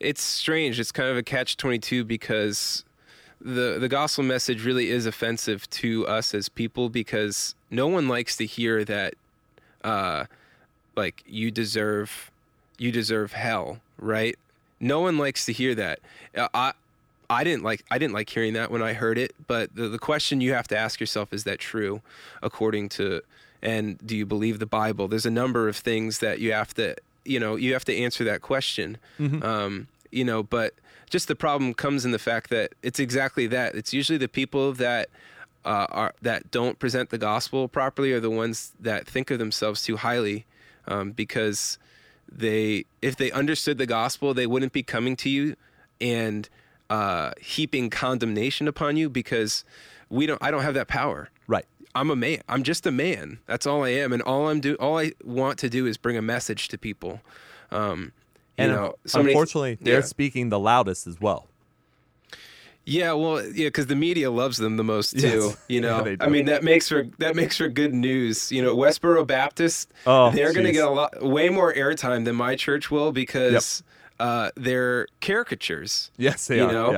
It's 0.00 0.22
strange. 0.22 0.80
It's 0.80 0.90
kind 0.90 1.08
of 1.08 1.16
a 1.16 1.22
catch 1.22 1.56
22 1.56 2.04
because 2.04 2.84
the 3.40 3.78
the 3.78 3.88
gospel 3.88 4.24
message 4.24 4.64
really 4.64 4.90
is 4.90 5.06
offensive 5.06 5.70
to 5.70 6.04
us 6.08 6.34
as 6.34 6.48
people 6.48 6.88
because 6.88 7.54
no 7.70 7.86
one 7.86 8.08
likes 8.08 8.36
to 8.38 8.46
hear 8.46 8.84
that 8.84 9.14
uh, 9.84 10.24
like 10.96 11.22
you 11.26 11.52
deserve 11.52 12.32
you 12.76 12.90
deserve 12.90 13.32
hell, 13.32 13.78
right? 13.98 14.36
No 14.80 15.00
one 15.00 15.18
likes 15.18 15.46
to 15.46 15.52
hear 15.52 15.74
that. 15.74 16.00
Uh, 16.34 16.48
I 16.54 16.72
I 17.28 17.44
didn't 17.44 17.62
like 17.62 17.84
I 17.90 17.98
didn't 17.98 18.14
like 18.14 18.28
hearing 18.30 18.54
that 18.54 18.70
when 18.70 18.82
I 18.82 18.92
heard 18.92 19.18
it, 19.18 19.34
but 19.46 19.74
the, 19.74 19.88
the 19.88 19.98
question 19.98 20.40
you 20.40 20.52
have 20.52 20.68
to 20.68 20.78
ask 20.78 21.00
yourself 21.00 21.32
is 21.32 21.44
that 21.44 21.58
true 21.58 22.02
according 22.42 22.88
to 22.90 23.22
and 23.62 23.98
do 24.06 24.16
you 24.16 24.26
believe 24.26 24.58
the 24.58 24.66
Bible? 24.66 25.08
There's 25.08 25.26
a 25.26 25.30
number 25.30 25.68
of 25.68 25.76
things 25.76 26.18
that 26.18 26.38
you 26.40 26.52
have 26.52 26.74
to 26.74 26.96
you 27.24 27.40
know 27.40 27.56
you 27.56 27.72
have 27.72 27.84
to 27.86 27.96
answer 27.96 28.24
that 28.24 28.42
question. 28.42 28.98
Mm-hmm. 29.18 29.42
Um, 29.42 29.88
you 30.10 30.24
know, 30.24 30.42
but 30.42 30.74
just 31.10 31.28
the 31.28 31.36
problem 31.36 31.74
comes 31.74 32.04
in 32.04 32.10
the 32.10 32.18
fact 32.18 32.50
that 32.50 32.72
it's 32.82 32.98
exactly 32.98 33.46
that. 33.48 33.74
It's 33.74 33.92
usually 33.92 34.18
the 34.18 34.28
people 34.28 34.72
that 34.74 35.08
uh, 35.64 35.86
are 35.90 36.14
that 36.22 36.50
don't 36.50 36.78
present 36.78 37.10
the 37.10 37.18
gospel 37.18 37.68
properly 37.68 38.12
are 38.12 38.20
the 38.20 38.30
ones 38.30 38.72
that 38.80 39.06
think 39.06 39.30
of 39.30 39.38
themselves 39.38 39.82
too 39.82 39.96
highly 39.96 40.46
um, 40.86 41.10
because 41.10 41.78
they 42.30 42.84
if 43.02 43.16
they 43.16 43.30
understood 43.30 43.78
the 43.78 43.86
gospel 43.86 44.34
they 44.34 44.46
wouldn't 44.46 44.72
be 44.72 44.82
coming 44.82 45.16
to 45.16 45.30
you 45.30 45.56
and 46.00 46.48
uh, 46.90 47.32
heaping 47.40 47.90
condemnation 47.90 48.68
upon 48.68 48.96
you 48.96 49.08
because 49.08 49.64
we 50.08 50.26
don't 50.26 50.42
I 50.42 50.50
don't 50.50 50.62
have 50.62 50.74
that 50.74 50.88
power. 50.88 51.30
Right. 51.46 51.66
I'm 51.94 52.10
a 52.10 52.16
man. 52.16 52.42
I'm 52.48 52.62
just 52.62 52.86
a 52.86 52.90
man. 52.90 53.38
That's 53.46 53.66
all 53.66 53.82
I 53.84 53.90
am, 53.90 54.12
and 54.12 54.22
all 54.22 54.48
I'm 54.48 54.60
do 54.60 54.74
all 54.74 54.98
I 54.98 55.12
want 55.24 55.58
to 55.60 55.70
do 55.70 55.86
is 55.86 55.96
bring 55.96 56.16
a 56.16 56.22
message 56.22 56.68
to 56.68 56.78
people. 56.78 57.20
Um, 57.70 58.12
and 58.58 58.72
know, 58.72 58.94
unfortunately, 59.14 59.78
they're 59.80 59.96
yeah. 59.96 60.00
speaking 60.02 60.50
the 60.50 60.58
loudest 60.58 61.06
as 61.06 61.20
well. 61.20 61.46
Yeah, 62.88 63.14
well, 63.14 63.44
yeah, 63.44 63.66
because 63.66 63.86
the 63.86 63.96
media 63.96 64.30
loves 64.30 64.58
them 64.58 64.76
the 64.76 64.84
most 64.84 65.18
too. 65.18 65.26
Yes. 65.26 65.56
You 65.66 65.80
know, 65.80 66.06
yeah, 66.06 66.16
I 66.20 66.28
mean 66.28 66.44
that 66.46 66.62
makes 66.62 66.88
for 66.88 67.08
that 67.18 67.34
makes 67.34 67.56
for 67.56 67.68
good 67.68 67.92
news. 67.92 68.52
You 68.52 68.62
know, 68.62 68.76
Westboro 68.76 69.26
Baptist, 69.26 69.90
oh, 70.06 70.30
they're 70.30 70.52
going 70.52 70.66
to 70.66 70.72
get 70.72 70.86
a 70.86 70.90
lot, 70.90 71.20
way 71.20 71.48
more 71.48 71.74
airtime 71.74 72.24
than 72.24 72.36
my 72.36 72.54
church 72.54 72.88
will 72.88 73.10
because 73.10 73.82
yep. 74.20 74.28
uh, 74.28 74.50
they're 74.54 75.08
caricatures. 75.20 76.12
Yes, 76.16 76.46
they 76.46 76.58
you 76.58 76.64
are. 76.64 76.72
Know? 76.72 76.92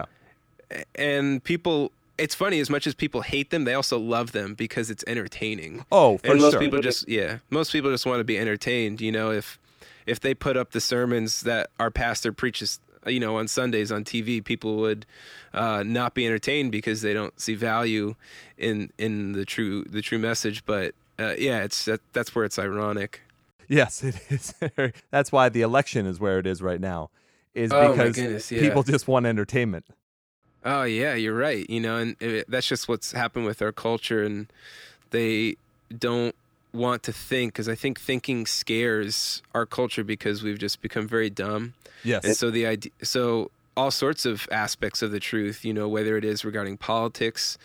Yeah. 0.71 0.83
And 0.95 1.43
people, 1.43 1.93
it's 2.19 2.35
funny 2.35 2.61
as 2.61 2.69
much 2.69 2.87
as 2.87 2.95
people 2.95 3.23
hate 3.23 3.49
them, 3.49 3.65
they 3.65 3.73
also 3.73 3.99
love 3.99 4.33
them 4.33 4.53
because 4.53 4.91
it's 4.91 5.03
entertaining. 5.07 5.87
Oh, 5.91 6.19
for 6.19 6.33
and 6.33 6.41
most 6.43 6.53
sure. 6.53 6.61
people 6.61 6.81
just 6.83 7.09
yeah, 7.09 7.39
most 7.49 7.73
people 7.73 7.91
just 7.91 8.05
want 8.05 8.21
to 8.21 8.25
be 8.25 8.39
entertained. 8.39 9.01
You 9.01 9.11
know, 9.11 9.31
if 9.31 9.59
if 10.07 10.21
they 10.21 10.35
put 10.35 10.59
up 10.59 10.73
the 10.73 10.83
sermons 10.83 11.41
that 11.43 11.71
our 11.81 11.91
pastor 11.91 12.31
preaches 12.31 12.79
you 13.07 13.21
know 13.21 13.37
on 13.37 13.49
Sundays 13.49 13.93
on 13.93 14.05
TV, 14.05 14.45
people 14.45 14.77
would 14.77 15.07
uh, 15.55 15.83
not 15.85 16.15
be 16.15 16.27
entertained 16.27 16.73
because 16.73 17.03
they 17.03 17.13
don't 17.13 17.39
see 17.41 17.55
value 17.55 18.15
in 18.57 18.91
in 18.99 19.33
the 19.33 19.45
true 19.45 19.85
the 19.85 20.03
true 20.03 20.19
message. 20.19 20.65
But 20.65 20.95
uh, 21.19 21.35
yeah, 21.39 21.63
it's 21.63 21.85
that, 21.87 22.01
that's 22.13 22.35
where 22.35 22.45
it's 22.45 22.59
ironic. 22.59 23.23
Yes, 23.69 24.03
it 24.03 24.21
is. 24.29 24.55
that's 25.11 25.33
why 25.33 25.49
the 25.49 25.63
election 25.63 26.07
is 26.07 26.21
where 26.21 26.39
it 26.39 26.47
is 26.47 26.63
right 26.63 26.81
now, 26.81 27.11
is 27.55 27.73
oh, 27.73 27.91
because 27.91 28.17
goodness, 28.17 28.51
yeah. 28.51 28.61
people 28.61 28.83
just 28.83 29.09
want 29.09 29.27
entertainment. 29.27 29.87
Oh 30.65 30.83
yeah, 30.83 31.15
you're 31.15 31.37
right. 31.37 31.69
You 31.69 31.81
know, 31.81 31.97
and 31.97 32.17
it, 32.21 32.51
that's 32.51 32.67
just 32.67 32.89
what's 32.89 33.13
happened 33.13 33.47
with 33.47 33.63
our 33.63 33.73
culture, 33.73 34.23
and 34.23 34.47
they 35.11 35.57
don't 35.97 36.35
want 36.73 37.03
to 37.05 37.13
think 37.13 37.53
because 37.53 37.69
I 37.69 37.75
think 37.75 38.01
thinking 38.01 38.47
scares 38.47 39.43
our 39.55 39.67
culture 39.67 40.05
because 40.05 40.43
we've 40.43 40.59
just 40.59 40.81
become 40.81 41.09
very 41.09 41.31
dumb. 41.31 41.75
Yes. 42.05 42.25
And 42.25 42.37
so 42.37 42.51
the 42.51 42.67
idea, 42.67 42.93
so 43.03 43.51
all 43.77 43.91
sorts 43.91 44.27
of 44.27 44.49
aspects 44.51 45.03
of 45.03 45.13
the 45.13 45.21
truth, 45.21 45.65
you 45.65 45.73
know, 45.73 45.89
whether 45.89 46.17
it 46.17 46.25
is 46.25 46.45
regarding 46.45 46.77
politics, 46.77 47.57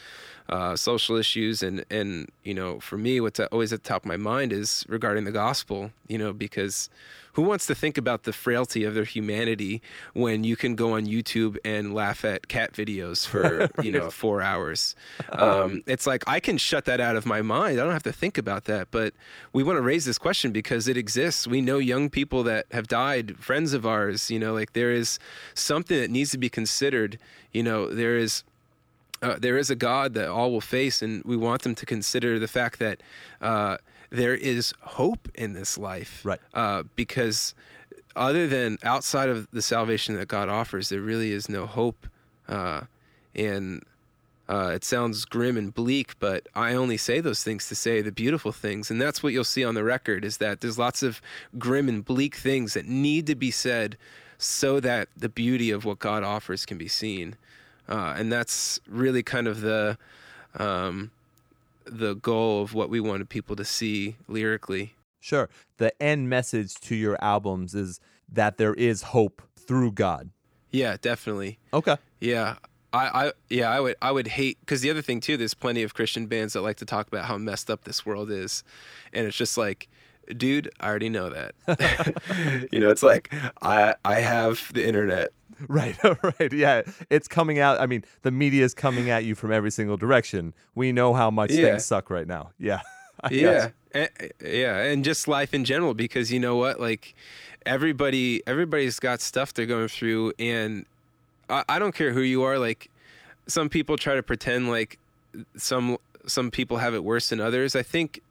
uh, 0.49 0.76
social 0.76 1.16
issues, 1.16 1.64
and 1.64 1.84
and 1.89 2.30
you 2.43 2.54
know, 2.54 2.80
for 2.80 2.97
me, 2.97 3.20
what's 3.20 3.39
always 3.39 3.74
at 3.74 3.84
the 3.84 3.89
top 3.89 4.04
of 4.04 4.08
my 4.08 4.18
mind 4.18 4.54
is 4.54 4.86
regarding 4.88 5.24
the 5.24 5.32
gospel. 5.32 5.91
You 6.08 6.18
know, 6.18 6.34
because 6.34 6.89
who 7.34 7.42
wants 7.42 7.66
to 7.66 7.76
think 7.76 7.98
about 7.98 8.24
the 8.24 8.34
frailty 8.34 8.84
of 8.84 8.94
their 8.94 9.04
humanity 9.04 9.82
when 10.14 10.44
you 10.44 10.56
can 10.56 10.76
go 10.76 10.94
on 10.94 11.06
YouTube 11.06 11.58
and 11.66 11.94
laugh 11.94 12.24
at 12.24 12.48
cat 12.48 12.74
videos 12.74 13.28
for 13.28 13.70
you 13.84 13.92
know 13.92 14.10
four 14.10 14.42
hours? 14.42 14.96
Um, 15.32 15.84
it's 15.88 16.08
like 16.08 16.24
I 16.28 16.40
can 16.40 16.58
shut 16.58 16.86
that 16.86 17.00
out 17.00 17.16
of 17.16 17.26
my 17.26 17.42
mind. 17.42 17.80
I 17.80 17.84
don't 17.84 17.94
have 17.94 18.04
to 18.04 18.14
think 18.14 18.38
about 18.38 18.66
that. 18.66 18.90
But 18.92 19.14
we 19.52 19.64
want 19.64 19.78
to 19.78 19.82
raise 19.82 20.06
this 20.06 20.18
question 20.18 20.52
because 20.52 20.88
it 20.88 20.98
exists. 20.98 21.48
We 21.48 21.62
know 21.62 21.80
young 21.80 22.10
people 22.10 22.44
that 22.44 22.68
have 22.72 22.88
died, 22.88 23.38
friends 23.38 23.74
of 23.74 23.86
ours. 23.86 24.30
You 24.30 24.40
know, 24.40 24.54
like 24.54 24.74
there 24.74 24.92
is 24.92 25.20
something 25.54 26.00
that 26.00 26.12
needs 26.12 26.32
to 26.32 26.38
be 26.38 26.50
considered. 26.50 27.20
You 27.52 27.64
know, 27.64 27.88
there 27.88 28.18
is. 28.18 28.44
Uh, 29.22 29.38
there 29.40 29.58
is 29.58 29.70
a 29.70 29.76
God 29.76 30.16
that 30.16 30.28
all 30.28 30.52
will 30.52 30.60
face, 30.60 31.02
and 31.02 31.24
we 31.24 31.38
want 31.38 31.62
them 31.62 31.76
to 31.76 31.86
consider 31.86 32.40
the 32.40 32.48
fact 32.48 32.78
that 32.80 33.02
uh, 33.40 33.78
there 34.14 34.36
is 34.36 34.74
hope 34.82 35.28
in 35.34 35.53
this 35.53 35.76
life. 35.78 36.22
Right. 36.24 36.39
Uh, 36.53 36.84
because 36.95 37.55
other 38.16 38.47
than 38.47 38.78
outside 38.84 39.28
of 39.28 39.49
the 39.51 39.61
salvation 39.61 40.16
that 40.16 40.28
God 40.28 40.49
offers, 40.49 40.89
there 40.89 41.01
really 41.01 41.32
is 41.32 41.49
no 41.49 41.66
hope. 41.66 42.05
Uh, 42.47 42.82
and 43.34 43.84
uh, 44.47 44.72
it 44.76 44.84
sounds 44.84 45.26
grim 45.26 45.57
and 45.57 45.74
bleak, 45.74 46.14
but 46.20 46.47
I 46.53 46.76
only 46.76 46.95
say 46.95 47.22
those 47.22 47.43
things 47.43 47.68
to 47.70 47.76
say 47.76 48.01
the 48.01 48.11
beautiful 48.11 48.51
things. 48.51 48.91
And 48.91 49.01
that's 49.01 49.24
what 49.24 49.34
you'll 49.34 49.43
see 49.43 49.66
on 49.66 49.74
the 49.74 49.84
record 49.84 50.24
is 50.24 50.38
that 50.38 50.61
there's 50.61 50.78
lots 50.78 51.01
of 51.01 51.20
grim 51.57 51.89
and 51.89 52.05
bleak 52.05 52.36
things 52.36 52.76
that 52.76 52.86
need 52.86 53.26
to 53.28 53.36
be 53.36 53.49
said 53.49 53.97
so 54.38 54.80
that 54.80 55.07
the 55.18 55.30
beauty 55.30 55.72
of 55.72 55.86
what 55.86 55.97
God 55.97 56.24
offers 56.24 56.68
can 56.68 56.78
be 56.78 56.88
seen. 56.88 57.36
Uh, 57.89 58.14
and 58.16 58.32
that's 58.32 58.80
really 58.88 59.24
kind 59.24 59.47
of 59.47 59.61
the 59.61 59.97
um, 60.59 61.09
the 61.86 62.16
goal 62.16 62.62
of 62.62 62.74
what 62.74 62.90
we 62.90 63.00
wanted 63.00 63.30
people 63.30 63.56
to 63.56 63.66
see 63.66 64.16
lyrically. 64.28 64.96
Sure. 65.20 65.50
The 65.78 66.00
end 66.02 66.30
message 66.30 66.76
to 66.82 66.96
your 66.96 67.18
albums 67.24 67.76
is 67.76 68.00
that 68.32 68.58
there 68.58 68.74
is 68.74 69.04
hope 69.04 69.42
through 69.56 69.94
God. 69.94 70.30
Yeah, 70.72 70.98
definitely. 71.00 71.60
Okay. 71.74 71.98
Yeah. 72.20 72.56
I, 72.94 73.26
I 73.26 73.32
yeah 73.50 73.72
I 73.72 73.80
would 73.80 73.96
I 74.04 74.12
would 74.12 74.28
hate 74.28 74.60
because 74.60 74.82
the 74.82 74.92
other 74.92 75.02
thing 75.02 75.20
too 75.20 75.36
there's 75.36 75.56
plenty 75.56 75.82
of 75.82 75.96
Christian 75.96 76.28
bands 76.28 76.54
that 76.54 76.62
like 76.62 76.78
to 76.78 76.86
talk 76.86 77.08
about 77.08 77.26
how 77.26 77.38
messed 77.38 77.72
up 77.72 77.86
this 77.86 78.06
world 78.06 78.30
is, 78.30 78.64
and 79.12 79.26
it's 79.26 79.36
just 79.36 79.58
like, 79.58 79.90
dude, 80.38 80.70
I 80.80 80.88
already 80.88 81.10
know 81.10 81.30
that. 81.30 82.68
you 82.72 82.80
know, 82.80 82.90
it's 82.90 83.04
like 83.04 83.34
I 83.62 83.96
I 84.06 84.20
have 84.22 84.72
the 84.74 84.86
internet. 84.86 85.32
Right, 85.68 85.96
right. 86.24 86.52
Yeah, 86.52 86.82
it's 87.10 87.28
coming 87.28 87.60
out. 87.60 87.80
I 87.80 87.86
mean, 87.86 88.04
the 88.24 88.32
media 88.32 88.66
is 88.66 88.74
coming 88.74 89.10
at 89.10 89.24
you 89.24 89.36
from 89.36 89.52
every 89.52 89.72
single 89.72 89.98
direction. 89.98 90.54
We 90.76 90.92
know 90.92 91.14
how 91.14 91.30
much 91.32 91.52
Yeah. 91.52 91.66
things 91.72 91.86
suck 91.86 92.10
right 92.10 92.28
now. 92.28 92.52
Yeah. 92.58 92.82
Yeah 93.32 93.70
and, 93.94 94.10
yeah 94.44 94.80
and 94.84 95.06
just 95.06 95.30
life 95.30 95.54
in 95.54 95.64
general 95.64 95.94
because 95.94 96.30
you 96.30 96.42
know 96.42 96.58
what 96.58 96.78
like 96.82 97.16
everybody 97.66 98.42
everybody's 98.46 99.00
got 99.00 99.22
stuff 99.22 99.54
they're 99.54 99.66
going 99.66 99.88
through 99.88 100.34
and 100.40 100.86
I, 101.50 101.64
I 101.70 101.80
don't 101.80 101.96
care 101.96 102.12
who 102.12 102.20
you 102.20 102.44
are 102.44 102.60
like 102.60 102.90
some 103.48 103.70
people 103.70 103.96
try 103.96 104.16
to 104.16 104.24
pretend 104.24 104.70
like 104.70 105.00
some 105.56 105.98
some 106.26 106.52
people 106.52 106.78
have 106.78 106.94
it 106.94 107.04
worse 107.06 107.30
than 107.30 107.40
others 107.40 107.78
i 107.78 107.84
think 107.84 108.22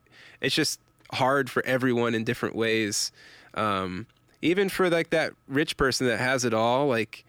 it's 0.43 0.55
just 0.55 0.79
hard 1.13 1.51
for 1.51 1.65
everyone 1.65 2.15
in 2.15 2.25
different 2.25 2.55
ways 2.55 3.13
um, 3.55 4.07
even 4.41 4.69
for 4.69 4.89
like 4.91 5.11
that 5.11 5.33
rich 5.49 5.77
person 5.77 6.07
that 6.07 6.19
has 6.19 6.45
it 6.45 6.55
all 6.55 6.87
like 6.87 7.25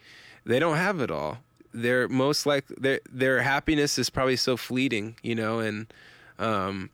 they 0.46 0.60
don't 0.60 0.78
have 0.78 1.00
it 1.00 1.12
all 1.12 1.38
they're 1.74 2.08
most 2.08 2.46
like 2.46 2.66
their 2.68 3.00
their 3.12 3.42
happiness 3.42 3.98
is 3.98 4.10
probably 4.10 4.36
so 4.36 4.56
fleeting 4.56 5.16
you 5.24 5.36
know 5.36 5.60
and 5.60 5.88
um, 6.40 6.90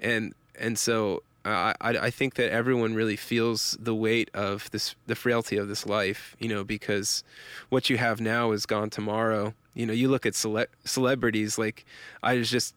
and 0.00 0.34
and 0.58 0.78
so 0.78 1.22
I 1.44 1.74
I 1.80 2.10
think 2.10 2.34
that 2.34 2.50
everyone 2.50 2.94
really 2.94 3.16
feels 3.16 3.76
the 3.78 3.94
weight 3.94 4.30
of 4.34 4.70
this 4.70 4.94
the 5.06 5.14
frailty 5.14 5.56
of 5.56 5.68
this 5.68 5.86
life, 5.86 6.36
you 6.38 6.48
know, 6.48 6.64
because 6.64 7.22
what 7.68 7.90
you 7.90 7.98
have 7.98 8.20
now 8.20 8.52
is 8.52 8.66
gone 8.66 8.90
tomorrow. 8.90 9.54
You 9.74 9.86
know, 9.86 9.92
you 9.92 10.08
look 10.08 10.24
at 10.24 10.34
cele- 10.34 10.66
celebrities 10.84 11.58
like 11.58 11.84
I 12.22 12.36
was 12.36 12.50
just 12.50 12.74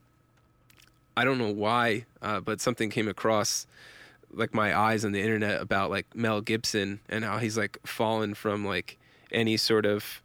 I 1.17 1.25
don't 1.25 1.39
know 1.39 1.51
why, 1.51 2.05
uh, 2.21 2.39
but 2.39 2.61
something 2.61 2.89
came 2.89 3.07
across 3.07 3.67
like 4.31 4.53
my 4.53 4.77
eyes 4.77 5.03
on 5.03 5.11
the 5.13 5.21
internet 5.21 5.61
about 5.61 5.89
like 5.89 6.05
Mel 6.15 6.41
Gibson 6.41 6.99
and 7.09 7.23
how 7.25 7.37
he's 7.39 7.57
like 7.57 7.79
fallen 7.85 8.33
from 8.35 8.63
like 8.65 8.97
any 9.31 9.57
sort 9.57 9.85
of 9.85 10.21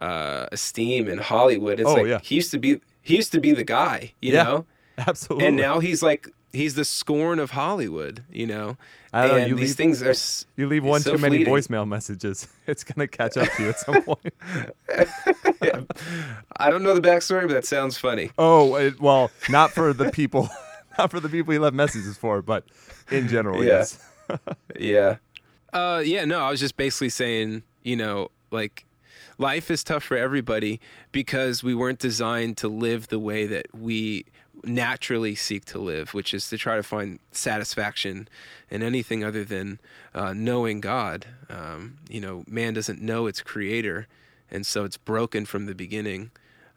uh, 0.00 0.46
esteem 0.50 1.08
in 1.08 1.18
Hollywood. 1.18 1.78
It's 1.80 1.88
Oh, 1.88 1.94
like 1.94 2.06
yeah. 2.06 2.20
he 2.22 2.34
used 2.34 2.50
to 2.50 2.58
be 2.58 2.80
he 3.02 3.16
used 3.16 3.32
to 3.32 3.40
be 3.40 3.52
the 3.52 3.64
guy, 3.64 4.12
you 4.20 4.32
Yeah. 4.32 4.42
know 4.44 4.66
Absolutely. 4.98 5.46
and 5.46 5.56
now 5.56 5.78
he's 5.80 6.02
like 6.02 6.28
he's 6.52 6.74
the 6.74 6.84
scorn 6.84 7.38
of 7.38 7.52
Hollywood, 7.52 8.24
you 8.30 8.46
know. 8.46 8.76
I 9.12 9.26
don't 9.28 9.40
know, 9.40 9.46
you 9.46 9.54
these 9.56 9.70
leave- 9.70 9.76
things 10.00 10.02
are 10.02 10.50
you 10.60 10.66
leave 10.66 10.84
one 10.84 11.00
so 11.02 11.12
too 11.12 11.18
many 11.18 11.44
fleeting. 11.44 11.52
voicemail 11.54 11.86
messages. 11.88 12.48
It's 12.66 12.84
gonna 12.84 13.08
catch 13.08 13.36
up 13.36 13.48
to 13.56 13.62
you 13.62 13.68
at 13.70 13.78
some 13.80 14.02
point. 14.04 14.32
I 16.56 16.70
don't 16.70 16.82
know 16.82 16.94
the 16.94 17.00
backstory, 17.06 17.42
but 17.42 17.54
that 17.54 17.64
sounds 17.66 17.98
funny. 17.98 18.30
oh, 18.38 18.76
it, 18.76 19.00
well, 19.00 19.30
not 19.48 19.70
for 19.72 19.92
the 19.92 20.10
people, 20.10 20.48
not 20.98 21.10
for 21.10 21.20
the 21.20 21.28
people 21.28 21.52
you 21.52 21.60
left 21.60 21.74
messages 21.74 22.16
for, 22.16 22.42
but 22.42 22.64
in 23.10 23.28
general, 23.28 23.64
Yeah. 23.64 23.70
yes. 23.70 23.98
Yeah. 24.78 25.16
Uh, 25.72 26.02
yeah. 26.04 26.24
No, 26.24 26.40
I 26.40 26.50
was 26.50 26.60
just 26.60 26.76
basically 26.76 27.08
saying, 27.08 27.62
you 27.82 27.96
know, 27.96 28.30
like 28.50 28.86
life 29.38 29.70
is 29.70 29.82
tough 29.84 30.04
for 30.04 30.16
everybody 30.16 30.80
because 31.10 31.62
we 31.62 31.74
weren't 31.74 31.98
designed 31.98 32.56
to 32.58 32.68
live 32.68 33.08
the 33.08 33.18
way 33.18 33.46
that 33.46 33.66
we 33.74 34.24
naturally 34.64 35.34
seek 35.34 35.64
to 35.66 35.78
live, 35.78 36.14
which 36.14 36.32
is 36.34 36.48
to 36.50 36.58
try 36.58 36.76
to 36.76 36.82
find 36.82 37.18
satisfaction 37.32 38.28
in 38.70 38.82
anything 38.82 39.24
other 39.24 39.44
than 39.44 39.80
uh, 40.14 40.32
knowing 40.32 40.80
God. 40.80 41.26
Um, 41.48 41.98
you 42.08 42.20
know, 42.20 42.44
man 42.46 42.74
doesn't 42.74 43.00
know 43.00 43.26
its 43.26 43.40
creator, 43.40 44.06
and 44.50 44.64
so 44.66 44.84
it's 44.84 44.96
broken 44.96 45.46
from 45.46 45.66
the 45.66 45.74
beginning. 45.74 46.30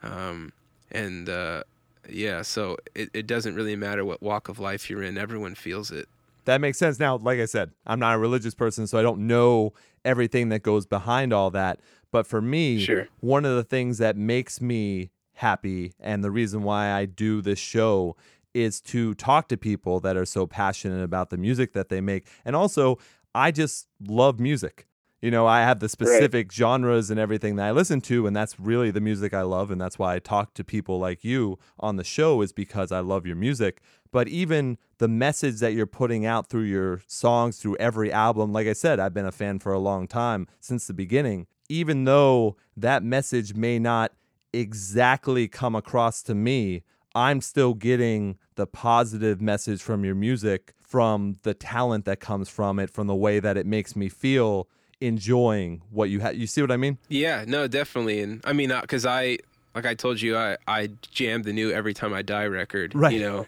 Um, 0.03 0.53
and 0.91 1.29
uh, 1.29 1.63
yeah, 2.09 2.41
so 2.41 2.77
it, 2.93 3.09
it 3.13 3.27
doesn't 3.27 3.55
really 3.55 3.75
matter 3.75 4.05
what 4.05 4.21
walk 4.21 4.49
of 4.49 4.59
life 4.59 4.89
you're 4.89 5.03
in, 5.03 5.17
everyone 5.17 5.55
feels 5.55 5.91
it. 5.91 6.07
That 6.45 6.61
makes 6.61 6.77
sense. 6.77 6.99
Now, 6.99 7.17
like 7.17 7.39
I 7.39 7.45
said, 7.45 7.71
I'm 7.87 7.99
not 7.99 8.15
a 8.15 8.19
religious 8.19 8.53
person, 8.53 8.85
so 8.87 8.99
I 8.99 9.01
don't 9.01 9.25
know 9.27 9.73
everything 10.03 10.49
that 10.49 10.61
goes 10.61 10.85
behind 10.85 11.33
all 11.33 11.49
that. 11.51 11.79
But 12.11 12.27
for 12.27 12.39
me, 12.41 12.79
Sure. 12.79 13.07
one 13.19 13.45
of 13.45 13.55
the 13.55 13.63
things 13.63 13.97
that 13.97 14.15
makes 14.15 14.61
me 14.61 15.09
happy 15.35 15.93
and 15.99 16.23
the 16.23 16.31
reason 16.31 16.63
why 16.63 16.91
I 16.91 17.05
do 17.05 17.41
this 17.41 17.59
show 17.59 18.15
is 18.53 18.79
to 18.79 19.13
talk 19.15 19.49
to 19.49 19.57
people 19.57 19.99
that 19.99 20.15
are 20.15 20.25
so 20.25 20.47
passionate 20.47 21.03
about 21.03 21.29
the 21.29 21.37
music 21.37 21.73
that 21.73 21.89
they 21.89 21.99
make. 21.99 22.25
And 22.45 22.55
also, 22.55 22.97
I 23.35 23.51
just 23.51 23.87
love 23.99 24.39
music. 24.39 24.87
You 25.21 25.31
know, 25.31 25.47
I 25.47 25.61
have 25.61 25.79
the 25.79 25.89
specific 25.89 26.51
genres 26.51 27.09
and 27.09 27.19
everything 27.19 27.55
that 27.55 27.65
I 27.65 27.71
listen 27.71 27.99
to, 28.01 28.27
and 28.27 28.35
that's 28.35 28.59
really 28.59 28.91
the 28.91 29.01
music 29.01 29.33
I 29.33 29.41
love. 29.41 29.71
And 29.71 29.81
that's 29.81 29.97
why 29.97 30.15
I 30.15 30.19
talk 30.19 30.53
to 30.53 30.63
people 30.63 30.99
like 30.99 31.23
you 31.23 31.57
on 31.79 31.95
the 31.95 32.03
show, 32.03 32.41
is 32.41 32.53
because 32.53 32.91
I 32.91 32.99
love 32.99 33.25
your 33.25 33.35
music. 33.35 33.81
But 34.11 34.27
even 34.27 34.77
the 34.99 35.07
message 35.07 35.59
that 35.59 35.73
you're 35.73 35.87
putting 35.87 36.25
out 36.25 36.47
through 36.47 36.63
your 36.63 37.01
songs, 37.07 37.57
through 37.57 37.75
every 37.77 38.11
album, 38.11 38.53
like 38.53 38.67
I 38.67 38.73
said, 38.73 38.99
I've 38.99 39.13
been 39.13 39.25
a 39.25 39.31
fan 39.31 39.59
for 39.59 39.73
a 39.73 39.79
long 39.79 40.07
time 40.07 40.47
since 40.59 40.85
the 40.85 40.93
beginning. 40.93 41.47
Even 41.69 42.05
though 42.05 42.55
that 42.77 43.01
message 43.01 43.55
may 43.55 43.79
not 43.79 44.11
exactly 44.55 45.47
come 45.47 45.75
across 45.75 46.23
to 46.23 46.35
me, 46.35 46.83
I'm 47.13 47.41
still 47.41 47.73
getting 47.73 48.37
the 48.55 48.67
positive 48.67 49.41
message 49.41 49.81
from 49.81 50.03
your 50.03 50.15
music, 50.15 50.73
from 50.81 51.35
the 51.43 51.53
talent 51.53 52.05
that 52.05 52.19
comes 52.19 52.49
from 52.49 52.79
it, 52.79 52.89
from 52.89 53.07
the 53.07 53.15
way 53.15 53.39
that 53.39 53.57
it 53.57 53.65
makes 53.65 53.95
me 53.95 54.09
feel 54.09 54.67
enjoying 55.01 55.81
what 55.91 56.09
you 56.09 56.19
have. 56.21 56.35
You 56.35 56.47
see 56.47 56.61
what 56.61 56.71
I 56.71 56.77
mean? 56.77 56.97
Yeah, 57.09 57.43
no, 57.47 57.67
definitely. 57.67 58.21
And 58.21 58.41
I 58.45 58.53
mean, 58.53 58.71
because 58.81 59.05
I, 59.05 59.39
like 59.73 59.85
I 59.85 59.93
told 59.93 60.21
you, 60.21 60.37
I, 60.37 60.57
I 60.67 60.89
jammed 61.11 61.43
the 61.43 61.53
new 61.53 61.71
Every 61.71 61.93
Time 61.93 62.13
I 62.13 62.21
Die 62.21 62.45
record. 62.45 62.95
Right. 62.95 63.13
You 63.13 63.19
know, 63.19 63.45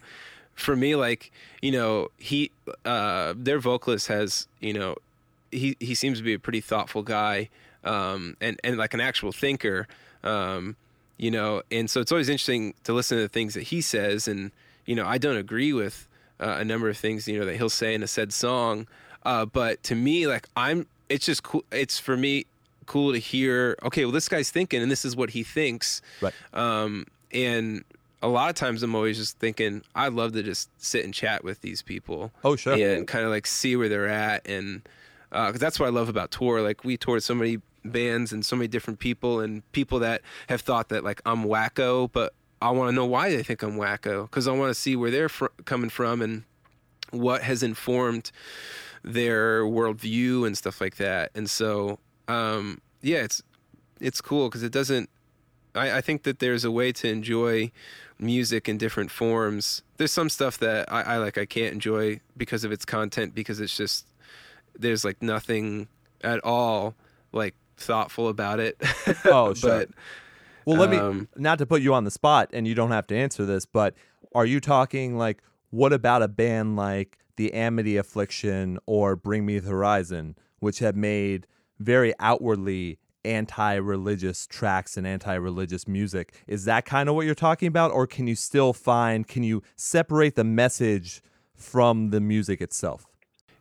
for 0.55 0.75
me, 0.75 0.95
like, 0.95 1.31
you 1.61 1.71
know, 1.71 2.09
he, 2.17 2.51
uh, 2.85 3.33
their 3.35 3.59
vocalist 3.59 4.07
has, 4.07 4.47
you 4.59 4.73
know, 4.73 4.95
he, 5.51 5.77
he 5.79 5.95
seems 5.95 6.17
to 6.17 6.23
be 6.23 6.33
a 6.33 6.39
pretty 6.39 6.61
thoughtful 6.61 7.03
guy 7.03 7.49
um, 7.83 8.35
and, 8.41 8.59
and 8.63 8.77
like 8.77 8.93
an 8.93 8.99
actual 8.99 9.31
thinker. 9.31 9.87
Um, 10.23 10.75
you 11.17 11.31
know, 11.31 11.61
and 11.71 11.89
so 11.89 11.99
it's 12.01 12.11
always 12.11 12.29
interesting 12.29 12.73
to 12.83 12.93
listen 12.93 13.17
to 13.17 13.21
the 13.23 13.29
things 13.29 13.53
that 13.55 13.63
he 13.63 13.81
says. 13.81 14.27
And, 14.27 14.51
you 14.85 14.95
know, 14.95 15.05
I 15.05 15.17
don't 15.17 15.37
agree 15.37 15.73
with 15.73 16.07
uh, 16.39 16.57
a 16.59 16.65
number 16.65 16.89
of 16.89 16.97
things, 16.97 17.27
you 17.27 17.39
know, 17.39 17.45
that 17.45 17.55
he'll 17.57 17.69
say 17.69 17.93
in 17.93 18.03
a 18.03 18.07
said 18.07 18.31
song. 18.33 18.87
Uh, 19.25 19.45
but 19.45 19.81
to 19.83 19.95
me, 19.95 20.27
like, 20.27 20.47
I'm, 20.55 20.85
it's 21.09 21.25
just 21.25 21.43
cool. 21.43 21.63
It's 21.71 21.97
for 21.99 22.15
me 22.15 22.45
cool 22.85 23.11
to 23.13 23.19
hear, 23.19 23.75
okay, 23.83 24.05
well, 24.05 24.11
this 24.13 24.29
guy's 24.29 24.49
thinking 24.51 24.81
and 24.81 24.89
this 24.91 25.03
is 25.03 25.15
what 25.15 25.31
he 25.31 25.43
thinks. 25.43 26.01
Right. 26.21 26.33
Um, 26.53 27.05
and 27.33 27.83
a 28.21 28.27
lot 28.27 28.49
of 28.49 28.55
times 28.55 28.81
I'm 28.83 28.95
always 28.95 29.17
just 29.17 29.37
thinking, 29.39 29.83
I'd 29.95 30.13
love 30.13 30.33
to 30.33 30.43
just 30.43 30.69
sit 30.77 31.03
and 31.03 31.13
chat 31.13 31.43
with 31.43 31.61
these 31.61 31.81
people 31.81 32.31
Oh, 32.43 32.55
sure. 32.55 32.73
and 32.75 33.07
kind 33.07 33.25
of 33.25 33.31
like 33.31 33.45
see 33.45 33.75
where 33.75 33.89
they're 33.89 34.07
at 34.07 34.47
and 34.47 34.81
because 35.29 35.59
that's 35.59 35.77
what 35.79 35.87
I 35.87 35.89
love 35.89 36.07
about 36.07 36.31
tour. 36.31 36.61
Like 36.61 36.85
we 36.85 36.95
toured 36.95 37.21
so 37.21 37.35
many 37.35 37.57
bands 37.91 38.31
and 38.31 38.45
so 38.45 38.55
many 38.55 38.67
different 38.67 38.99
people 38.99 39.39
and 39.39 39.69
people 39.71 39.99
that 39.99 40.21
have 40.49 40.61
thought 40.61 40.89
that 40.89 41.03
like 41.03 41.21
I'm 41.25 41.43
wacko, 41.45 42.11
but 42.11 42.33
I 42.61 42.71
want 42.71 42.89
to 42.89 42.95
know 42.95 43.05
why 43.05 43.29
they 43.29 43.43
think 43.43 43.61
I'm 43.61 43.77
wacko 43.77 44.23
because 44.23 44.47
I 44.47 44.51
want 44.51 44.69
to 44.69 44.79
see 44.79 44.95
where 44.95 45.11
they're 45.11 45.29
fr- 45.29 45.47
coming 45.65 45.89
from 45.89 46.21
and 46.21 46.43
what 47.11 47.43
has 47.43 47.63
informed 47.63 48.31
their 49.03 49.63
worldview 49.63 50.45
and 50.45 50.57
stuff 50.57 50.81
like 50.81 50.97
that. 50.97 51.31
And 51.35 51.49
so, 51.49 51.99
um, 52.27 52.81
yeah, 53.01 53.19
it's 53.19 53.43
it's 53.99 54.21
cool 54.21 54.49
because 54.49 54.63
it 54.63 54.71
doesn't. 54.71 55.09
I, 55.75 55.97
I 55.97 56.01
think 56.01 56.23
that 56.23 56.39
there's 56.39 56.65
a 56.65 56.71
way 56.71 56.91
to 56.93 57.07
enjoy 57.07 57.71
music 58.19 58.67
in 58.67 58.77
different 58.77 59.11
forms. 59.11 59.83
There's 59.97 60.11
some 60.11 60.29
stuff 60.29 60.57
that 60.59 60.91
I, 60.91 61.01
I 61.01 61.17
like 61.17 61.37
I 61.37 61.45
can't 61.45 61.73
enjoy 61.73 62.21
because 62.35 62.63
of 62.63 62.71
its 62.71 62.85
content 62.85 63.35
because 63.35 63.59
it's 63.59 63.75
just 63.77 64.07
there's 64.77 65.05
like 65.05 65.21
nothing 65.21 65.87
at 66.23 66.43
all 66.43 66.95
like 67.31 67.55
thoughtful 67.77 68.27
about 68.27 68.59
it. 68.59 68.81
Oh, 69.25 69.53
sure. 69.55 69.69
but 69.69 69.89
Well, 70.65 70.77
let 70.77 70.89
me 70.89 70.97
Um, 70.97 71.27
not 71.35 71.57
to 71.59 71.65
put 71.65 71.81
you 71.81 71.93
on 71.93 72.03
the 72.03 72.11
spot, 72.11 72.49
and 72.53 72.67
you 72.67 72.75
don't 72.75 72.91
have 72.91 73.07
to 73.07 73.15
answer 73.15 73.45
this, 73.45 73.65
but 73.65 73.93
are 74.35 74.45
you 74.45 74.59
talking 74.59 75.17
like 75.17 75.41
what 75.69 75.93
about 75.93 76.21
a 76.21 76.27
band 76.27 76.75
like 76.75 77.17
the 77.35 77.53
Amity 77.53 77.97
Affliction 77.97 78.79
or 78.85 79.15
Bring 79.15 79.45
Me 79.45 79.59
the 79.59 79.69
Horizon, 79.69 80.35
which 80.59 80.79
have 80.79 80.95
made 80.95 81.45
very 81.79 82.13
outwardly 82.19 82.97
anti-religious 83.25 84.47
tracks 84.47 84.97
and 84.97 85.05
anti-religious 85.05 85.87
music? 85.87 86.33
Is 86.47 86.65
that 86.65 86.85
kind 86.85 87.09
of 87.09 87.15
what 87.15 87.25
you're 87.25 87.35
talking 87.35 87.67
about, 87.67 87.91
or 87.91 88.07
can 88.07 88.27
you 88.27 88.35
still 88.35 88.73
find? 88.73 89.27
Can 89.27 89.43
you 89.43 89.61
separate 89.75 90.35
the 90.35 90.43
message 90.43 91.21
from 91.55 92.09
the 92.11 92.21
music 92.21 92.61
itself? 92.61 93.05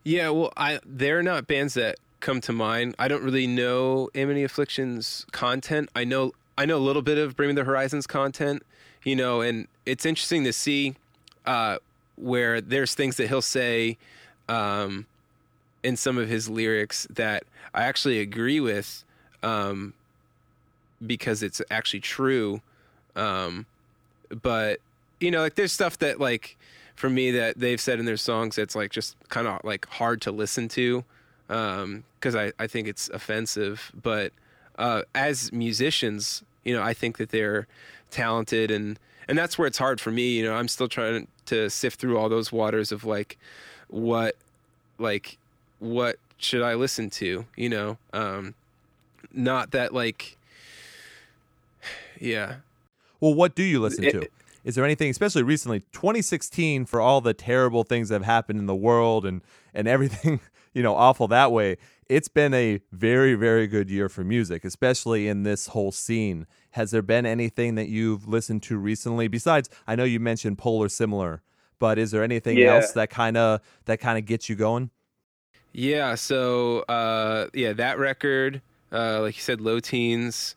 Yeah, 0.04 0.30
well, 0.30 0.52
I 0.56 0.78
they're 0.86 1.22
not 1.22 1.46
bands 1.48 1.74
that 1.74 1.96
come 2.26 2.40
to 2.40 2.52
mind. 2.52 2.92
I 2.98 3.06
don't 3.06 3.22
really 3.22 3.46
know 3.46 4.10
Amity 4.16 4.42
Affliction's 4.42 5.24
content. 5.30 5.88
I 5.94 6.02
know 6.02 6.32
I 6.58 6.66
know 6.66 6.76
a 6.76 6.82
little 6.82 7.02
bit 7.02 7.18
of 7.18 7.36
Bring 7.36 7.50
Me 7.50 7.54
the 7.54 7.62
Horizons 7.62 8.04
content, 8.04 8.64
you 9.04 9.14
know, 9.14 9.42
and 9.42 9.68
it's 9.84 10.04
interesting 10.04 10.42
to 10.42 10.52
see 10.52 10.96
uh, 11.44 11.78
where 12.16 12.60
there's 12.60 12.94
things 12.94 13.16
that 13.18 13.28
he'll 13.28 13.42
say 13.42 13.96
um, 14.48 15.06
in 15.84 15.96
some 15.96 16.18
of 16.18 16.28
his 16.28 16.48
lyrics 16.48 17.06
that 17.10 17.44
I 17.72 17.84
actually 17.84 18.18
agree 18.18 18.58
with 18.58 19.04
um, 19.44 19.94
because 21.06 21.44
it's 21.44 21.62
actually 21.70 22.00
true. 22.00 22.60
Um, 23.14 23.66
but 24.42 24.80
you 25.20 25.30
know, 25.30 25.42
like 25.42 25.54
there's 25.54 25.72
stuff 25.72 25.96
that 25.98 26.18
like 26.18 26.56
for 26.96 27.08
me 27.08 27.30
that 27.30 27.60
they've 27.60 27.80
said 27.80 28.00
in 28.00 28.04
their 28.04 28.16
songs 28.16 28.56
that's 28.56 28.74
like 28.74 28.90
just 28.90 29.14
kind 29.28 29.46
of 29.46 29.62
like 29.62 29.86
hard 29.86 30.20
to 30.22 30.32
listen 30.32 30.66
to 30.70 31.04
because 31.48 32.34
I, 32.34 32.52
I 32.58 32.66
think 32.66 32.88
it's 32.88 33.08
offensive. 33.10 33.92
But 34.00 34.32
uh, 34.78 35.02
as 35.14 35.52
musicians, 35.52 36.42
you 36.64 36.74
know, 36.74 36.82
I 36.82 36.92
think 36.94 37.18
that 37.18 37.30
they're 37.30 37.66
talented 38.10 38.70
and 38.70 38.98
and 39.28 39.36
that's 39.36 39.58
where 39.58 39.66
it's 39.66 39.78
hard 39.78 40.00
for 40.00 40.10
me. 40.12 40.36
You 40.36 40.44
know, 40.44 40.54
I'm 40.54 40.68
still 40.68 40.88
trying 40.88 41.26
to 41.46 41.68
sift 41.70 42.00
through 42.00 42.16
all 42.18 42.28
those 42.28 42.52
waters 42.52 42.92
of 42.92 43.04
like 43.04 43.38
what 43.88 44.36
like 44.98 45.36
what 45.78 46.16
should 46.38 46.62
I 46.62 46.74
listen 46.74 47.10
to? 47.10 47.44
You 47.56 47.68
know, 47.68 47.98
um, 48.12 48.54
not 49.32 49.70
that 49.72 49.92
like 49.94 50.36
yeah 52.20 52.56
Well, 53.20 53.34
what 53.34 53.54
do 53.54 53.62
you 53.62 53.80
listen 53.80 54.04
It- 54.04 54.12
to? 54.12 54.28
Is 54.64 54.74
there 54.74 54.84
anything, 54.84 55.08
especially 55.10 55.44
recently, 55.44 55.84
2016, 55.92 56.86
for 56.86 57.00
all 57.00 57.20
the 57.20 57.32
terrible 57.32 57.84
things 57.84 58.08
that 58.08 58.16
have 58.16 58.24
happened 58.24 58.58
in 58.58 58.66
the 58.66 58.74
world 58.74 59.24
and 59.24 59.40
and 59.72 59.86
everything, 59.86 60.40
you 60.76 60.82
know, 60.82 60.94
awful 60.94 61.26
that 61.28 61.50
way? 61.52 61.78
It's 62.06 62.28
been 62.28 62.52
a 62.52 62.80
very, 62.92 63.34
very 63.34 63.66
good 63.66 63.88
year 63.88 64.10
for 64.10 64.22
music, 64.22 64.62
especially 64.62 65.26
in 65.26 65.42
this 65.42 65.68
whole 65.68 65.90
scene. 65.90 66.46
Has 66.72 66.90
there 66.90 67.00
been 67.02 67.24
anything 67.24 67.76
that 67.76 67.88
you've 67.88 68.28
listened 68.28 68.62
to 68.64 68.76
recently? 68.76 69.26
Besides, 69.26 69.70
I 69.86 69.96
know 69.96 70.04
you 70.04 70.20
mentioned 70.20 70.58
Polar 70.58 70.90
Similar, 70.90 71.40
but 71.78 71.98
is 71.98 72.10
there 72.10 72.22
anything 72.22 72.58
Yeah. 72.58 72.74
else 72.74 72.92
that 72.92 73.08
kind 73.08 73.38
of 73.38 73.60
that 73.86 74.00
kind 74.00 74.18
of 74.18 74.26
gets 74.26 74.50
you 74.50 74.54
going? 74.54 74.90
Yeah, 75.72 76.14
so 76.14 76.80
uh, 76.80 77.48
yeah, 77.54 77.72
that 77.72 77.98
record, 77.98 78.60
uh, 78.92 79.22
like 79.22 79.36
you 79.36 79.42
said, 79.42 79.60
low 79.62 79.80
teens. 79.80 80.56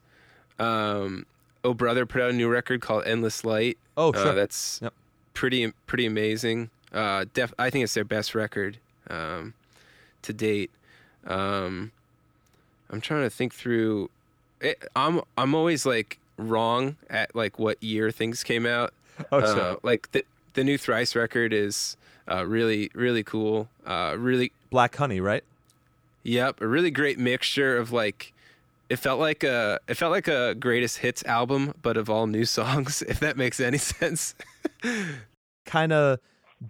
Um, 0.59 1.25
oh 1.63 1.73
brother 1.73 2.05
put 2.05 2.21
out 2.21 2.29
a 2.31 2.33
new 2.33 2.49
record 2.49 2.81
called 2.81 3.05
Endless 3.05 3.45
Light. 3.45 3.77
Oh, 3.95 4.11
Uh, 4.11 4.23
sure. 4.23 4.33
that's 4.35 4.79
Yep. 4.81 4.93
pretty 5.33 5.71
pretty 5.87 6.05
amazing. 6.05 6.69
Uh, 6.91 7.25
def- 7.33 7.53
I 7.57 7.69
think 7.69 7.83
it's 7.85 7.93
their 7.93 8.03
best 8.03 8.35
record 8.35 8.77
um, 9.09 9.53
to 10.23 10.33
date. 10.33 10.71
Um, 11.25 11.91
I'm 12.89 13.01
trying 13.01 13.23
to 13.23 13.29
think 13.29 13.53
through. 13.53 14.09
It, 14.61 14.83
I'm 14.95 15.21
I'm 15.37 15.55
always 15.55 15.85
like 15.85 16.19
wrong 16.37 16.95
at 17.09 17.35
like 17.35 17.59
what 17.59 17.81
year 17.83 18.11
things 18.11 18.43
came 18.43 18.65
out. 18.65 18.93
oh, 19.31 19.39
Uh, 19.39 19.75
like 19.83 20.11
the 20.11 20.25
the 20.53 20.63
new 20.63 20.77
Thrice 20.77 21.15
record 21.15 21.53
is 21.53 21.97
uh, 22.29 22.45
really 22.45 22.89
really 22.93 23.23
cool. 23.23 23.69
Uh, 23.85 24.15
really 24.17 24.51
Black 24.69 24.95
Honey, 24.95 25.19
right? 25.19 25.43
Yep, 26.23 26.61
a 26.61 26.67
really 26.67 26.91
great 26.91 27.17
mixture 27.17 27.77
of 27.77 27.91
like 27.91 28.33
it 28.89 28.97
felt 28.97 29.19
like 29.19 29.43
a 29.43 29.79
it 29.87 29.95
felt 29.95 30.11
like 30.11 30.27
a 30.27 30.55
greatest 30.55 30.97
hits 30.97 31.23
album, 31.25 31.73
but 31.81 31.95
of 31.95 32.09
all 32.09 32.27
new 32.27 32.45
songs, 32.57 33.01
if 33.03 33.19
that 33.19 33.37
makes 33.37 33.59
any 33.59 33.77
sense. 33.93 34.35
kind 35.65 35.93
of 35.93 36.19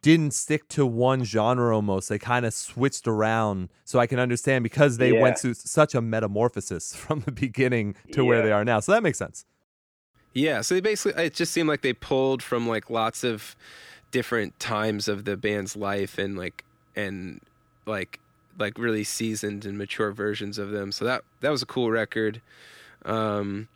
didn't 0.02 0.34
stick 0.34 0.68
to 0.70 0.86
one 0.86 1.24
genre 1.24 1.74
almost. 1.76 2.10
They 2.10 2.20
kind 2.20 2.46
of 2.46 2.54
switched 2.54 3.08
around. 3.08 3.70
So 3.86 3.98
I 4.00 4.06
can 4.08 4.20
understand 4.20 4.64
because 4.64 4.98
they 4.98 5.12
went 5.12 5.38
Yeah. 5.38 5.42
through 5.42 5.54
such 5.56 5.96
a 5.96 6.02
metamorphosis 6.02 6.96
from 7.04 7.22
the 7.22 7.32
beginning 7.32 7.96
to 8.12 8.24
where 8.24 8.42
they 8.44 8.52
are 8.52 8.64
now. 8.64 8.80
So 8.82 8.92
that 8.92 9.02
makes 9.04 9.18
sense. 9.18 9.46
yeah, 10.34 10.62
so 10.62 10.76
they 10.76 10.82
basically 10.82 11.24
it 11.24 11.34
just 11.34 11.52
seemed 11.52 11.68
like 11.70 11.82
they 11.82 11.94
pulled 11.94 12.44
from 12.44 12.68
like 12.68 12.90
lots 12.90 13.24
of 13.24 13.56
different 14.12 14.60
times 14.60 15.08
of 15.08 15.26
the 15.26 15.36
band's 15.38 15.76
life 15.76 16.18
and 16.20 16.38
like 16.38 16.64
and 16.96 17.40
like 17.86 18.20
like 18.60 18.78
really 18.78 19.04
seasoned 19.04 19.66
and 19.66 19.78
mature 19.78 20.12
versions 20.12 20.58
of 20.60 20.70
them. 20.70 20.92
So 20.92 21.04
that 21.06 21.24
that 21.42 21.50
was 21.50 21.62
a 21.64 21.66
cool 21.66 21.90
record. 21.90 22.42
Um 23.06 23.68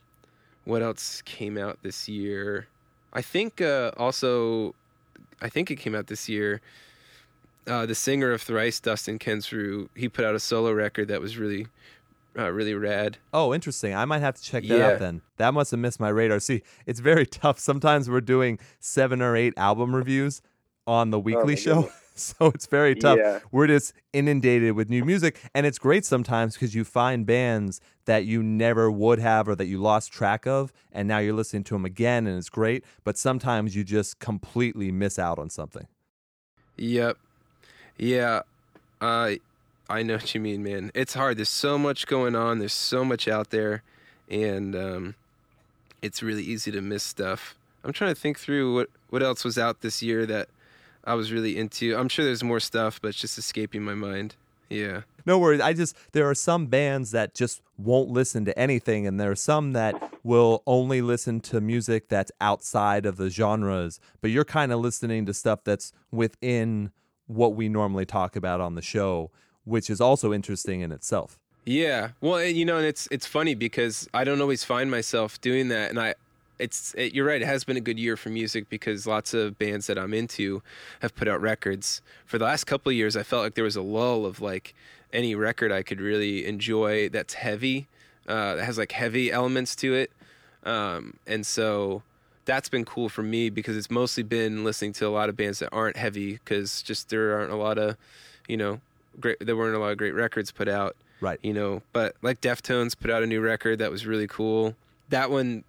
what 0.66 0.82
else 0.84 1.22
came 1.24 1.58
out 1.58 1.80
this 1.82 2.08
year? 2.08 2.68
I 3.14 3.22
think 3.24 3.62
uh 3.62 3.92
also 3.98 4.76
I 5.42 5.50
think 5.50 5.72
it 5.72 5.76
came 5.78 5.96
out 5.96 6.08
this 6.08 6.28
year. 6.30 6.62
Uh, 7.66 7.86
the 7.86 7.96
singer 7.96 8.32
of 8.32 8.42
Thrice, 8.42 8.80
Dustin 8.82 9.18
Kensrue, 9.20 9.88
he 9.96 10.10
put 10.10 10.26
out 10.26 10.36
a 10.36 10.40
solo 10.40 10.72
record 10.74 11.08
that 11.08 11.22
was 11.22 11.38
really, 11.38 11.68
uh, 12.38 12.52
really 12.52 12.74
rad. 12.74 13.18
Oh, 13.34 13.54
interesting. 13.54 13.96
I 13.96 14.04
might 14.06 14.20
have 14.20 14.36
to 14.36 14.44
check 14.44 14.64
that 14.68 14.78
Yeah. 14.78 14.88
out 14.92 15.00
then. 15.00 15.22
That 15.38 15.54
must 15.54 15.72
have 15.72 15.80
missed 15.80 16.00
my 16.00 16.10
radar. 16.10 16.40
See, 16.42 16.62
it's 16.86 17.00
very 17.00 17.26
tough. 17.42 17.60
Sometimes 17.60 18.10
we're 18.10 18.20
doing 18.22 18.60
seven 18.80 19.22
or 19.22 19.36
eight 19.38 19.54
album 19.56 19.96
reviews 19.96 20.42
on 20.86 21.12
the 21.12 21.20
weekly 21.20 21.42
Oh 21.44 21.46
my 21.48 21.56
show. 21.56 21.92
Goodness. 22.14 22.36
So 22.40 22.48
it's 22.48 22.66
very 22.68 22.96
tough. 22.96 23.18
Yeah. 23.18 23.40
We're 23.52 23.68
just 23.68 23.94
inundated 24.12 24.74
with 24.74 24.90
new 24.90 25.04
music. 25.04 25.40
And 25.54 25.66
it's 25.66 25.80
great 25.80 26.06
sometimes 26.06 26.54
because 26.54 26.76
you 26.76 26.84
find 26.84 27.26
bands 27.26 27.82
that 28.06 28.26
you 28.26 28.44
never 28.44 28.92
would 28.92 29.20
have 29.20 29.48
or 29.48 29.56
that 29.56 29.66
you 29.66 29.80
lost 29.80 30.12
track 30.12 30.46
of. 30.46 30.72
And 30.92 31.08
now 31.08 31.20
you're 31.20 31.34
listening 31.34 31.64
to 31.66 31.76
them 31.76 31.86
again 31.86 32.28
and 32.28 32.38
it's 32.38 32.50
great. 32.50 32.84
But 33.04 33.18
sometimes 33.18 33.76
you 33.76 33.84
just 33.84 34.20
completely 34.20 34.92
miss 34.92 35.18
out 35.18 35.40
on 35.40 35.50
something. 35.50 35.88
Yep. 36.78 37.18
Yeah. 37.98 38.42
Uh, 39.02 39.36
I 39.90 40.04
know 40.04 40.16
what 40.16 40.34
you 40.34 40.42
mean, 40.42 40.64
man. 40.64 40.92
It's 40.94 41.14
hard. 41.14 41.38
There's 41.38 41.50
so 41.50 41.78
much 41.78 42.08
going 42.08 42.36
on. 42.36 42.60
There's 42.60 42.74
so 42.74 43.04
much 43.04 43.28
out 43.28 43.50
there, 43.50 43.84
and 44.30 44.76
um, 44.76 45.16
it's 46.02 46.24
really 46.24 46.44
easy 46.44 46.72
to 46.72 46.82
miss 46.82 47.04
stuff. 47.04 47.56
I'm 47.84 47.92
trying 47.92 48.14
to 48.16 48.20
think 48.20 48.40
through 48.40 48.74
what 48.74 48.90
what 49.10 49.22
else 49.22 49.44
was 49.44 49.58
out 49.58 49.82
this 49.82 50.02
year 50.02 50.26
that 50.26 50.48
I 51.04 51.16
was 51.16 51.32
really 51.32 51.58
into. 51.58 51.96
I'm 51.98 52.10
sure 52.10 52.26
there's 52.26 52.44
more 52.44 52.60
stuff, 52.60 53.02
but 53.02 53.10
it's 53.10 53.20
just 53.20 53.38
escaping 53.38 53.84
my 53.84 53.96
mind. 53.96 54.36
Yeah. 54.70 55.02
No 55.26 55.38
worries. 55.38 55.62
I 55.62 55.74
just 55.74 55.96
there 56.12 56.30
are 56.30 56.36
some 56.36 56.68
bands 56.68 57.12
that 57.12 57.34
just 57.34 57.62
won't 57.78 58.10
listen 58.10 58.46
to 58.46 58.58
anything, 58.58 59.08
and 59.08 59.20
there 59.20 59.32
are 59.32 59.36
some 59.36 59.74
that 59.74 59.96
will 60.24 60.64
only 60.66 61.02
listen 61.02 61.40
to 61.42 61.62
music 61.62 62.10
that's 62.10 62.32
outside 62.42 63.06
of 63.06 63.18
the 63.18 63.30
genres. 63.30 64.00
But 64.22 64.32
you're 64.32 64.46
kind 64.46 64.72
of 64.72 64.80
listening 64.80 65.26
to 65.28 65.34
stuff 65.34 65.64
that's 65.64 65.94
within 66.12 66.92
what 67.28 67.56
we 67.56 67.70
normally 67.70 68.06
talk 68.06 68.36
about 68.36 68.62
on 68.62 68.76
the 68.76 68.82
show, 68.82 69.32
which 69.64 69.90
is 69.90 70.02
also 70.02 70.34
interesting 70.34 70.82
in 70.82 70.92
itself. 70.92 71.40
Yeah. 71.66 72.10
Well, 72.20 72.44
you 72.44 72.66
know, 72.66 72.78
and 72.78 72.86
it's 72.86 73.08
it's 73.12 73.26
funny 73.26 73.56
because 73.56 74.08
I 74.14 74.24
don't 74.24 74.42
always 74.42 74.64
find 74.64 74.92
myself 74.92 75.40
doing 75.40 75.70
that, 75.70 75.90
and 75.90 76.00
I, 76.00 76.16
it's 76.60 76.94
it, 76.96 77.14
you're 77.14 77.26
right. 77.26 77.42
It 77.42 77.46
has 77.46 77.64
been 77.64 77.78
a 77.78 77.82
good 77.82 78.00
year 78.00 78.16
for 78.16 78.30
music 78.30 78.70
because 78.70 79.06
lots 79.08 79.34
of 79.34 79.58
bands 79.58 79.88
that 79.88 79.98
I'm 79.98 80.14
into 80.14 80.62
have 81.02 81.16
put 81.16 81.28
out 81.28 81.42
records. 81.42 82.02
For 82.26 82.38
the 82.38 82.46
last 82.46 82.66
couple 82.66 82.90
of 82.90 82.96
years, 82.96 83.16
I 83.18 83.24
felt 83.24 83.44
like 83.44 83.56
there 83.56 83.64
was 83.64 83.76
a 83.76 83.82
lull 83.82 84.26
of 84.26 84.42
like 84.42 84.74
any 85.12 85.36
record 85.36 85.72
I 85.72 85.84
could 85.84 86.00
really 86.02 86.46
enjoy 86.46 87.10
that's 87.10 87.36
heavy, 87.36 87.88
uh, 88.28 88.56
that 88.56 88.66
has 88.66 88.78
like 88.78 88.92
heavy 88.94 89.32
elements 89.32 89.76
to 89.78 89.94
it, 89.94 90.12
um, 90.64 91.16
and 91.28 91.46
so 91.46 92.02
that's 92.46 92.68
been 92.68 92.84
cool 92.84 93.10
for 93.10 93.24
me 93.24 93.50
because 93.50 93.78
it's 93.78 93.90
mostly 93.92 94.22
been 94.24 94.64
listening 94.64 94.92
to 94.94 95.08
a 95.08 95.10
lot 95.10 95.30
of 95.30 95.38
bands 95.38 95.60
that 95.60 95.70
aren't 95.72 95.96
heavy 95.98 96.34
because 96.34 96.82
just 96.82 97.10
there 97.10 97.38
aren't 97.38 97.52
a 97.52 97.56
lot 97.56 97.78
of, 97.78 97.96
you 98.48 98.58
know, 98.58 98.82
great. 99.20 99.38
There 99.40 99.56
weren't 99.56 99.76
a 99.76 99.80
lot 99.80 99.92
of 99.92 99.98
great 99.98 100.14
records 100.14 100.52
put 100.52 100.68
out 100.68 100.96
Right. 101.22 101.40
you 101.42 101.54
know 101.54 101.82
but 101.94 102.16
like 102.22 102.42
deftones 102.42 103.00
put 103.00 103.10
out 103.10 103.24
a 103.24 103.28
new 103.28 103.40
record 103.40 103.80
that 103.80 103.90
was 103.90 104.06
really 104.06 104.28
cool 104.28 104.76
that 105.08 105.32
one 105.32 105.64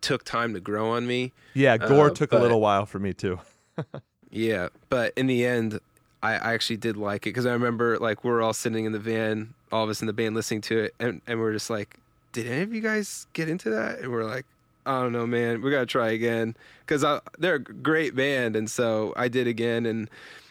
took 0.00 0.24
time 0.24 0.54
to 0.54 0.60
grow 0.60 0.90
on 0.90 1.06
me. 1.06 1.32
Yeah, 1.54 1.76
Gore 1.76 2.06
Uh, 2.10 2.14
took 2.14 2.32
a 2.32 2.38
little 2.38 2.60
while 2.60 2.86
for 2.86 2.98
me 2.98 3.12
too. 3.12 3.38
Yeah, 4.32 4.68
but 4.90 5.12
in 5.16 5.26
the 5.26 5.44
end, 5.44 5.80
I, 6.22 6.34
I 6.34 6.54
actually 6.54 6.76
did 6.76 6.96
like 6.96 7.26
it 7.26 7.30
because 7.30 7.46
I 7.46 7.52
remember 7.52 7.98
like 7.98 8.22
we 8.22 8.30
are 8.30 8.40
all 8.40 8.52
sitting 8.52 8.84
in 8.84 8.92
the 8.92 8.98
van, 9.00 9.54
all 9.72 9.82
of 9.82 9.90
us 9.90 10.00
in 10.02 10.06
the 10.06 10.12
band 10.12 10.36
listening 10.36 10.60
to 10.62 10.78
it, 10.78 10.94
and 11.00 11.20
and 11.26 11.40
we 11.40 11.46
are 11.46 11.52
just 11.52 11.68
like, 11.68 11.96
did 12.32 12.46
any 12.46 12.62
of 12.62 12.72
you 12.72 12.80
guys 12.80 13.26
get 13.32 13.48
into 13.48 13.70
that? 13.70 13.98
And 13.98 14.12
we're 14.12 14.24
like, 14.24 14.46
I 14.86 15.00
don't 15.02 15.12
know, 15.12 15.26
man, 15.26 15.62
we 15.62 15.70
gotta 15.72 15.86
try 15.86 16.10
again 16.10 16.54
because 16.86 17.04
they're 17.38 17.56
a 17.56 17.58
great 17.58 18.14
band, 18.14 18.54
and 18.54 18.70
so 18.70 19.12
I 19.16 19.26
did 19.26 19.48
again, 19.48 19.84
and 19.84 20.08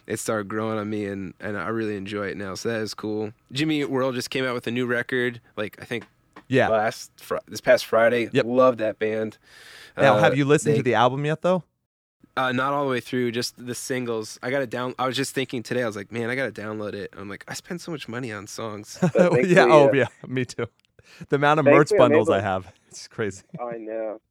it 0.08 0.18
started 0.20 0.50
growing 0.50 0.78
on 0.78 0.90
me, 0.90 1.06
and 1.06 1.34
and 1.40 1.58
I 1.58 1.70
really 1.70 1.96
enjoy 1.96 2.28
it 2.28 2.36
now. 2.36 2.56
So 2.56 2.68
that 2.70 2.82
is 2.82 2.94
cool. 2.94 3.32
Jimmy 3.54 3.86
World 3.86 4.16
just 4.16 4.30
came 4.30 4.44
out 4.44 4.56
with 4.56 4.68
a 4.68 4.72
new 4.72 4.86
record, 4.86 5.40
like 5.56 5.78
I 5.82 5.86
think 5.86 6.06
Yeah. 6.50 6.68
last 6.70 7.12
fr- 7.18 7.38
this 7.48 7.62
past 7.62 7.86
Friday. 7.86 8.30
Yep. 8.34 8.46
Love 8.46 8.78
that 8.78 9.00
band. 9.00 9.38
Now, 9.98 10.16
Uh, 10.16 10.20
have 10.20 10.38
you 10.38 10.44
listened 10.46 10.74
they- 10.74 10.78
to 10.80 10.84
the 10.84 10.96
album 10.96 11.24
yet 11.26 11.42
though? 11.42 11.64
uh, 12.38 12.52
not 12.54 12.72
all 12.74 12.86
the 12.86 12.90
way 12.92 13.00
through, 13.02 13.32
just 13.32 13.66
the 13.66 13.76
singles. 13.76 14.40
I 14.42 14.50
got 14.50 14.60
to 14.60 14.68
down. 14.68 14.96
I 14.98 15.06
was 15.08 15.16
just 15.18 15.36
thinking 15.36 15.62
today. 15.62 15.84
I 15.84 15.88
was 15.88 15.96
like, 15.98 16.10
man, 16.12 16.30
I 16.30 16.36
got 16.36 16.54
to 16.54 16.62
download 16.62 16.94
it. 16.94 17.14
I'm 17.18 17.28
like, 17.30 17.44
I 17.50 17.54
spend 17.54 17.82
so 17.82 17.92
much 17.92 18.08
money 18.08 18.32
on 18.32 18.48
songs. 18.48 18.98
yeah. 19.16 19.66
Oh 19.70 19.90
uh, 19.90 19.92
yeah. 19.94 20.06
Me 20.28 20.46
too. 20.46 20.68
The 21.30 21.36
amount 21.38 21.60
of 21.60 21.66
merch 21.66 21.90
Thankfully, 21.90 22.00
I'm 22.00 22.10
bundles 22.12 22.30
I 22.30 22.40
have, 22.40 22.72
it's 22.88 23.08
crazy. 23.08 23.44
I 23.60 23.78
know. 23.78 24.22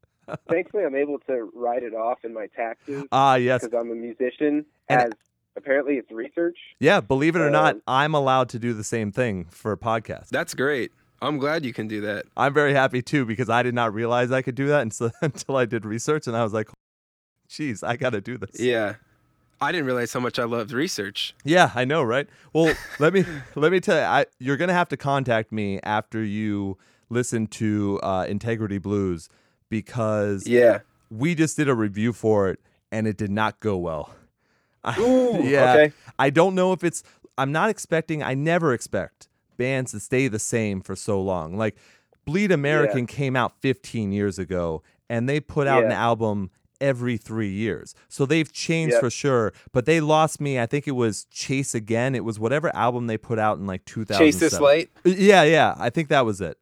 Thankfully, 0.48 0.84
I'm 0.84 0.94
able 0.94 1.18
to 1.20 1.50
write 1.54 1.82
it 1.82 1.94
off 1.94 2.24
in 2.24 2.32
my 2.34 2.46
taxes 2.48 3.04
Ah, 3.12 3.34
yes. 3.36 3.62
because 3.62 3.78
I'm 3.78 3.90
a 3.90 3.94
musician. 3.94 4.64
And- 4.88 5.00
as 5.02 5.12
apparently 5.56 5.94
it's 5.96 6.10
research. 6.12 6.56
Yeah. 6.78 7.00
Believe 7.00 7.34
it 7.34 7.40
or 7.40 7.50
not, 7.50 7.74
Um, 7.76 7.82
I'm 7.88 8.14
allowed 8.14 8.48
to 8.50 8.58
do 8.58 8.72
the 8.74 8.84
same 8.84 9.10
thing 9.12 9.46
for 9.50 9.72
a 9.72 9.76
podcast. 9.76 10.28
That's 10.28 10.54
great. 10.54 10.92
I'm 11.20 11.38
glad 11.38 11.64
you 11.64 11.72
can 11.72 11.88
do 11.88 12.00
that. 12.02 12.26
I'm 12.36 12.54
very 12.54 12.72
happy 12.74 13.02
too 13.02 13.24
because 13.24 13.48
I 13.50 13.62
did 13.62 13.74
not 13.74 13.92
realize 13.92 14.30
I 14.30 14.42
could 14.42 14.54
do 14.54 14.68
that 14.68 14.82
until, 14.82 15.10
until 15.20 15.56
I 15.56 15.64
did 15.64 15.84
research 15.84 16.26
and 16.26 16.36
I 16.36 16.42
was 16.44 16.52
like, 16.52 16.68
"Geez, 17.48 17.82
I 17.82 17.96
got 17.96 18.10
to 18.10 18.20
do 18.20 18.38
this." 18.38 18.58
Yeah. 18.60 18.94
I 19.60 19.72
didn't 19.72 19.86
realize 19.86 20.12
how 20.12 20.20
much 20.20 20.38
I 20.38 20.44
loved 20.44 20.70
research. 20.70 21.34
Yeah, 21.42 21.72
I 21.74 21.84
know, 21.84 22.04
right? 22.04 22.28
Well, 22.52 22.72
let 23.00 23.12
me 23.12 23.24
let 23.56 23.72
me 23.72 23.80
tell 23.80 23.96
you, 23.96 24.04
I, 24.04 24.26
you're 24.38 24.56
gonna 24.56 24.72
have 24.72 24.88
to 24.90 24.96
contact 24.96 25.50
me 25.50 25.80
after 25.82 26.22
you 26.22 26.78
listen 27.10 27.48
to 27.48 27.98
uh, 28.04 28.26
Integrity 28.28 28.78
Blues 28.78 29.28
because 29.68 30.46
Yeah. 30.46 30.80
we 31.10 31.34
just 31.34 31.56
did 31.56 31.68
a 31.68 31.74
review 31.74 32.12
for 32.12 32.48
it 32.50 32.60
and 32.92 33.08
it 33.08 33.16
did 33.16 33.30
not 33.30 33.58
go 33.60 33.76
well. 33.76 34.14
Ooh, 34.98 35.40
yeah, 35.42 35.72
okay. 35.72 35.92
I 36.18 36.30
don't 36.30 36.54
know 36.54 36.72
if 36.72 36.84
it's. 36.84 37.02
I'm 37.36 37.50
not 37.50 37.68
expecting. 37.68 38.22
I 38.22 38.34
never 38.34 38.72
expect 38.72 39.27
bands 39.58 39.90
to 39.92 40.00
stay 40.00 40.28
the 40.28 40.38
same 40.38 40.80
for 40.80 40.96
so 40.96 41.20
long. 41.20 41.56
Like 41.58 41.76
Bleed 42.24 42.50
American 42.50 43.06
came 43.06 43.36
out 43.36 43.60
15 43.60 44.12
years 44.12 44.38
ago, 44.38 44.82
and 45.10 45.28
they 45.28 45.40
put 45.40 45.66
out 45.66 45.84
an 45.84 45.92
album 45.92 46.50
every 46.80 47.16
three 47.16 47.50
years. 47.50 47.94
So 48.08 48.24
they've 48.24 48.50
changed 48.52 48.92
Yep. 48.94 49.00
for 49.00 49.10
sure. 49.10 49.52
But 49.72 49.84
they 49.84 50.00
lost 50.00 50.40
me. 50.40 50.60
I 50.60 50.66
think 50.66 50.86
it 50.86 50.92
was 50.92 51.24
Chase 51.26 51.74
Again. 51.74 52.14
It 52.14 52.24
was 52.24 52.38
whatever 52.38 52.74
album 52.74 53.06
they 53.08 53.18
put 53.18 53.38
out 53.38 53.58
in 53.58 53.66
like 53.66 53.84
2007. 53.84 54.24
Chase 54.26 54.38
this 54.40 54.60
light. 54.60 54.90
Yeah, 55.04 55.42
yeah. 55.42 55.74
I 55.78 55.90
think 55.90 56.08
that 56.08 56.24
was 56.24 56.40
it. 56.40 56.56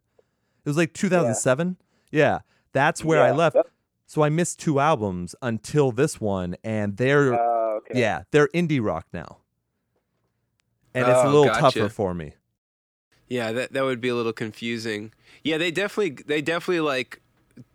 It 0.65 0.69
was 0.71 0.77
like 0.77 0.93
2007. 0.95 1.77
Yeah, 2.11 2.39
that's 2.73 3.05
where 3.05 3.23
I 3.23 3.31
left. 3.33 3.55
that- 3.55 3.67
So 4.07 4.23
I 4.23 4.29
missed 4.31 4.59
two 4.61 4.79
albums 4.81 5.35
until 5.43 5.91
this 5.93 6.21
one, 6.21 6.57
and 6.65 6.97
they're 6.97 7.35
Uh, 7.35 7.77
okay. 7.79 7.99
yeah, 8.01 8.23
they're 8.31 8.49
indie 8.55 8.83
rock 8.83 9.07
now, 9.13 9.39
and 10.95 11.03
it's 11.09 11.19
a 11.19 11.23
Oh, 11.25 11.27
little 11.27 11.45
gotcha. 11.47 11.61
tougher 11.81 11.89
for 11.89 12.15
me. 12.15 12.35
Yeah, 13.29 13.53
that 13.53 13.73
that 13.73 13.85
would 13.85 14.01
be 14.01 14.09
a 14.09 14.15
little 14.15 14.33
confusing. 14.33 15.13
Yeah, 15.43 15.59
they 15.59 15.71
definitely 15.71 16.23
they 16.27 16.41
definitely 16.43 16.81
like 16.81 17.21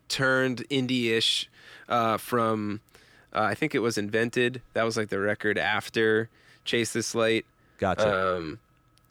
turned 0.08 0.68
indie-ish 0.70 1.49
uh, 1.89 2.18
from 2.18 2.82
uh, 3.34 3.41
I 3.43 3.56
think 3.56 3.74
it 3.76 3.80
was 3.80 3.97
Invented. 3.97 4.62
That 4.74 4.84
was 4.84 4.97
like 4.97 5.10
the 5.10 5.20
record 5.20 5.58
after 5.58 6.30
Chase 6.66 6.93
This 6.93 7.16
Light. 7.16 7.45
Gotcha. 7.78 8.36
Um, 8.38 8.60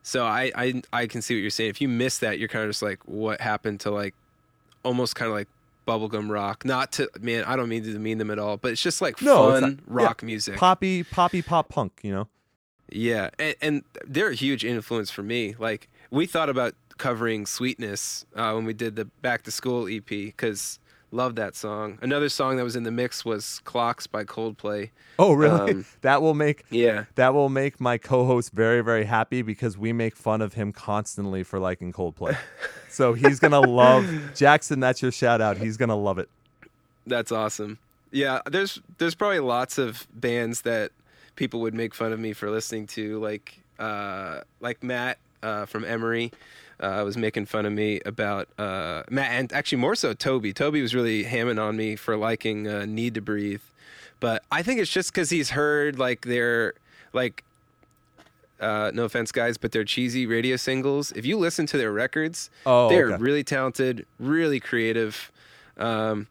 so 0.02 0.24
I, 0.24 0.50
I 0.54 0.82
I 0.92 1.06
can 1.06 1.22
see 1.22 1.34
what 1.34 1.40
you're 1.40 1.50
saying. 1.50 1.70
If 1.70 1.80
you 1.80 1.88
miss 1.88 2.18
that, 2.18 2.38
you're 2.38 2.48
kind 2.48 2.64
of 2.64 2.70
just 2.70 2.82
like, 2.82 3.00
what 3.06 3.40
happened 3.40 3.80
to 3.80 3.90
like 3.90 4.14
almost 4.82 5.14
kind 5.16 5.28
of 5.30 5.34
like 5.36 5.48
bubblegum 5.86 6.30
rock? 6.30 6.64
Not 6.64 6.92
to 6.92 7.08
man, 7.20 7.44
I 7.44 7.56
don't 7.56 7.68
mean 7.68 7.82
to 7.84 7.92
demean 7.92 8.18
them 8.18 8.30
at 8.30 8.38
all, 8.38 8.56
but 8.56 8.72
it's 8.72 8.82
just 8.82 9.00
like 9.02 9.20
No, 9.22 9.50
fun 9.52 9.60
not- 9.62 9.70
yeah. 9.72 9.76
rock 9.86 10.22
music. 10.22 10.56
poppy, 10.56 11.02
poppy, 11.04 11.42
pop 11.42 11.68
punk. 11.68 12.00
You 12.02 12.12
know. 12.12 12.28
Yeah, 12.92 13.30
and, 13.38 13.54
and 13.62 13.82
they're 14.06 14.30
a 14.30 14.34
huge 14.34 14.64
influence 14.64 15.10
for 15.10 15.22
me. 15.22 15.54
Like 15.58 15.88
we 16.10 16.26
thought 16.26 16.48
about 16.48 16.74
covering 16.98 17.46
"Sweetness" 17.46 18.26
uh, 18.34 18.52
when 18.52 18.64
we 18.64 18.74
did 18.74 18.96
the 18.96 19.04
Back 19.04 19.42
to 19.44 19.50
School 19.50 19.88
EP 19.88 20.06
because 20.06 20.78
love 21.12 21.34
that 21.36 21.56
song. 21.56 21.98
Another 22.02 22.28
song 22.28 22.56
that 22.56 22.64
was 22.64 22.76
in 22.76 22.82
the 22.82 22.90
mix 22.90 23.24
was 23.24 23.60
"Clocks" 23.64 24.06
by 24.06 24.24
Coldplay. 24.24 24.90
Oh, 25.18 25.32
really? 25.32 25.72
Um, 25.72 25.86
that 26.02 26.22
will 26.22 26.34
make 26.34 26.64
Yeah, 26.70 27.04
that 27.14 27.34
will 27.34 27.48
make 27.48 27.80
my 27.80 27.98
co-host 27.98 28.52
very, 28.52 28.82
very 28.82 29.04
happy 29.04 29.42
because 29.42 29.76
we 29.76 29.92
make 29.92 30.16
fun 30.16 30.40
of 30.40 30.54
him 30.54 30.72
constantly 30.72 31.42
for 31.42 31.58
liking 31.58 31.92
Coldplay. 31.92 32.36
so 32.88 33.14
he's 33.14 33.40
gonna 33.40 33.60
love 33.60 34.08
Jackson. 34.34 34.80
That's 34.80 35.02
your 35.02 35.12
shout 35.12 35.40
out. 35.40 35.56
He's 35.56 35.76
gonna 35.76 35.96
love 35.98 36.18
it. 36.18 36.28
that's 37.06 37.32
awesome. 37.32 37.78
Yeah, 38.12 38.40
there's 38.50 38.80
there's 38.98 39.14
probably 39.14 39.40
lots 39.40 39.78
of 39.78 40.06
bands 40.12 40.62
that 40.62 40.90
people 41.36 41.60
would 41.60 41.74
make 41.74 41.94
fun 41.94 42.12
of 42.12 42.18
me 42.18 42.32
for 42.32 42.50
listening 42.50 42.86
to, 42.88 43.20
like 43.20 43.60
uh, 43.78 44.40
like 44.60 44.82
Matt 44.82 45.18
uh, 45.42 45.66
from 45.66 45.84
Emery. 45.84 46.32
Uh, 46.78 47.02
was 47.04 47.14
making 47.14 47.44
fun 47.44 47.66
of 47.66 47.72
me 47.74 48.00
about 48.06 48.48
uh, 48.58 49.02
Matt, 49.10 49.30
and 49.32 49.52
actually 49.52 49.76
more 49.76 49.94
so 49.94 50.14
Toby. 50.14 50.54
Toby 50.54 50.80
was 50.80 50.94
really 50.94 51.24
hamming 51.24 51.60
on 51.60 51.76
me 51.76 51.94
for 51.94 52.16
liking 52.16 52.66
uh, 52.66 52.86
"Need 52.86 53.12
to 53.16 53.20
Breathe," 53.20 53.60
but 54.18 54.42
I 54.50 54.62
think 54.62 54.80
it's 54.80 54.90
just 54.90 55.12
because 55.12 55.28
he's 55.28 55.50
heard 55.50 55.98
like 55.98 56.22
their 56.22 56.72
like. 57.12 57.44
Uh, 58.58 58.90
no 58.92 59.04
offense, 59.04 59.32
guys, 59.32 59.56
but 59.56 59.72
they're 59.72 59.84
cheesy 59.84 60.26
radio 60.26 60.54
singles. 60.54 61.12
If 61.12 61.24
you 61.24 61.38
listen 61.38 61.64
to 61.66 61.78
their 61.78 61.92
records, 61.92 62.50
Oh, 62.66 62.90
they're 62.90 63.12
okay. 63.14 63.22
really 63.22 63.42
talented, 63.42 64.04
really 64.18 64.60
creative. 64.60 65.32
Um, 65.78 66.26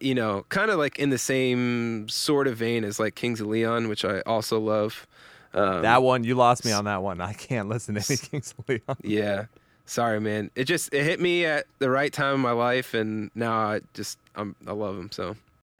you 0.00 0.14
know, 0.14 0.44
kind 0.50 0.70
of 0.70 0.76
like 0.78 0.98
in 0.98 1.08
the 1.08 1.16
same 1.16 2.06
sort 2.10 2.48
of 2.48 2.58
vein 2.58 2.84
as 2.84 3.00
like 3.00 3.14
Kings 3.14 3.40
of 3.40 3.46
Leon, 3.46 3.88
which 3.88 4.04
I 4.04 4.20
also 4.22 4.58
love. 4.60 5.06
Um, 5.54 5.82
That 5.82 6.02
one, 6.02 6.24
you 6.24 6.34
lost 6.34 6.64
me 6.64 6.72
on 6.72 6.84
that 6.86 7.02
one. 7.02 7.20
I 7.20 7.32
can't 7.32 7.68
listen 7.68 7.94
to 7.94 8.04
any 8.08 8.16
Kings 8.30 8.54
of 8.58 8.68
Leon. 8.68 8.96
yeah. 9.02 9.46
Sorry, 9.86 10.18
man. 10.18 10.50
It 10.54 10.64
just 10.64 10.92
it 10.94 11.04
hit 11.04 11.20
me 11.20 11.44
at 11.44 11.66
the 11.78 11.90
right 11.90 12.10
time 12.12 12.36
in 12.36 12.40
my 12.40 12.52
life, 12.52 12.94
and 12.94 13.30
now 13.34 13.52
I 13.52 13.80
just 13.92 14.18
I'm 14.34 14.56
I 14.66 14.72
love 14.72 14.96
him 14.98 15.10
so. 15.12 15.36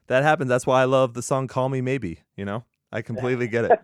That 0.08 0.22
happens. 0.22 0.50
That's 0.50 0.66
why 0.66 0.82
I 0.82 0.84
love 0.84 1.14
the 1.14 1.22
song 1.22 1.48
"Call 1.48 1.70
Me 1.70 1.80
Maybe." 1.80 2.18
You 2.36 2.44
know, 2.44 2.64
I 2.92 3.00
completely 3.00 3.48
get 3.48 3.64
it. 3.64 3.80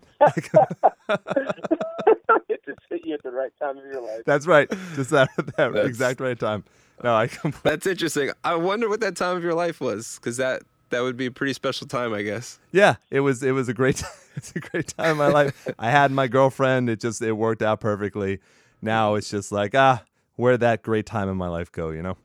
it 2.48 2.60
just 2.66 2.78
hit 2.88 3.00
you 3.04 3.14
at 3.14 3.22
the 3.22 3.30
right 3.30 3.52
time 3.60 3.78
of 3.78 3.84
your 3.84 4.02
life. 4.02 4.22
That's 4.26 4.46
right. 4.46 4.68
Just 4.94 5.10
that, 5.10 5.28
that 5.56 5.74
exact 5.76 6.20
right 6.20 6.38
time. 6.38 6.64
No, 7.02 7.14
I 7.14 7.26
completely. 7.26 7.70
That's 7.70 7.86
interesting. 7.86 8.30
I 8.44 8.56
wonder 8.56 8.88
what 8.88 9.00
that 9.00 9.16
time 9.16 9.36
of 9.36 9.42
your 9.42 9.54
life 9.54 9.80
was, 9.80 10.16
because 10.16 10.36
that 10.36 10.62
that 10.90 11.00
would 11.00 11.16
be 11.16 11.26
a 11.26 11.30
pretty 11.30 11.52
special 11.52 11.86
time, 11.86 12.12
I 12.12 12.22
guess. 12.22 12.58
Yeah, 12.72 12.96
it 13.10 13.20
was. 13.20 13.42
It 13.42 13.52
was 13.52 13.68
a 13.68 13.74
great. 13.74 14.02
It's 14.36 14.52
a 14.54 14.60
great 14.60 14.86
time 14.96 15.10
in 15.10 15.16
my 15.16 15.26
life. 15.26 15.66
I 15.76 15.90
had 15.90 16.12
my 16.12 16.28
girlfriend. 16.28 16.88
It 16.88 17.00
just 17.00 17.20
it 17.20 17.32
worked 17.32 17.62
out 17.62 17.80
perfectly. 17.80 18.38
Now 18.80 19.16
it's 19.16 19.28
just 19.28 19.50
like 19.50 19.74
ah, 19.74 20.04
where'd 20.36 20.60
that 20.60 20.82
great 20.82 21.04
time 21.04 21.28
in 21.28 21.36
my 21.36 21.48
life 21.48 21.70
go? 21.72 21.90
You 21.90 22.00
know. 22.00 22.16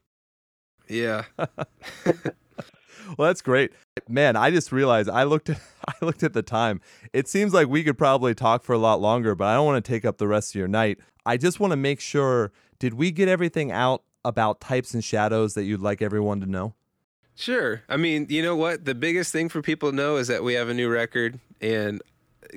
Yeah. 0.87 1.23
Well, 3.17 3.27
that's 3.27 3.41
great, 3.41 3.71
man. 4.07 4.35
I 4.35 4.49
just 4.49 4.71
realized 4.71 5.09
I 5.09 5.23
looked 5.23 5.49
at 5.49 5.59
I 5.87 5.93
looked 6.01 6.23
at 6.23 6.33
the 6.33 6.41
time. 6.41 6.81
It 7.13 7.27
seems 7.27 7.53
like 7.53 7.67
we 7.67 7.83
could 7.83 7.97
probably 7.97 8.33
talk 8.33 8.63
for 8.63 8.73
a 8.73 8.77
lot 8.79 8.99
longer, 8.99 9.35
but 9.35 9.45
I 9.45 9.55
don't 9.55 9.65
want 9.65 9.83
to 9.83 9.91
take 9.91 10.05
up 10.05 10.17
the 10.17 10.27
rest 10.27 10.51
of 10.51 10.59
your 10.59 10.67
night. 10.67 10.97
I 11.25 11.37
just 11.37 11.59
want 11.59 11.71
to 11.71 11.77
make 11.77 11.99
sure. 11.99 12.51
Did 12.77 12.95
we 12.95 13.11
get 13.11 13.29
everything 13.29 13.71
out 13.71 14.03
about 14.25 14.59
types 14.59 14.93
and 14.93 15.03
shadows 15.03 15.53
that 15.53 15.63
you'd 15.63 15.81
like 15.81 16.01
everyone 16.01 16.41
to 16.41 16.45
know? 16.45 16.73
Sure. 17.35 17.81
I 17.89 17.97
mean, 17.97 18.27
you 18.29 18.41
know 18.41 18.55
what? 18.55 18.85
The 18.85 18.95
biggest 18.95 19.31
thing 19.31 19.49
for 19.49 19.61
people 19.61 19.89
to 19.89 19.95
know 19.95 20.17
is 20.17 20.27
that 20.29 20.43
we 20.43 20.53
have 20.53 20.69
a 20.69 20.73
new 20.73 20.89
record 20.89 21.39
and 21.61 22.01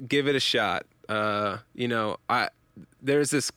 give 0.07 0.29
it 0.29 0.37
a 0.37 0.41
shot. 0.41 0.87
Uh, 1.09 1.59
you 1.75 1.89
know, 1.89 2.19
I 2.29 2.49
there's 3.03 3.31
this 3.31 3.51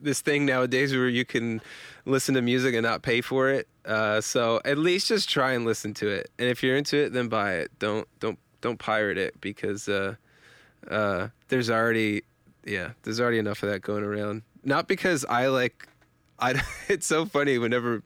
this 0.00 0.20
thing 0.20 0.44
nowadays 0.44 0.92
where 0.92 1.08
you 1.08 1.24
can 1.24 1.62
listen 2.04 2.34
to 2.34 2.42
music 2.42 2.74
and 2.74 2.82
not 2.82 3.02
pay 3.02 3.20
for 3.20 3.48
it. 3.48 3.66
Uh, 3.84 4.20
so 4.20 4.60
at 4.64 4.76
least 4.76 5.08
just 5.08 5.28
try 5.30 5.52
and 5.52 5.64
listen 5.64 5.94
to 5.94 6.08
it. 6.08 6.30
And 6.38 6.48
if 6.48 6.62
you're 6.62 6.76
into 6.76 6.96
it, 6.96 7.12
then 7.12 7.28
buy 7.28 7.54
it. 7.54 7.70
Don't 7.78 8.06
don't 8.20 8.38
don't 8.60 8.78
pirate 8.78 9.16
it 9.16 9.40
because 9.40 9.88
uh, 9.88 10.16
uh, 10.90 11.28
there's 11.48 11.70
already 11.70 12.22
yeah 12.64 12.90
there's 13.02 13.20
already 13.20 13.38
enough 13.38 13.62
of 13.62 13.70
that 13.70 13.80
going 13.80 14.04
around. 14.04 14.42
Not 14.64 14.88
because 14.88 15.24
I 15.24 15.46
like 15.46 15.88
I 16.38 16.60
it's 16.88 17.06
so 17.06 17.24
funny 17.24 17.58
whenever 17.58 18.02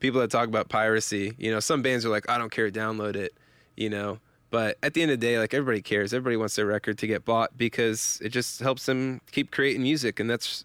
people 0.00 0.20
that 0.20 0.30
talk 0.30 0.48
about 0.48 0.68
piracy, 0.68 1.34
you 1.38 1.50
know, 1.50 1.60
some 1.60 1.82
bands 1.82 2.04
are 2.04 2.08
like, 2.10 2.28
I 2.28 2.38
don't 2.38 2.50
care, 2.50 2.70
download 2.70 3.16
it, 3.16 3.34
you 3.76 3.90
know. 3.90 4.18
But 4.50 4.78
at 4.82 4.94
the 4.94 5.02
end 5.02 5.12
of 5.12 5.20
the 5.20 5.26
day, 5.26 5.38
like 5.38 5.54
everybody 5.54 5.80
cares. 5.80 6.12
Everybody 6.12 6.36
wants 6.36 6.56
their 6.56 6.66
record 6.66 6.98
to 6.98 7.06
get 7.06 7.24
bought 7.24 7.56
because 7.56 8.18
it 8.22 8.30
just 8.30 8.60
helps 8.60 8.86
them 8.86 9.20
keep 9.30 9.52
creating 9.52 9.82
music, 9.82 10.18
and 10.18 10.28
that's, 10.28 10.64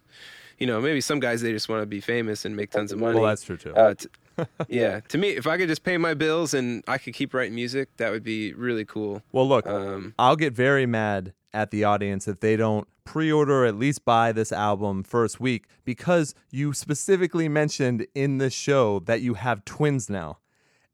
you 0.58 0.66
know, 0.66 0.82
maybe 0.82 1.02
some 1.02 1.20
guys 1.20 1.42
they 1.42 1.52
just 1.52 1.70
want 1.70 1.84
to 1.84 1.86
be 1.86 2.02
famous 2.02 2.46
and 2.46 2.56
make 2.56 2.72
tons 2.72 2.92
of 2.92 2.98
money. 2.98 3.20
Well, 3.20 3.30
that's 3.30 3.44
true 3.44 3.58
too. 3.58 3.76
Uh, 3.76 3.94
t- 3.94 4.08
yeah, 4.68 5.02
to 5.02 5.18
me, 5.20 5.30
if 5.30 5.46
I 5.46 5.58
could 5.58 5.68
just 5.68 5.84
pay 5.84 5.98
my 5.98 6.14
bills 6.16 6.54
and 6.56 6.84
I 6.88 6.98
could 6.98 7.14
keep 7.14 7.34
writing 7.34 7.54
music, 7.54 7.90
that 7.98 8.12
would 8.12 8.24
be 8.24 8.54
really 8.54 8.86
cool. 8.86 9.22
Well, 9.32 9.48
look, 9.48 9.68
Um, 9.68 10.14
I'll 10.18 10.36
get 10.36 10.54
very 10.54 10.86
mad 10.88 11.34
at 11.56 11.72
the 11.72 11.84
audience 11.84 12.28
if 12.28 12.42
they 12.42 12.56
don't 12.58 12.88
pre-order 13.06 13.64
or 13.64 13.66
at 13.66 13.76
least 13.76 14.04
buy 14.04 14.32
this 14.32 14.52
album 14.52 15.04
first 15.04 15.40
week 15.40 15.66
because 15.86 16.36
you 16.52 16.74
specifically 16.74 17.48
mentioned 17.48 18.06
in 18.14 18.40
the 18.40 18.50
show 18.50 19.00
that 19.00 19.22
you 19.22 19.36
have 19.36 19.64
twins 19.64 20.10
now. 20.10 20.38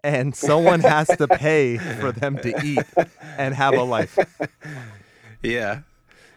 And 0.04 0.36
someone 0.50 0.82
has 0.82 1.08
to 1.08 1.28
pay 1.28 1.78
for 1.78 2.12
them 2.12 2.38
to 2.40 2.66
eat 2.66 2.86
and 3.38 3.54
have 3.54 3.74
a 3.76 3.84
life. 3.84 4.18
yeah, 5.44 5.82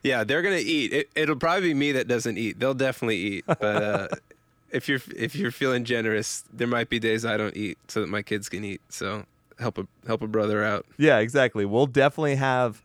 yeah, 0.03 0.23
they're 0.23 0.43
gonna 0.43 0.57
eat. 0.57 0.93
It, 0.93 1.11
it'll 1.15 1.37
probably 1.37 1.69
be 1.69 1.75
me 1.75 1.93
that 1.93 2.07
doesn't 2.07 2.37
eat. 2.37 2.61
They'll 2.61 2.75
definitely 2.75 3.17
eat, 3.17 3.45
but 3.47 3.63
uh, 3.63 4.09
if 4.71 4.87
you're 4.89 5.01
if 5.17 5.35
you're 5.35 5.51
feeling 5.51 5.85
generous, 5.85 6.45
there 6.53 6.69
might 6.69 6.91
be 6.91 6.99
days 6.99 7.25
I 7.25 7.39
don't 7.39 7.57
eat 7.57 7.79
so 7.89 8.03
that 8.03 8.09
my 8.09 8.21
kids 8.21 8.51
can 8.51 8.65
eat. 8.65 8.83
So 8.91 9.25
help 9.59 9.79
a 9.79 9.87
help 10.07 10.21
a 10.21 10.27
brother 10.27 10.63
out. 10.63 10.85
Yeah, 10.99 11.21
exactly. 11.21 11.65
We'll 11.65 11.87
definitely 11.87 12.37
have 12.37 12.83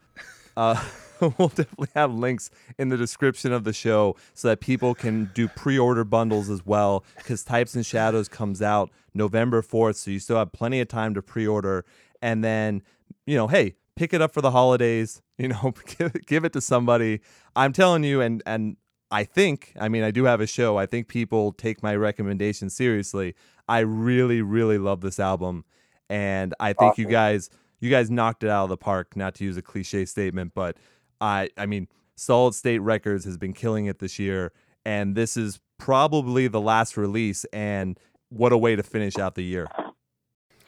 uh 0.55 0.81
we'll 1.37 1.47
definitely 1.49 1.89
have 1.95 2.13
links 2.13 2.49
in 2.77 2.89
the 2.89 2.97
description 2.97 3.51
of 3.51 3.63
the 3.63 3.73
show 3.73 4.15
so 4.33 4.47
that 4.47 4.59
people 4.59 4.93
can 4.95 5.31
do 5.33 5.47
pre-order 5.47 6.03
bundles 6.03 6.49
as 6.49 6.65
well 6.65 7.03
cuz 7.23 7.43
Types 7.43 7.75
and 7.75 7.85
Shadows 7.85 8.27
comes 8.27 8.61
out 8.61 8.89
November 9.13 9.61
4th, 9.61 9.95
so 9.95 10.11
you 10.11 10.19
still 10.19 10.37
have 10.37 10.51
plenty 10.51 10.79
of 10.79 10.87
time 10.87 11.13
to 11.13 11.21
pre-order 11.21 11.85
and 12.21 12.43
then, 12.43 12.81
you 13.25 13.35
know, 13.35 13.47
hey, 13.47 13.75
pick 13.95 14.13
it 14.13 14.21
up 14.21 14.33
for 14.33 14.41
the 14.41 14.51
holidays, 14.51 15.21
you 15.37 15.47
know, 15.49 15.73
give, 15.97 16.15
it- 16.15 16.25
give 16.25 16.45
it 16.45 16.53
to 16.53 16.61
somebody. 16.61 17.21
I'm 17.55 17.73
telling 17.73 18.03
you 18.03 18.21
and 18.21 18.41
and 18.45 18.77
I 19.11 19.23
think, 19.23 19.73
I 19.79 19.89
mean, 19.89 20.03
I 20.03 20.11
do 20.11 20.25
have 20.25 20.39
a 20.39 20.45
show. 20.45 20.77
I 20.77 20.85
think 20.85 21.07
people 21.07 21.51
take 21.51 21.81
my 21.81 21.95
recommendation 21.95 22.69
seriously. 22.69 23.33
I 23.67 23.79
really 23.79 24.41
really 24.41 24.77
love 24.77 25.01
this 25.01 25.19
album 25.19 25.65
and 26.09 26.53
I 26.59 26.73
think 26.73 26.97
you 26.97 27.05
guys 27.05 27.49
you 27.79 27.89
guys 27.89 28.09
knocked 28.11 28.43
it 28.43 28.49
out 28.49 28.63
of 28.65 28.69
the 28.69 28.77
park. 28.77 29.15
Not 29.15 29.35
to 29.35 29.43
use 29.45 29.57
a 29.57 29.61
cliche 29.61 30.05
statement, 30.05 30.53
but 30.53 30.75
I 31.21 31.49
I 31.57 31.65
mean, 31.65 31.87
Solid 32.15 32.53
State 32.55 32.79
Records 32.79 33.25
has 33.25 33.37
been 33.37 33.53
killing 33.53 33.85
it 33.85 33.99
this 33.99 34.19
year, 34.19 34.51
and 34.85 35.15
this 35.15 35.35
is 35.37 35.59
probably 35.77 36.47
the 36.47 36.61
last 36.61 36.97
release. 36.97 37.45
And 37.53 37.97
what 38.29 38.51
a 38.51 38.57
way 38.57 38.75
to 38.75 38.83
finish 38.83 39.17
out 39.17 39.35
the 39.35 39.43
year! 39.43 39.67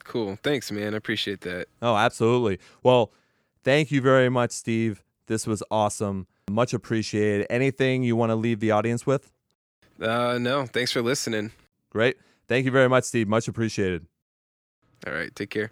Cool. 0.03 0.37
Thanks, 0.43 0.71
man. 0.71 0.93
I 0.93 0.97
appreciate 0.97 1.41
that. 1.41 1.67
Oh, 1.81 1.95
absolutely. 1.95 2.59
Well, 2.83 3.11
thank 3.63 3.91
you 3.91 4.01
very 4.01 4.29
much, 4.29 4.51
Steve. 4.51 5.03
This 5.27 5.47
was 5.47 5.63
awesome. 5.71 6.27
Much 6.49 6.73
appreciated. 6.73 7.47
Anything 7.49 8.03
you 8.03 8.15
want 8.15 8.31
to 8.31 8.35
leave 8.35 8.59
the 8.59 8.71
audience 8.71 9.05
with? 9.05 9.31
Uh, 10.01 10.37
no, 10.41 10.65
thanks 10.65 10.91
for 10.91 11.01
listening. 11.01 11.51
Great. 11.91 12.17
Thank 12.47 12.65
you 12.65 12.71
very 12.71 12.89
much, 12.89 13.05
Steve. 13.05 13.27
Much 13.27 13.47
appreciated. 13.47 14.05
All 15.07 15.13
right, 15.13 15.33
take 15.35 15.49
care. 15.51 15.71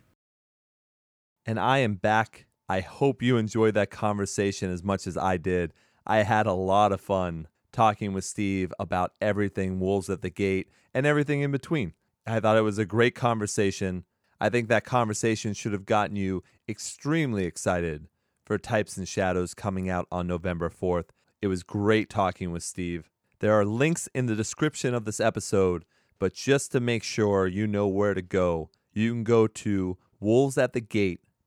and 1.45 1.59
I 1.59 1.79
am 1.79 1.95
back. 1.95 2.45
I 2.69 2.81
hope 2.81 3.23
you 3.23 3.37
enjoyed 3.37 3.73
that 3.73 3.89
conversation 3.89 4.71
as 4.71 4.83
much 4.83 5.07
as 5.07 5.17
I 5.17 5.37
did. 5.37 5.73
I 6.05 6.17
had 6.17 6.45
a 6.45 6.53
lot 6.53 6.91
of 6.91 7.01
fun 7.01 7.47
talking 7.71 8.13
with 8.13 8.23
Steve 8.23 8.71
about 8.79 9.13
everything 9.19 9.79
Wolves 9.79 10.07
at 10.07 10.21
the 10.21 10.29
Gate 10.29 10.69
and 10.93 11.07
everything 11.07 11.41
in 11.41 11.51
between. 11.51 11.93
I 12.27 12.39
thought 12.39 12.57
it 12.57 12.61
was 12.61 12.77
a 12.77 12.85
great 12.85 13.15
conversation. 13.15 14.05
I 14.39 14.49
think 14.49 14.69
that 14.69 14.85
conversation 14.85 15.55
should 15.55 15.73
have 15.73 15.87
gotten 15.87 16.15
you 16.15 16.43
extremely 16.67 17.45
excited 17.45 18.07
for 18.45 18.59
Types 18.59 18.97
and 18.97 19.07
Shadows 19.07 19.55
coming 19.55 19.89
out 19.89 20.07
on 20.11 20.27
November 20.27 20.69
4th. 20.69 21.09
It 21.41 21.47
was 21.47 21.63
great 21.63 22.07
talking 22.07 22.51
with 22.51 22.61
Steve. 22.61 23.09
There 23.39 23.53
are 23.53 23.65
links 23.65 24.07
in 24.13 24.27
the 24.27 24.35
description 24.35 24.93
of 24.93 25.05
this 25.05 25.19
episode, 25.19 25.85
but 26.19 26.35
just 26.35 26.71
to 26.73 26.79
make 26.79 27.01
sure 27.01 27.47
you 27.47 27.65
know 27.65 27.87
where 27.87 28.13
to 28.13 28.21
go, 28.21 28.69
you 28.93 29.11
can 29.11 29.23
go 29.23 29.47
to 29.47 29.97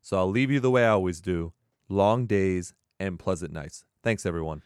So 0.01 0.17
I'll 0.17 0.29
leave 0.29 0.51
you 0.51 0.59
the 0.59 0.71
way 0.71 0.85
I 0.85 0.89
always 0.89 1.21
do 1.21 1.53
long 1.89 2.25
days 2.25 2.73
and 2.99 3.19
pleasant 3.19 3.51
nights. 3.51 3.85
Thanks, 4.03 4.25
everyone. 4.25 4.61